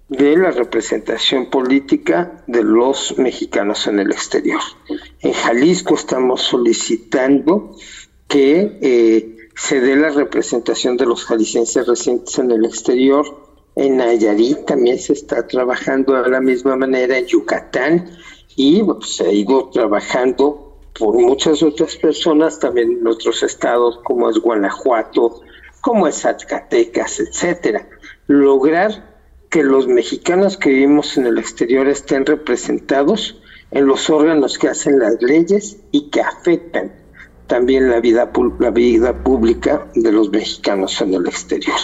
de 0.08 0.36
la 0.36 0.50
representación 0.50 1.48
política 1.48 2.44
de 2.46 2.62
los 2.62 3.16
mexicanos 3.18 3.86
en 3.86 3.98
el 3.98 4.12
exterior. 4.12 4.60
En 5.20 5.32
Jalisco 5.32 5.94
estamos 5.94 6.42
solicitando 6.42 7.74
que 8.28 8.78
eh, 8.82 9.36
se 9.54 9.80
dé 9.80 9.96
la 9.96 10.10
representación 10.10 10.96
de 10.96 11.06
los 11.06 11.24
jaliscienses 11.24 11.86
residentes 11.86 12.38
en 12.38 12.50
el 12.50 12.64
exterior 12.66 13.51
en 13.74 13.96
Nayarit 13.96 14.66
también 14.66 14.98
se 14.98 15.14
está 15.14 15.46
trabajando 15.46 16.22
de 16.22 16.30
la 16.30 16.40
misma 16.40 16.76
manera, 16.76 17.16
en 17.16 17.26
Yucatán, 17.26 18.10
y 18.56 18.82
se 19.00 19.24
ha 19.24 19.32
ido 19.32 19.70
trabajando 19.70 20.78
por 20.98 21.14
muchas 21.14 21.62
otras 21.62 21.96
personas, 21.96 22.58
también 22.58 22.98
en 23.00 23.06
otros 23.06 23.42
estados 23.42 23.98
como 24.04 24.28
es 24.28 24.38
Guanajuato, 24.38 25.40
como 25.80 26.06
es 26.06 26.20
Zacatecas, 26.20 27.20
etcétera. 27.20 27.88
Lograr 28.26 29.10
que 29.48 29.62
los 29.62 29.86
mexicanos 29.86 30.56
que 30.56 30.70
vivimos 30.70 31.16
en 31.16 31.26
el 31.26 31.38
exterior 31.38 31.88
estén 31.88 32.26
representados 32.26 33.40
en 33.70 33.86
los 33.86 34.10
órganos 34.10 34.58
que 34.58 34.68
hacen 34.68 34.98
las 34.98 35.20
leyes 35.22 35.78
y 35.90 36.10
que 36.10 36.20
afectan 36.20 37.01
también 37.52 37.90
la 37.90 38.00
vida, 38.00 38.32
la 38.60 38.70
vida 38.70 39.12
pública 39.22 39.86
de 39.94 40.10
los 40.10 40.30
mexicanos 40.30 40.98
en 41.02 41.12
el 41.12 41.26
exterior. 41.26 41.76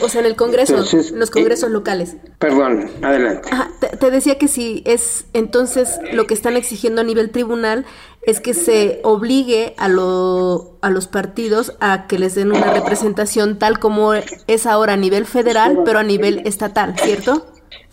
O 0.00 0.08
sea, 0.08 0.20
en 0.20 0.28
el 0.28 0.36
Congreso, 0.36 0.76
en 0.76 1.18
los 1.18 1.30
congresos 1.32 1.70
eh, 1.70 1.72
locales. 1.72 2.14
Perdón, 2.38 2.88
adelante. 3.02 3.50
te, 3.98 4.12
decía 4.12 4.38
que 4.38 4.46
si 4.46 4.80
es 4.86 5.24
entonces 5.32 5.98
lo 6.12 6.28
que 6.28 6.34
están 6.34 6.56
exigiendo 6.56 7.00
a 7.00 7.04
nivel 7.04 7.30
tribunal 7.30 7.84
es 8.22 8.38
que 8.38 8.54
se 8.54 9.00
obligue 9.02 9.74
a, 9.76 9.88
lo, 9.88 10.78
a 10.82 10.90
los 10.90 11.08
partidos 11.08 11.74
a 11.80 12.06
que 12.06 12.20
les 12.20 12.36
den 12.36 12.52
una 12.52 12.72
representación 12.72 13.58
tal 13.58 13.80
como 13.80 14.14
es 14.14 14.66
ahora 14.66 14.92
a 14.92 14.96
nivel 14.96 15.26
federal, 15.26 15.80
pero 15.84 15.98
a 15.98 16.04
nivel 16.04 16.42
estatal, 16.44 16.94
¿cierto? 16.96 17.44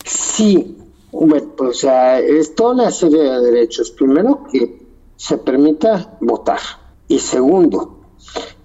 Sí, 0.03 0.78
bueno, 1.11 1.55
o 1.57 1.73
sea, 1.73 2.19
es 2.19 2.53
toda 2.53 2.76
una 2.76 2.91
serie 2.91 3.23
de 3.23 3.39
derechos. 3.41 3.89
Primero, 3.89 4.43
que 4.51 4.86
se 5.15 5.39
permita 5.39 6.17
votar 6.21 6.59
y 7.08 7.20
segundo, 7.20 7.99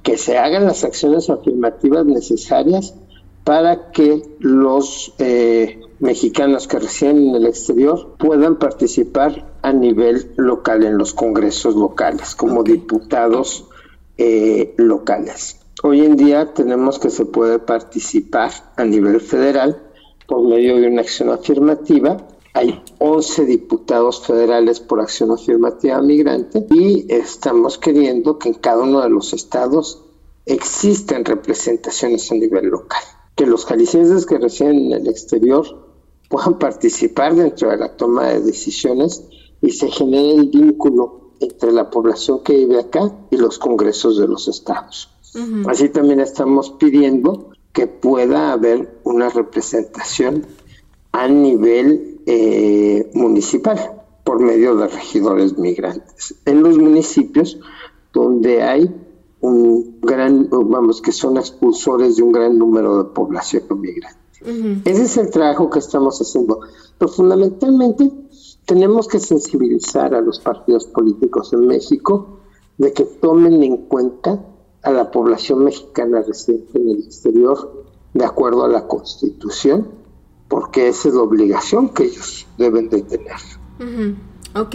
que 0.03 0.17
se 0.17 0.39
hagan 0.39 0.65
las 0.65 0.85
acciones 0.85 1.29
afirmativas 1.31 2.07
necesarias 2.07 2.95
para 3.45 3.91
que 3.91 4.23
los 4.39 5.15
eh, 5.19 5.81
mexicanos 5.99 6.67
que 6.67 6.79
residen 6.79 7.29
en 7.29 7.35
el 7.35 7.47
exterior 7.47 8.17
puedan 8.19 8.59
participar 8.59 9.53
a 9.63 9.73
nivel 9.73 10.33
local 10.37 10.85
en 10.85 10.97
los 10.97 11.13
congresos 11.13 11.75
locales 11.75 12.35
como 12.35 12.63
diputados 12.63 13.67
eh, 14.17 14.75
locales. 14.77 15.61
Hoy 15.83 16.05
en 16.05 16.17
día 16.17 16.53
tenemos 16.53 16.99
que 16.99 17.11
se 17.11 17.25
puede 17.25 17.59
participar 17.59 18.51
a 18.77 18.85
nivel 18.85 19.21
federal 19.21 19.83
por 20.27 20.47
medio 20.47 20.79
de 20.79 20.89
una 20.89 21.03
acción 21.03 21.31
afirmativa 21.31 22.19
hay 22.53 22.83
11 22.99 23.47
diputados 23.47 24.27
federales 24.27 24.81
por 24.81 25.01
acción 25.01 25.31
afirmativa 25.31 26.01
migrante 26.03 26.67
y 26.71 27.07
estamos 27.09 27.79
queriendo 27.79 28.39
que 28.39 28.49
en 28.49 28.55
cada 28.55 28.83
uno 28.83 29.01
de 29.03 29.11
los 29.11 29.33
estados 29.33 30.03
existen 30.47 31.25
representaciones 31.25 32.31
a 32.33 32.35
nivel 32.35 32.67
local. 32.67 33.03
Que 33.37 33.47
los 33.47 33.65
jaliscienses 33.65 34.27
que 34.27 34.39
residen 34.39 34.87
en 34.87 34.93
el 34.93 35.09
exterior 35.09 35.65
puedan 36.29 36.59
participar 36.59 37.35
dentro 37.35 37.71
de 37.71 37.77
la 37.77 37.97
toma 37.97 38.29
de 38.29 38.41
decisiones 38.41 39.25
y 39.63 39.71
se 39.71 39.89
genere 39.89 40.35
el 40.35 40.49
vínculo 40.49 41.33
entre 41.41 41.73
la 41.73 41.89
población 41.89 42.43
que 42.43 42.55
vive 42.55 42.81
acá 42.81 43.13
y 43.31 43.37
los 43.37 43.59
congresos 43.59 44.19
de 44.19 44.27
los 44.27 44.49
estados. 44.49 45.09
Así 45.69 45.89
también 45.89 46.19
estamos 46.19 46.71
pidiendo 46.73 47.51
que 47.73 47.87
pueda 47.87 48.53
haber 48.53 49.01
una 49.05 49.29
representación 49.29 50.45
a 51.13 51.29
nivel 51.29 52.10
eh, 52.27 53.11
municipal 53.15 54.05
por 54.25 54.41
medio 54.41 54.77
de 54.77 54.89
regidores 54.89 55.59
migrantes. 55.59 56.35
En 56.45 56.63
los 56.63 56.79
municipios 56.79 57.59
donde 58.13 58.63
hay 58.63 58.95
un 59.41 59.99
gran, 60.01 60.49
vamos, 60.51 61.01
que 61.01 61.13
son 61.13 61.37
expulsores 61.37 62.17
de 62.17 62.23
un 62.23 62.33
gran 62.33 62.59
número 62.59 62.99
de 62.99 63.05
población 63.11 63.65
migrante. 63.81 64.19
Ese 64.85 65.03
es 65.03 65.17
el 65.17 65.31
trabajo 65.31 65.69
que 65.71 65.79
estamos 65.79 66.21
haciendo. 66.21 66.61
Pero 66.99 67.11
fundamentalmente 67.11 68.11
tenemos 68.67 69.09
que 69.09 69.19
sensibilizar 69.19 70.15
a 70.15 70.21
los 70.21 70.41
partidos 70.41 70.87
políticos 70.87 71.53
en 71.53 71.67
México 71.67 72.41
de 72.79 72.93
que 72.93 73.05
tomen 73.05 73.63
en 73.63 73.77
cuenta 73.89 74.45
a 74.83 74.91
la 74.91 75.11
población 75.11 75.65
mexicana 75.65 76.23
residente 76.23 76.79
en 76.79 76.91
el 76.91 77.05
exterior 77.05 77.85
de 78.15 78.25
acuerdo 78.25 78.65
a 78.65 78.69
la 78.69 78.87
Constitución 78.87 80.00
porque 80.51 80.89
esa 80.89 81.09
es 81.09 81.15
la 81.15 81.23
obligación 81.23 81.89
que 81.91 82.05
ellos 82.05 82.45
deben 82.59 82.91
de 82.91 83.03
tener. 83.03 83.37
Ok, 84.55 84.75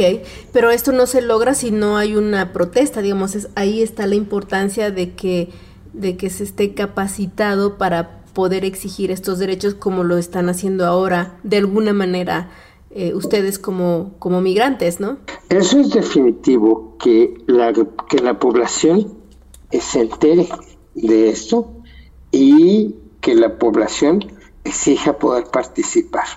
pero 0.53 0.71
esto 0.71 0.93
no 0.93 1.05
se 1.05 1.21
logra 1.21 1.53
si 1.53 1.69
no 1.69 1.97
hay 1.97 2.15
una 2.15 2.53
protesta, 2.53 3.01
digamos, 3.01 3.35
es, 3.35 3.49
ahí 3.55 3.83
está 3.83 4.07
la 4.07 4.15
importancia 4.15 4.89
de 4.89 5.13
que, 5.15 5.49
de 5.91 6.15
que 6.15 6.29
se 6.29 6.45
esté 6.45 6.73
capacitado 6.73 7.77
para 7.77 8.23
poder 8.33 8.63
exigir 8.63 9.11
estos 9.11 9.37
derechos 9.37 9.73
como 9.73 10.05
lo 10.05 10.17
están 10.17 10.47
haciendo 10.47 10.85
ahora, 10.85 11.39
de 11.43 11.57
alguna 11.57 11.91
manera, 11.91 12.49
eh, 12.89 13.13
ustedes 13.13 13.59
como, 13.59 14.13
como 14.17 14.39
migrantes, 14.39 15.01
¿no? 15.01 15.17
Eso 15.49 15.81
es 15.81 15.89
definitivo, 15.89 16.95
que 16.99 17.33
la, 17.47 17.73
que 17.73 18.19
la 18.19 18.39
población 18.39 19.13
se 19.71 19.99
entere 19.99 20.47
de 20.93 21.27
esto 21.27 21.73
y 22.31 22.95
que 23.19 23.35
la 23.35 23.57
población 23.57 24.23
exija 24.75 25.17
poder 25.17 25.45
participar. 25.45 26.27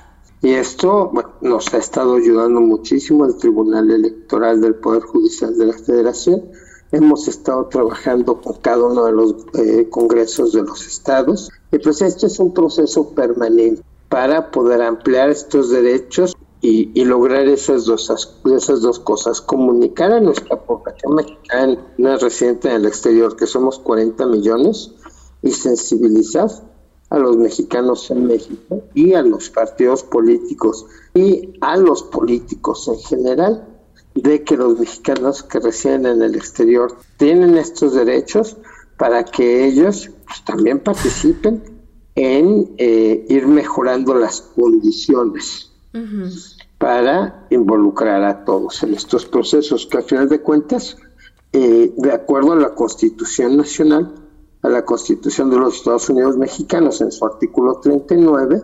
Y 0.40 0.50
esto 0.50 1.10
nos 1.40 1.74
ha 1.74 1.78
estado 1.78 2.14
ayudando 2.14 2.60
muchísimo 2.60 3.26
el 3.26 3.36
Tribunal 3.36 3.90
Electoral 3.90 4.60
del 4.60 4.76
Poder 4.76 5.02
Judicial 5.02 5.58
de 5.58 5.66
la 5.66 5.72
Federación. 5.72 6.44
Hemos 6.92 7.26
estado 7.26 7.66
trabajando 7.66 8.40
con 8.40 8.54
cada 8.58 8.84
uno 8.84 9.06
de 9.06 9.12
los 9.12 9.34
eh, 9.54 9.88
congresos 9.90 10.52
de 10.52 10.62
los 10.62 10.86
estados. 10.86 11.50
Y 11.72 11.78
pues 11.78 12.00
esto 12.00 12.28
es 12.28 12.38
un 12.38 12.54
proceso 12.54 13.10
permanente 13.10 13.82
para 14.08 14.52
poder 14.52 14.82
ampliar 14.82 15.28
estos 15.30 15.70
derechos 15.70 16.36
y, 16.60 16.92
y 16.94 17.04
lograr 17.04 17.46
esas 17.48 17.84
dos, 17.84 18.08
esas 18.56 18.80
dos 18.80 19.00
cosas, 19.00 19.40
comunicar 19.40 20.12
a 20.12 20.20
nuestra 20.20 20.56
población 20.64 21.16
mexicana 21.16 22.16
residente 22.20 22.68
en 22.68 22.76
el 22.76 22.86
exterior, 22.86 23.36
que 23.36 23.46
somos 23.46 23.78
40 23.80 24.26
millones, 24.26 24.92
y 25.42 25.50
sensibilizar 25.52 26.48
a 27.10 27.18
los 27.18 27.36
mexicanos 27.36 28.10
en 28.10 28.26
México 28.26 28.82
y 28.94 29.14
a 29.14 29.22
los 29.22 29.50
partidos 29.50 30.02
políticos 30.02 30.86
y 31.14 31.54
a 31.60 31.76
los 31.76 32.02
políticos 32.02 32.88
en 32.88 32.98
general 32.98 33.66
de 34.14 34.42
que 34.42 34.56
los 34.56 34.78
mexicanos 34.78 35.42
que 35.42 35.60
residen 35.60 36.06
en 36.06 36.22
el 36.22 36.34
exterior 36.34 36.96
tienen 37.16 37.56
estos 37.56 37.94
derechos 37.94 38.56
para 38.96 39.24
que 39.24 39.64
ellos 39.64 40.10
pues, 40.26 40.44
también 40.44 40.80
participen 40.80 41.62
en 42.14 42.74
eh, 42.78 43.26
ir 43.28 43.46
mejorando 43.46 44.14
las 44.14 44.40
condiciones 44.40 45.70
para 46.78 47.46
involucrar 47.50 48.22
a 48.24 48.44
todos 48.44 48.82
en 48.82 48.94
estos 48.94 49.24
procesos 49.26 49.86
que 49.86 49.98
al 49.98 50.04
final 50.04 50.28
de 50.28 50.40
cuentas, 50.40 50.96
eh, 51.52 51.92
de 51.96 52.12
acuerdo 52.12 52.52
a 52.52 52.56
la 52.56 52.74
Constitución 52.74 53.56
Nacional, 53.56 54.14
a 54.62 54.68
la 54.68 54.84
Constitución 54.84 55.50
de 55.50 55.58
los 55.58 55.76
Estados 55.76 56.08
Unidos 56.08 56.36
Mexicanos 56.36 57.00
en 57.00 57.12
su 57.12 57.24
artículo 57.24 57.80
39, 57.80 58.62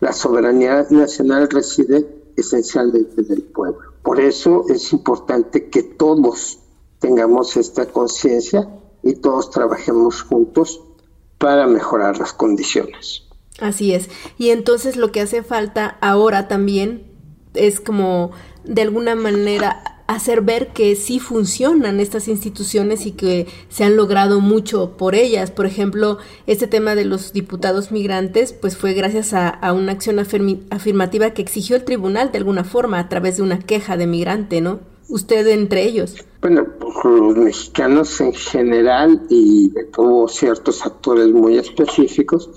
la 0.00 0.12
soberanía 0.12 0.86
nacional 0.90 1.48
reside 1.50 2.06
esencialmente 2.36 3.22
en 3.22 3.32
el 3.32 3.42
pueblo. 3.42 3.92
Por 4.02 4.20
eso 4.20 4.64
es 4.68 4.92
importante 4.92 5.70
que 5.70 5.82
todos 5.82 6.58
tengamos 6.98 7.56
esta 7.56 7.86
conciencia 7.86 8.68
y 9.02 9.14
todos 9.14 9.50
trabajemos 9.50 10.22
juntos 10.22 10.80
para 11.38 11.66
mejorar 11.66 12.18
las 12.18 12.32
condiciones. 12.32 13.24
Así 13.60 13.94
es. 13.94 14.08
Y 14.38 14.50
entonces 14.50 14.96
lo 14.96 15.12
que 15.12 15.20
hace 15.20 15.42
falta 15.42 15.98
ahora 16.00 16.48
también 16.48 17.10
es 17.54 17.80
como 17.80 18.30
de 18.64 18.82
alguna 18.82 19.14
manera 19.14 19.91
hacer 20.06 20.42
ver 20.42 20.68
que 20.68 20.94
sí 20.96 21.18
funcionan 21.18 22.00
estas 22.00 22.28
instituciones 22.28 23.06
y 23.06 23.12
que 23.12 23.46
se 23.68 23.84
han 23.84 23.96
logrado 23.96 24.40
mucho 24.40 24.96
por 24.96 25.14
ellas. 25.14 25.50
Por 25.50 25.66
ejemplo, 25.66 26.18
este 26.46 26.66
tema 26.66 26.94
de 26.94 27.04
los 27.04 27.32
diputados 27.32 27.92
migrantes, 27.92 28.52
pues 28.52 28.76
fue 28.76 28.94
gracias 28.94 29.32
a, 29.32 29.72
una 29.72 29.92
acción 29.92 30.18
afirmativa 30.18 31.30
que 31.30 31.42
exigió 31.42 31.76
el 31.76 31.84
tribunal 31.84 32.32
de 32.32 32.38
alguna 32.38 32.64
forma 32.64 32.98
a 32.98 33.08
través 33.08 33.36
de 33.36 33.42
una 33.42 33.58
queja 33.58 33.96
de 33.96 34.06
migrante, 34.06 34.60
¿no? 34.60 34.80
Usted 35.08 35.46
entre 35.48 35.84
ellos. 35.84 36.16
Bueno, 36.40 36.66
los 37.04 37.36
mexicanos 37.36 38.20
en 38.20 38.32
general 38.32 39.22
y 39.28 39.72
hubo 39.96 40.28
ciertos 40.28 40.84
actores 40.84 41.28
muy 41.28 41.58
específicos 41.58 42.50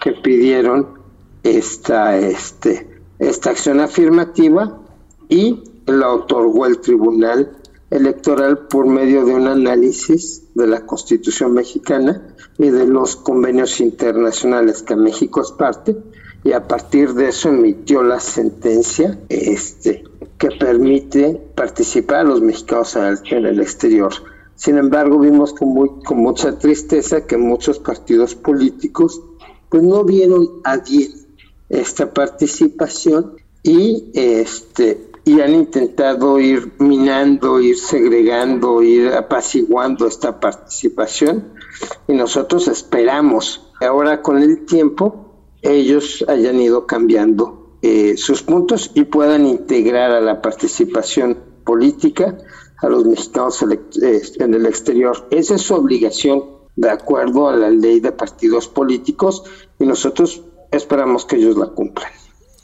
que 0.00 0.12
pidieron 0.12 1.00
esta, 1.42 2.16
este, 2.18 2.88
esta 3.18 3.50
acción 3.50 3.80
afirmativa 3.80 4.80
y 5.28 5.62
la 5.86 6.12
otorgó 6.12 6.66
el 6.66 6.80
Tribunal 6.80 7.56
Electoral 7.90 8.68
por 8.68 8.86
medio 8.86 9.24
de 9.24 9.34
un 9.34 9.48
análisis 9.48 10.44
de 10.54 10.68
la 10.68 10.86
Constitución 10.86 11.54
mexicana 11.54 12.34
y 12.56 12.70
de 12.70 12.86
los 12.86 13.16
convenios 13.16 13.80
internacionales 13.80 14.82
que 14.82 14.94
México 14.94 15.40
es 15.40 15.50
parte 15.50 15.96
y 16.44 16.52
a 16.52 16.66
partir 16.66 17.14
de 17.14 17.28
eso 17.28 17.48
emitió 17.48 18.02
la 18.02 18.20
sentencia 18.20 19.18
este 19.28 20.04
que 20.38 20.48
permite 20.58 21.34
participar 21.54 22.20
a 22.20 22.24
los 22.24 22.40
mexicanos 22.40 22.96
en 22.96 23.44
el, 23.44 23.60
exterior. 23.60 24.12
Sin 24.54 24.78
embargo, 24.78 25.18
vimos 25.18 25.52
con, 25.52 25.68
muy, 25.68 25.90
con 26.04 26.18
mucha 26.18 26.58
tristeza 26.58 27.26
que 27.26 27.36
muchos 27.36 27.78
partidos 27.78 28.34
políticos 28.34 29.20
pues 29.68 29.82
no 29.82 30.04
vieron 30.04 30.60
a 30.64 30.78
bien 30.78 31.12
esta 31.68 32.12
participación 32.12 33.36
y 33.62 34.10
este 34.14 35.09
y 35.30 35.40
han 35.40 35.54
intentado 35.54 36.40
ir 36.40 36.72
minando, 36.80 37.60
ir 37.60 37.78
segregando, 37.78 38.82
ir 38.82 39.12
apaciguando 39.12 40.08
esta 40.08 40.40
participación 40.40 41.54
y 42.08 42.14
nosotros 42.14 42.66
esperamos 42.66 43.70
ahora 43.80 44.22
con 44.22 44.42
el 44.42 44.66
tiempo 44.66 45.36
ellos 45.62 46.24
hayan 46.26 46.58
ido 46.58 46.84
cambiando 46.84 47.76
eh, 47.80 48.16
sus 48.16 48.42
puntos 48.42 48.90
y 48.94 49.04
puedan 49.04 49.46
integrar 49.46 50.10
a 50.10 50.20
la 50.20 50.42
participación 50.42 51.38
política 51.62 52.36
a 52.78 52.88
los 52.88 53.04
mexicanos 53.04 53.64
eh, 54.02 54.22
en 54.40 54.54
el 54.54 54.66
exterior. 54.66 55.28
Esa 55.30 55.54
es 55.54 55.62
su 55.62 55.74
obligación 55.74 56.42
de 56.74 56.90
acuerdo 56.90 57.48
a 57.48 57.54
la 57.54 57.70
ley 57.70 58.00
de 58.00 58.10
partidos 58.10 58.66
políticos 58.66 59.44
y 59.78 59.86
nosotros 59.86 60.42
esperamos 60.72 61.24
que 61.24 61.36
ellos 61.36 61.56
la 61.56 61.68
cumplan. 61.68 62.10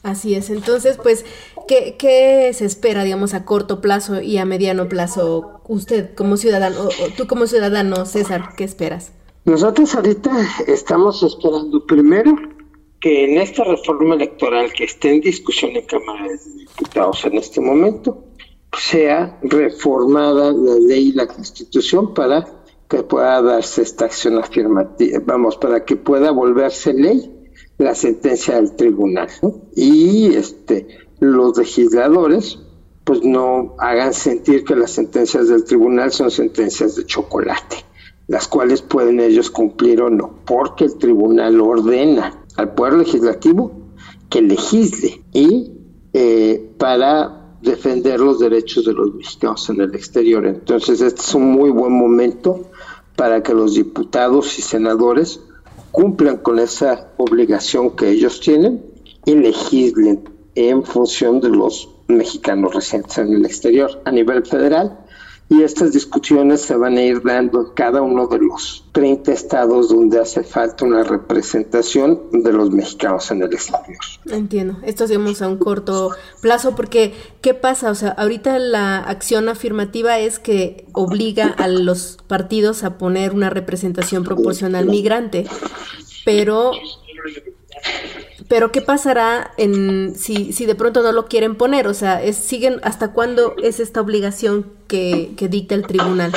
Así 0.06 0.36
es, 0.36 0.50
entonces 0.50 0.98
pues, 1.02 1.24
¿qué, 1.66 2.50
se 2.52 2.64
espera, 2.64 3.04
digamos, 3.04 3.34
a 3.34 3.44
corto 3.44 3.80
plazo 3.80 4.20
y 4.20 4.38
a 4.38 4.44
mediano 4.44 4.88
plazo? 4.88 5.60
Usted 5.68 6.14
como 6.14 6.36
ciudadano, 6.36 6.76
o 6.80 7.08
tú 7.16 7.26
como 7.26 7.46
ciudadano, 7.46 8.06
César, 8.06 8.50
¿qué 8.56 8.64
esperas? 8.64 9.12
Nosotros 9.44 9.94
ahorita 9.94 10.30
estamos 10.66 11.22
esperando 11.22 11.84
primero 11.86 12.36
que 13.00 13.24
en 13.24 13.40
esta 13.40 13.64
reforma 13.64 14.14
electoral 14.14 14.72
que 14.72 14.84
esté 14.84 15.14
en 15.14 15.20
discusión 15.20 15.72
en 15.76 15.86
Cámara 15.86 16.28
de 16.28 16.38
Diputados 16.60 17.24
en 17.24 17.36
este 17.36 17.60
momento, 17.60 18.24
sea 18.76 19.38
reformada 19.42 20.52
la 20.52 20.74
ley 20.74 21.08
y 21.08 21.12
la 21.12 21.26
constitución 21.26 22.14
para 22.14 22.46
que 22.88 23.02
pueda 23.02 23.42
darse 23.42 23.82
esta 23.82 24.06
acción 24.06 24.38
afirmativa, 24.38 25.20
vamos, 25.24 25.56
para 25.56 25.84
que 25.84 25.96
pueda 25.96 26.30
volverse 26.30 26.92
ley 26.92 27.32
la 27.78 27.94
sentencia 27.94 28.56
del 28.56 28.74
tribunal 28.74 29.28
y 29.74 30.34
este 30.34 31.05
los 31.20 31.56
legisladores 31.56 32.58
pues 33.04 33.22
no 33.22 33.76
hagan 33.78 34.12
sentir 34.12 34.64
que 34.64 34.74
las 34.74 34.90
sentencias 34.90 35.48
del 35.48 35.64
tribunal 35.64 36.10
son 36.10 36.30
sentencias 36.30 36.96
de 36.96 37.06
chocolate, 37.06 37.84
las 38.26 38.48
cuales 38.48 38.82
pueden 38.82 39.20
ellos 39.20 39.48
cumplir 39.48 40.02
o 40.02 40.10
no, 40.10 40.40
porque 40.44 40.86
el 40.86 40.98
tribunal 40.98 41.60
ordena 41.60 42.44
al 42.56 42.74
poder 42.74 42.94
legislativo 42.94 43.72
que 44.28 44.42
legisle 44.42 45.22
y 45.32 45.70
eh, 46.12 46.74
para 46.78 47.56
defender 47.62 48.18
los 48.18 48.40
derechos 48.40 48.84
de 48.86 48.92
los 48.92 49.14
mexicanos 49.14 49.68
en 49.70 49.80
el 49.80 49.94
exterior. 49.94 50.44
Entonces 50.44 51.00
este 51.00 51.20
es 51.20 51.34
un 51.34 51.52
muy 51.52 51.70
buen 51.70 51.92
momento 51.92 52.70
para 53.14 53.42
que 53.42 53.54
los 53.54 53.74
diputados 53.74 54.58
y 54.58 54.62
senadores 54.62 55.40
cumplan 55.92 56.38
con 56.38 56.58
esa 56.58 57.12
obligación 57.18 57.94
que 57.96 58.10
ellos 58.10 58.40
tienen 58.40 58.84
y 59.24 59.34
legislen 59.36 60.35
en 60.56 60.82
función 60.82 61.40
de 61.40 61.50
los 61.50 61.88
mexicanos 62.08 62.74
residentes 62.74 63.18
en 63.18 63.32
el 63.34 63.44
exterior 63.44 64.02
a 64.04 64.10
nivel 64.10 64.44
federal. 64.44 64.98
Y 65.48 65.62
estas 65.62 65.92
discusiones 65.92 66.62
se 66.62 66.76
van 66.76 66.96
a 66.96 67.02
ir 67.02 67.22
dando 67.22 67.60
en 67.60 67.74
cada 67.74 68.02
uno 68.02 68.26
de 68.26 68.38
los 68.40 68.84
30 68.90 69.32
estados 69.32 69.90
donde 69.90 70.18
hace 70.18 70.42
falta 70.42 70.84
una 70.84 71.04
representación 71.04 72.20
de 72.32 72.52
los 72.52 72.72
mexicanos 72.72 73.30
en 73.30 73.42
el 73.42 73.52
exterior. 73.52 74.00
Entiendo. 74.28 74.78
Esto 74.82 75.04
hacemos 75.04 75.42
a 75.42 75.48
un 75.48 75.58
corto 75.58 76.10
plazo 76.40 76.74
porque, 76.74 77.14
¿qué 77.42 77.54
pasa? 77.54 77.92
O 77.92 77.94
sea, 77.94 78.08
ahorita 78.08 78.58
la 78.58 78.98
acción 78.98 79.48
afirmativa 79.48 80.18
es 80.18 80.40
que 80.40 80.84
obliga 80.92 81.46
a 81.46 81.68
los 81.68 82.18
partidos 82.26 82.82
a 82.82 82.98
poner 82.98 83.32
una 83.32 83.48
representación 83.48 84.24
proporcional 84.24 84.86
migrante, 84.86 85.46
pero 86.24 86.72
pero 88.48 88.72
¿qué 88.72 88.80
pasará 88.80 89.52
en 89.56 90.14
si, 90.14 90.52
si 90.52 90.66
de 90.66 90.74
pronto 90.74 91.02
no 91.02 91.12
lo 91.12 91.26
quieren 91.26 91.56
poner? 91.56 91.88
O 91.88 91.94
sea, 91.94 92.22
es, 92.22 92.36
siguen 92.36 92.80
¿hasta 92.82 93.12
cuándo 93.12 93.54
es 93.62 93.80
esta 93.80 94.00
obligación 94.00 94.66
que, 94.86 95.32
que 95.36 95.48
dicta 95.48 95.74
el 95.74 95.86
tribunal? 95.86 96.32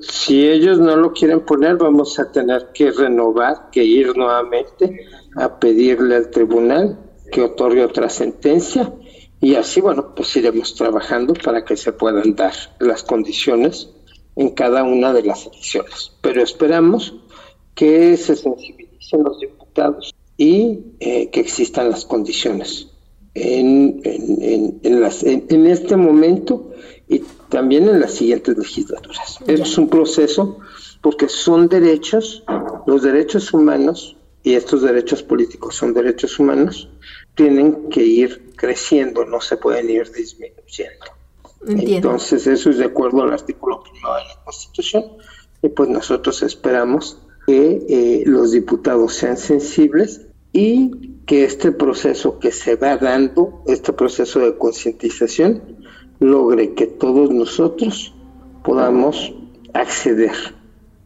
si 0.00 0.48
ellos 0.48 0.78
no 0.78 0.96
lo 0.96 1.12
quieren 1.12 1.40
poner, 1.40 1.76
vamos 1.76 2.18
a 2.18 2.30
tener 2.30 2.68
que 2.72 2.90
renovar, 2.90 3.70
que 3.70 3.84
ir 3.84 4.16
nuevamente 4.16 5.06
a 5.36 5.58
pedirle 5.58 6.16
al 6.16 6.30
tribunal 6.30 6.98
que 7.30 7.42
otorgue 7.42 7.84
otra 7.84 8.08
sentencia 8.08 8.92
y 9.40 9.54
así, 9.54 9.80
bueno, 9.80 10.14
pues 10.14 10.34
iremos 10.36 10.74
trabajando 10.74 11.34
para 11.34 11.64
que 11.64 11.76
se 11.76 11.92
puedan 11.92 12.34
dar 12.34 12.54
las 12.80 13.04
condiciones 13.04 13.90
en 14.34 14.50
cada 14.50 14.82
una 14.82 15.12
de 15.12 15.22
las 15.22 15.46
elecciones. 15.46 16.12
Pero 16.20 16.42
esperamos 16.42 17.14
que 17.74 18.16
se 18.16 18.34
sensibilicen 18.34 19.22
los 19.22 19.38
diputados 19.38 20.14
y 20.38 20.94
eh, 21.00 21.28
que 21.30 21.40
existan 21.40 21.90
las 21.90 22.06
condiciones 22.06 22.86
en, 23.34 24.00
en, 24.04 24.80
en, 24.82 25.00
las, 25.00 25.22
en, 25.24 25.66
este 25.66 25.96
momento 25.96 26.70
y 27.08 27.18
también 27.48 27.88
en 27.88 28.00
las 28.00 28.12
siguientes 28.14 28.56
legislaturas. 28.56 29.40
Es 29.46 29.76
un 29.76 29.88
proceso 29.88 30.60
porque 31.02 31.28
son 31.28 31.68
derechos, 31.68 32.44
los 32.86 33.02
derechos 33.02 33.52
humanos 33.52 34.16
y 34.44 34.54
estos 34.54 34.82
derechos 34.82 35.22
políticos 35.22 35.74
son 35.74 35.92
derechos 35.92 36.38
humanos, 36.38 36.88
tienen 37.34 37.88
que 37.90 38.04
ir 38.04 38.52
creciendo, 38.56 39.24
no 39.24 39.40
se 39.40 39.56
pueden 39.56 39.90
ir 39.90 40.10
disminuyendo. 40.12 41.06
Entonces 41.66 42.46
eso 42.46 42.70
es 42.70 42.78
de 42.78 42.84
acuerdo 42.84 43.22
al 43.22 43.32
artículo 43.32 43.82
primero 43.82 44.14
de 44.14 44.22
la 44.22 44.44
Constitución 44.44 45.04
y 45.62 45.68
pues 45.68 45.88
nosotros 45.88 46.42
esperamos 46.44 47.18
que 47.46 47.86
eh, 47.88 48.22
los 48.26 48.52
diputados 48.52 49.14
sean 49.14 49.36
sensibles 49.36 50.27
y 50.52 51.18
que 51.26 51.44
este 51.44 51.72
proceso 51.72 52.38
que 52.38 52.52
se 52.52 52.76
va 52.76 52.96
dando, 52.96 53.62
este 53.66 53.92
proceso 53.92 54.40
de 54.40 54.56
concientización, 54.56 55.62
logre 56.20 56.74
que 56.74 56.86
todos 56.86 57.30
nosotros 57.30 58.14
podamos 58.64 59.34
acceder 59.74 60.32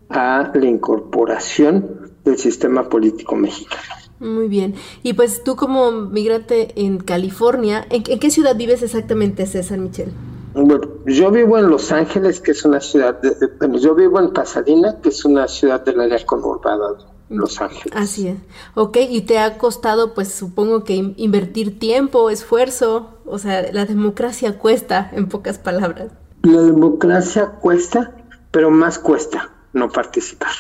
a 0.09 0.51
la 0.55 0.67
incorporación 0.67 2.13
del 2.25 2.39
sistema 2.39 2.89
político 2.89 3.35
mexicano. 3.35 3.83
Muy 4.21 4.47
bien. 4.47 4.75
Y 5.03 5.15
pues 5.15 5.43
tú 5.43 5.57
como 5.57 5.91
migrante 5.91 6.73
en 6.77 6.99
California, 6.99 7.85
¿en, 7.91 8.05
en 8.07 8.21
qué 8.21 8.31
ciudad 8.31 8.57
vives 8.57 8.83
exactamente, 8.83 9.47
César 9.47 9.79
Michel? 9.79 10.13
Bueno, 10.55 10.81
yo 11.07 11.31
vivo 11.31 11.59
en 11.59 11.69
Los 11.69 11.91
Ángeles, 11.91 12.41
que 12.41 12.53
es 12.53 12.65
una 12.65 12.81
ciudad, 12.81 13.21
de, 13.21 13.35
bueno, 13.59 13.79
yo 13.79 13.95
vivo 13.95 14.21
en 14.21 14.33
Pasadena, 14.33 15.01
que 15.03 15.09
es 15.09 15.25
una 15.25 15.49
ciudad 15.49 15.85
del 15.85 16.01
área 16.01 16.25
conurbada 16.25 16.99
Los 17.29 17.61
Ángeles. 17.61 17.97
Así 17.97 18.29
es. 18.29 18.37
Ok, 18.75 18.99
y 19.09 19.23
te 19.23 19.39
ha 19.39 19.57
costado, 19.59 20.13
pues 20.15 20.33
supongo 20.33 20.85
que 20.85 20.95
in- 20.95 21.15
invertir 21.17 21.79
tiempo, 21.79 22.29
esfuerzo, 22.31 23.19
o 23.25 23.39
sea, 23.39 23.73
la 23.73 23.85
democracia 23.87 24.59
cuesta, 24.59 25.11
en 25.15 25.29
pocas 25.29 25.59
palabras. 25.59 26.13
La 26.43 26.61
democracia 26.61 27.47
cuesta, 27.61 28.15
pero 28.51 28.71
más 28.71 28.99
cuesta 28.99 29.51
no 29.73 29.91
participar. 29.91 30.51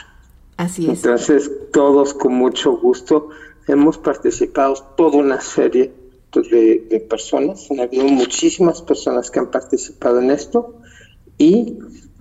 Así 0.56 0.88
es. 0.90 1.04
Entonces, 1.04 1.50
todos 1.72 2.14
con 2.14 2.34
mucho 2.34 2.72
gusto 2.78 3.28
hemos 3.68 3.98
participado, 3.98 4.74
toda 4.96 5.18
una 5.18 5.40
serie 5.40 5.92
de, 6.32 6.86
de 6.88 7.00
personas, 7.00 7.70
han 7.70 7.80
habido 7.80 8.04
muchísimas 8.04 8.80
personas 8.80 9.30
que 9.30 9.38
han 9.40 9.50
participado 9.50 10.20
en 10.20 10.30
esto 10.30 10.76
y 11.36 11.78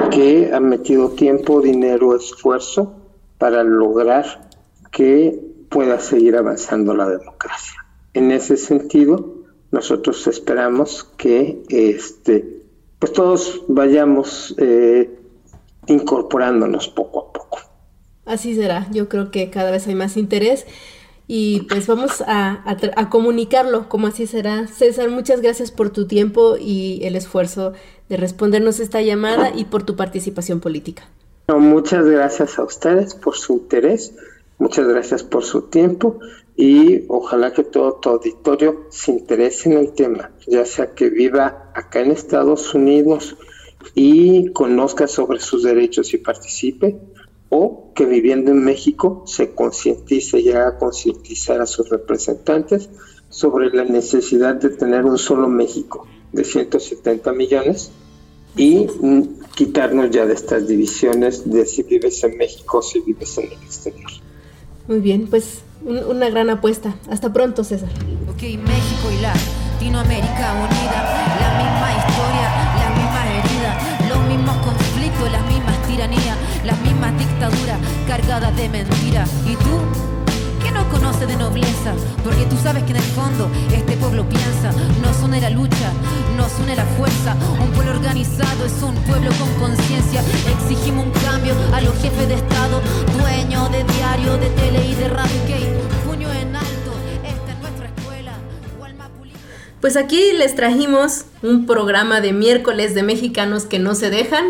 que 0.09 0.51
han 0.53 0.67
metido 0.67 1.09
tiempo, 1.11 1.61
dinero, 1.61 2.15
esfuerzo 2.15 2.97
para 3.41 3.63
lograr 3.63 4.51
que 4.91 5.41
pueda 5.67 5.99
seguir 5.99 6.35
avanzando 6.35 6.93
la 6.93 7.09
democracia. 7.09 7.83
En 8.13 8.29
ese 8.29 8.55
sentido, 8.55 9.33
nosotros 9.71 10.27
esperamos 10.27 11.05
que 11.17 11.63
este, 11.69 12.61
pues 12.99 13.13
todos 13.13 13.63
vayamos 13.67 14.53
eh, 14.59 15.09
incorporándonos 15.87 16.87
poco 16.89 17.19
a 17.19 17.33
poco. 17.33 17.57
Así 18.25 18.53
será. 18.53 18.87
Yo 18.91 19.09
creo 19.09 19.31
que 19.31 19.49
cada 19.49 19.71
vez 19.71 19.87
hay 19.87 19.95
más 19.95 20.17
interés 20.17 20.67
y 21.27 21.61
pues 21.61 21.87
vamos 21.87 22.21
a, 22.27 22.63
a 22.95 23.09
comunicarlo 23.09 23.89
como 23.89 24.05
así 24.05 24.27
será. 24.27 24.67
César, 24.67 25.09
muchas 25.09 25.41
gracias 25.41 25.71
por 25.71 25.89
tu 25.89 26.05
tiempo 26.05 26.57
y 26.59 26.99
el 27.05 27.15
esfuerzo 27.15 27.73
de 28.07 28.17
respondernos 28.17 28.79
esta 28.79 29.01
llamada 29.01 29.51
y 29.55 29.65
por 29.65 29.81
tu 29.81 29.95
participación 29.95 30.59
política. 30.59 31.09
No, 31.51 31.59
muchas 31.59 32.05
gracias 32.05 32.57
a 32.59 32.63
ustedes 32.63 33.13
por 33.13 33.35
su 33.35 33.51
interés, 33.55 34.13
muchas 34.57 34.87
gracias 34.87 35.21
por 35.21 35.43
su 35.43 35.63
tiempo 35.63 36.17
y 36.55 37.03
ojalá 37.09 37.51
que 37.51 37.65
todo 37.65 37.95
tu 37.95 38.07
auditorio 38.07 38.85
se 38.89 39.11
interese 39.11 39.69
en 39.69 39.77
el 39.77 39.91
tema, 39.91 40.31
ya 40.47 40.63
sea 40.63 40.95
que 40.95 41.09
viva 41.09 41.69
acá 41.75 41.99
en 41.99 42.11
Estados 42.11 42.73
Unidos 42.73 43.35
y 43.95 44.53
conozca 44.53 45.07
sobre 45.07 45.41
sus 45.41 45.63
derechos 45.63 46.13
y 46.13 46.19
participe, 46.19 46.97
o 47.49 47.91
que 47.95 48.05
viviendo 48.05 48.51
en 48.51 48.63
México 48.63 49.23
se 49.25 49.53
concientice 49.53 50.39
y 50.39 50.51
haga 50.51 50.77
concientizar 50.77 51.59
a 51.59 51.65
sus 51.65 51.89
representantes 51.89 52.89
sobre 53.27 53.71
la 53.71 53.83
necesidad 53.83 54.55
de 54.55 54.69
tener 54.69 55.03
un 55.03 55.17
solo 55.17 55.49
México 55.49 56.07
de 56.31 56.45
170 56.45 57.33
millones 57.33 57.91
y 58.55 58.87
mm, 59.01 59.21
quitarnos 59.55 60.09
ya 60.11 60.25
de 60.25 60.33
estas 60.33 60.67
divisiones 60.67 61.49
de 61.49 61.65
si 61.65 61.83
vives 61.83 62.23
en 62.23 62.37
México 62.37 62.79
o 62.79 62.81
si 62.81 62.99
vives 63.01 63.37
en 63.37 63.45
el 63.45 63.53
exterior. 63.53 64.11
Muy 64.87 64.99
bien, 64.99 65.27
pues 65.29 65.59
un- 65.85 66.03
una 66.05 66.29
gran 66.29 66.49
apuesta. 66.49 66.95
Hasta 67.09 67.31
pronto, 67.31 67.63
César. 67.63 67.89
Ok, 68.29 68.41
México 68.41 69.07
y 69.11 69.21
Latinoamérica 69.21 70.53
unida, 70.53 70.99
la 71.39 71.49
misma 71.61 71.89
historia, 71.99 72.47
las 72.81 72.97
mismas 72.97 73.25
heridas, 73.37 74.09
los 74.09 74.27
mismos 74.27 74.57
conflictos, 74.65 75.31
las 75.31 75.45
mismas 75.47 75.87
tiranías, 75.87 76.37
las 76.65 76.81
mismas 76.81 77.17
dictaduras 77.17 77.79
cargadas 78.07 78.55
de 78.57 78.69
mentiras. 78.69 79.29
¿Y 79.47 79.55
tú? 79.55 80.20
¿Qué 80.81 80.87
no 80.87 80.93
conoces 80.93 81.27
de 81.27 81.35
nobleza? 81.35 81.93
Porque 82.23 82.43
tú 82.45 82.55
sabes 82.57 82.83
que 82.83 82.91
en 82.91 82.97
el 82.97 83.03
fondo 83.03 83.49
este 83.71 83.97
pueblo 83.97 84.27
piensa, 84.27 84.71
nos 85.01 85.21
une 85.21 85.39
la 85.39 85.49
lucha, 85.51 85.91
nos 86.35 86.51
une 86.59 86.75
la 86.75 86.85
fuerza. 86.97 87.35
Un 87.61 87.69
pueblo 87.71 87.91
organizado 87.91 88.65
es 88.65 88.81
un 88.81 88.95
pueblo 89.03 89.29
con 89.37 89.67
conciencia. 89.67 90.23
Exigimos 90.49 91.05
un 91.05 91.11
cambio 91.11 91.53
a 91.73 91.81
los 91.81 91.93
jefes 92.01 92.27
de 92.27 92.33
Estado, 92.33 92.81
dueños 93.19 93.71
de 93.71 93.83
diario, 93.83 94.37
de 94.37 94.49
tele 94.49 94.87
y 94.87 94.95
de 94.95 95.07
radio. 95.09 95.35
Ok, 95.43 96.09
puño 96.09 96.31
en 96.33 96.55
alto, 96.55 96.91
esta 97.23 97.51
es 97.51 97.59
nuestra 97.59 97.85
escuela. 97.95 98.33
Pues 99.81 99.97
aquí 99.97 100.31
les 100.37 100.55
trajimos 100.55 101.25
un 101.43 101.67
programa 101.67 102.21
de 102.21 102.33
miércoles 102.33 102.95
de 102.95 103.03
mexicanos 103.03 103.65
que 103.65 103.77
no 103.77 103.93
se 103.93 104.09
dejan, 104.09 104.45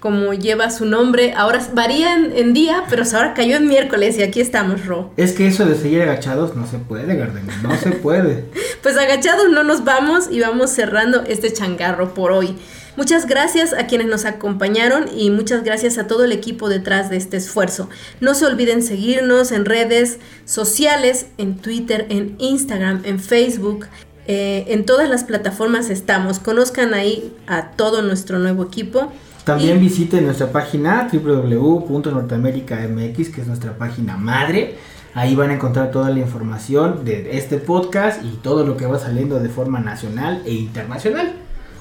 como 0.00 0.32
lleva 0.34 0.70
su 0.70 0.86
nombre. 0.86 1.34
Ahora 1.36 1.60
varía 1.74 2.14
en, 2.14 2.32
en 2.36 2.52
día, 2.54 2.84
pero 2.90 3.04
ahora 3.14 3.34
cayó 3.34 3.56
en 3.56 3.68
miércoles 3.68 4.18
y 4.18 4.22
aquí 4.22 4.40
estamos, 4.40 4.86
Ro. 4.86 5.12
Es 5.16 5.32
que 5.32 5.46
eso 5.46 5.66
de 5.66 5.76
seguir 5.76 6.02
agachados 6.02 6.56
no 6.56 6.66
se 6.66 6.78
puede, 6.78 7.14
Gardenia, 7.16 7.54
no 7.62 7.76
se 7.76 7.92
puede. 7.92 8.44
Pues 8.82 8.96
agachados 8.96 9.50
no 9.50 9.62
nos 9.62 9.84
vamos 9.84 10.28
y 10.30 10.40
vamos 10.40 10.70
cerrando 10.70 11.22
este 11.26 11.52
changarro 11.52 12.14
por 12.14 12.32
hoy. 12.32 12.56
Muchas 12.96 13.26
gracias 13.26 13.74
a 13.74 13.86
quienes 13.86 14.06
nos 14.08 14.24
acompañaron 14.24 15.04
y 15.14 15.30
muchas 15.30 15.64
gracias 15.64 15.98
a 15.98 16.06
todo 16.06 16.24
el 16.24 16.32
equipo 16.32 16.70
detrás 16.70 17.10
de 17.10 17.18
este 17.18 17.36
esfuerzo. 17.36 17.90
No 18.20 18.34
se 18.34 18.46
olviden 18.46 18.82
seguirnos 18.82 19.52
en 19.52 19.66
redes 19.66 20.18
sociales, 20.46 21.26
en 21.36 21.56
Twitter, 21.58 22.06
en 22.08 22.36
Instagram, 22.38 23.02
en 23.04 23.20
Facebook. 23.20 23.86
eh, 24.26 24.64
en 24.68 24.84
todas 24.86 25.08
las 25.08 25.24
plataformas 25.24 25.90
estamos. 25.90 26.38
Conozcan 26.38 26.94
ahí 26.94 27.34
a 27.46 27.72
todo 27.72 28.00
nuestro 28.02 28.38
nuevo 28.38 28.62
equipo. 28.64 29.12
También 29.44 29.78
Y- 29.78 29.80
visiten 29.80 30.24
nuestra 30.26 30.52
página 30.52 31.08
www.norteamericamx, 31.12 33.28
que 33.30 33.40
es 33.40 33.46
nuestra 33.46 33.76
página 33.76 34.16
madre. 34.16 34.76
Ahí 35.14 35.34
van 35.34 35.50
a 35.50 35.54
encontrar 35.54 35.90
toda 35.90 36.10
la 36.10 36.20
información 36.20 37.04
de 37.04 37.36
este 37.36 37.56
podcast 37.58 38.22
y 38.24 38.28
todo 38.42 38.64
lo 38.64 38.76
que 38.76 38.86
va 38.86 38.96
saliendo 38.98 39.40
de 39.40 39.48
forma 39.48 39.80
nacional 39.80 40.42
e 40.46 40.52
internacional. 40.52 41.32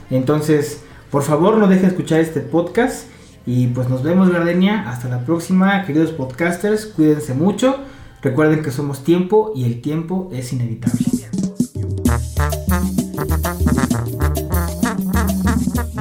Entonces, 0.10 0.82
por 1.12 1.22
favor, 1.24 1.58
no 1.58 1.68
dejen 1.68 1.84
de 1.84 1.90
escuchar 1.90 2.22
este 2.22 2.40
podcast. 2.40 3.06
Y 3.46 3.68
pues 3.68 3.88
nos 3.90 4.02
vemos, 4.04 4.32
Gardenia. 4.32 4.90
Hasta 4.90 5.10
la 5.10 5.20
próxima, 5.26 5.86
queridos 5.86 6.12
podcasters. 6.12 6.86
Cuídense 6.88 7.34
mucho. 7.36 7.76
Recuerden 8.22 8.64
que 8.64 8.72
somos 8.72 9.04
tiempo 9.04 9.52
y 9.56 9.66
el 9.66 9.82
tiempo 9.82 10.30
es 10.34 10.52
inevitable. 10.54 11.06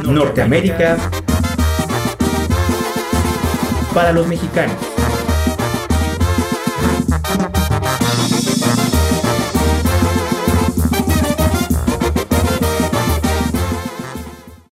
Norteamérica 0.05 0.97
para 3.95 4.13
los 4.13 4.27
mexicanos. 4.27 4.98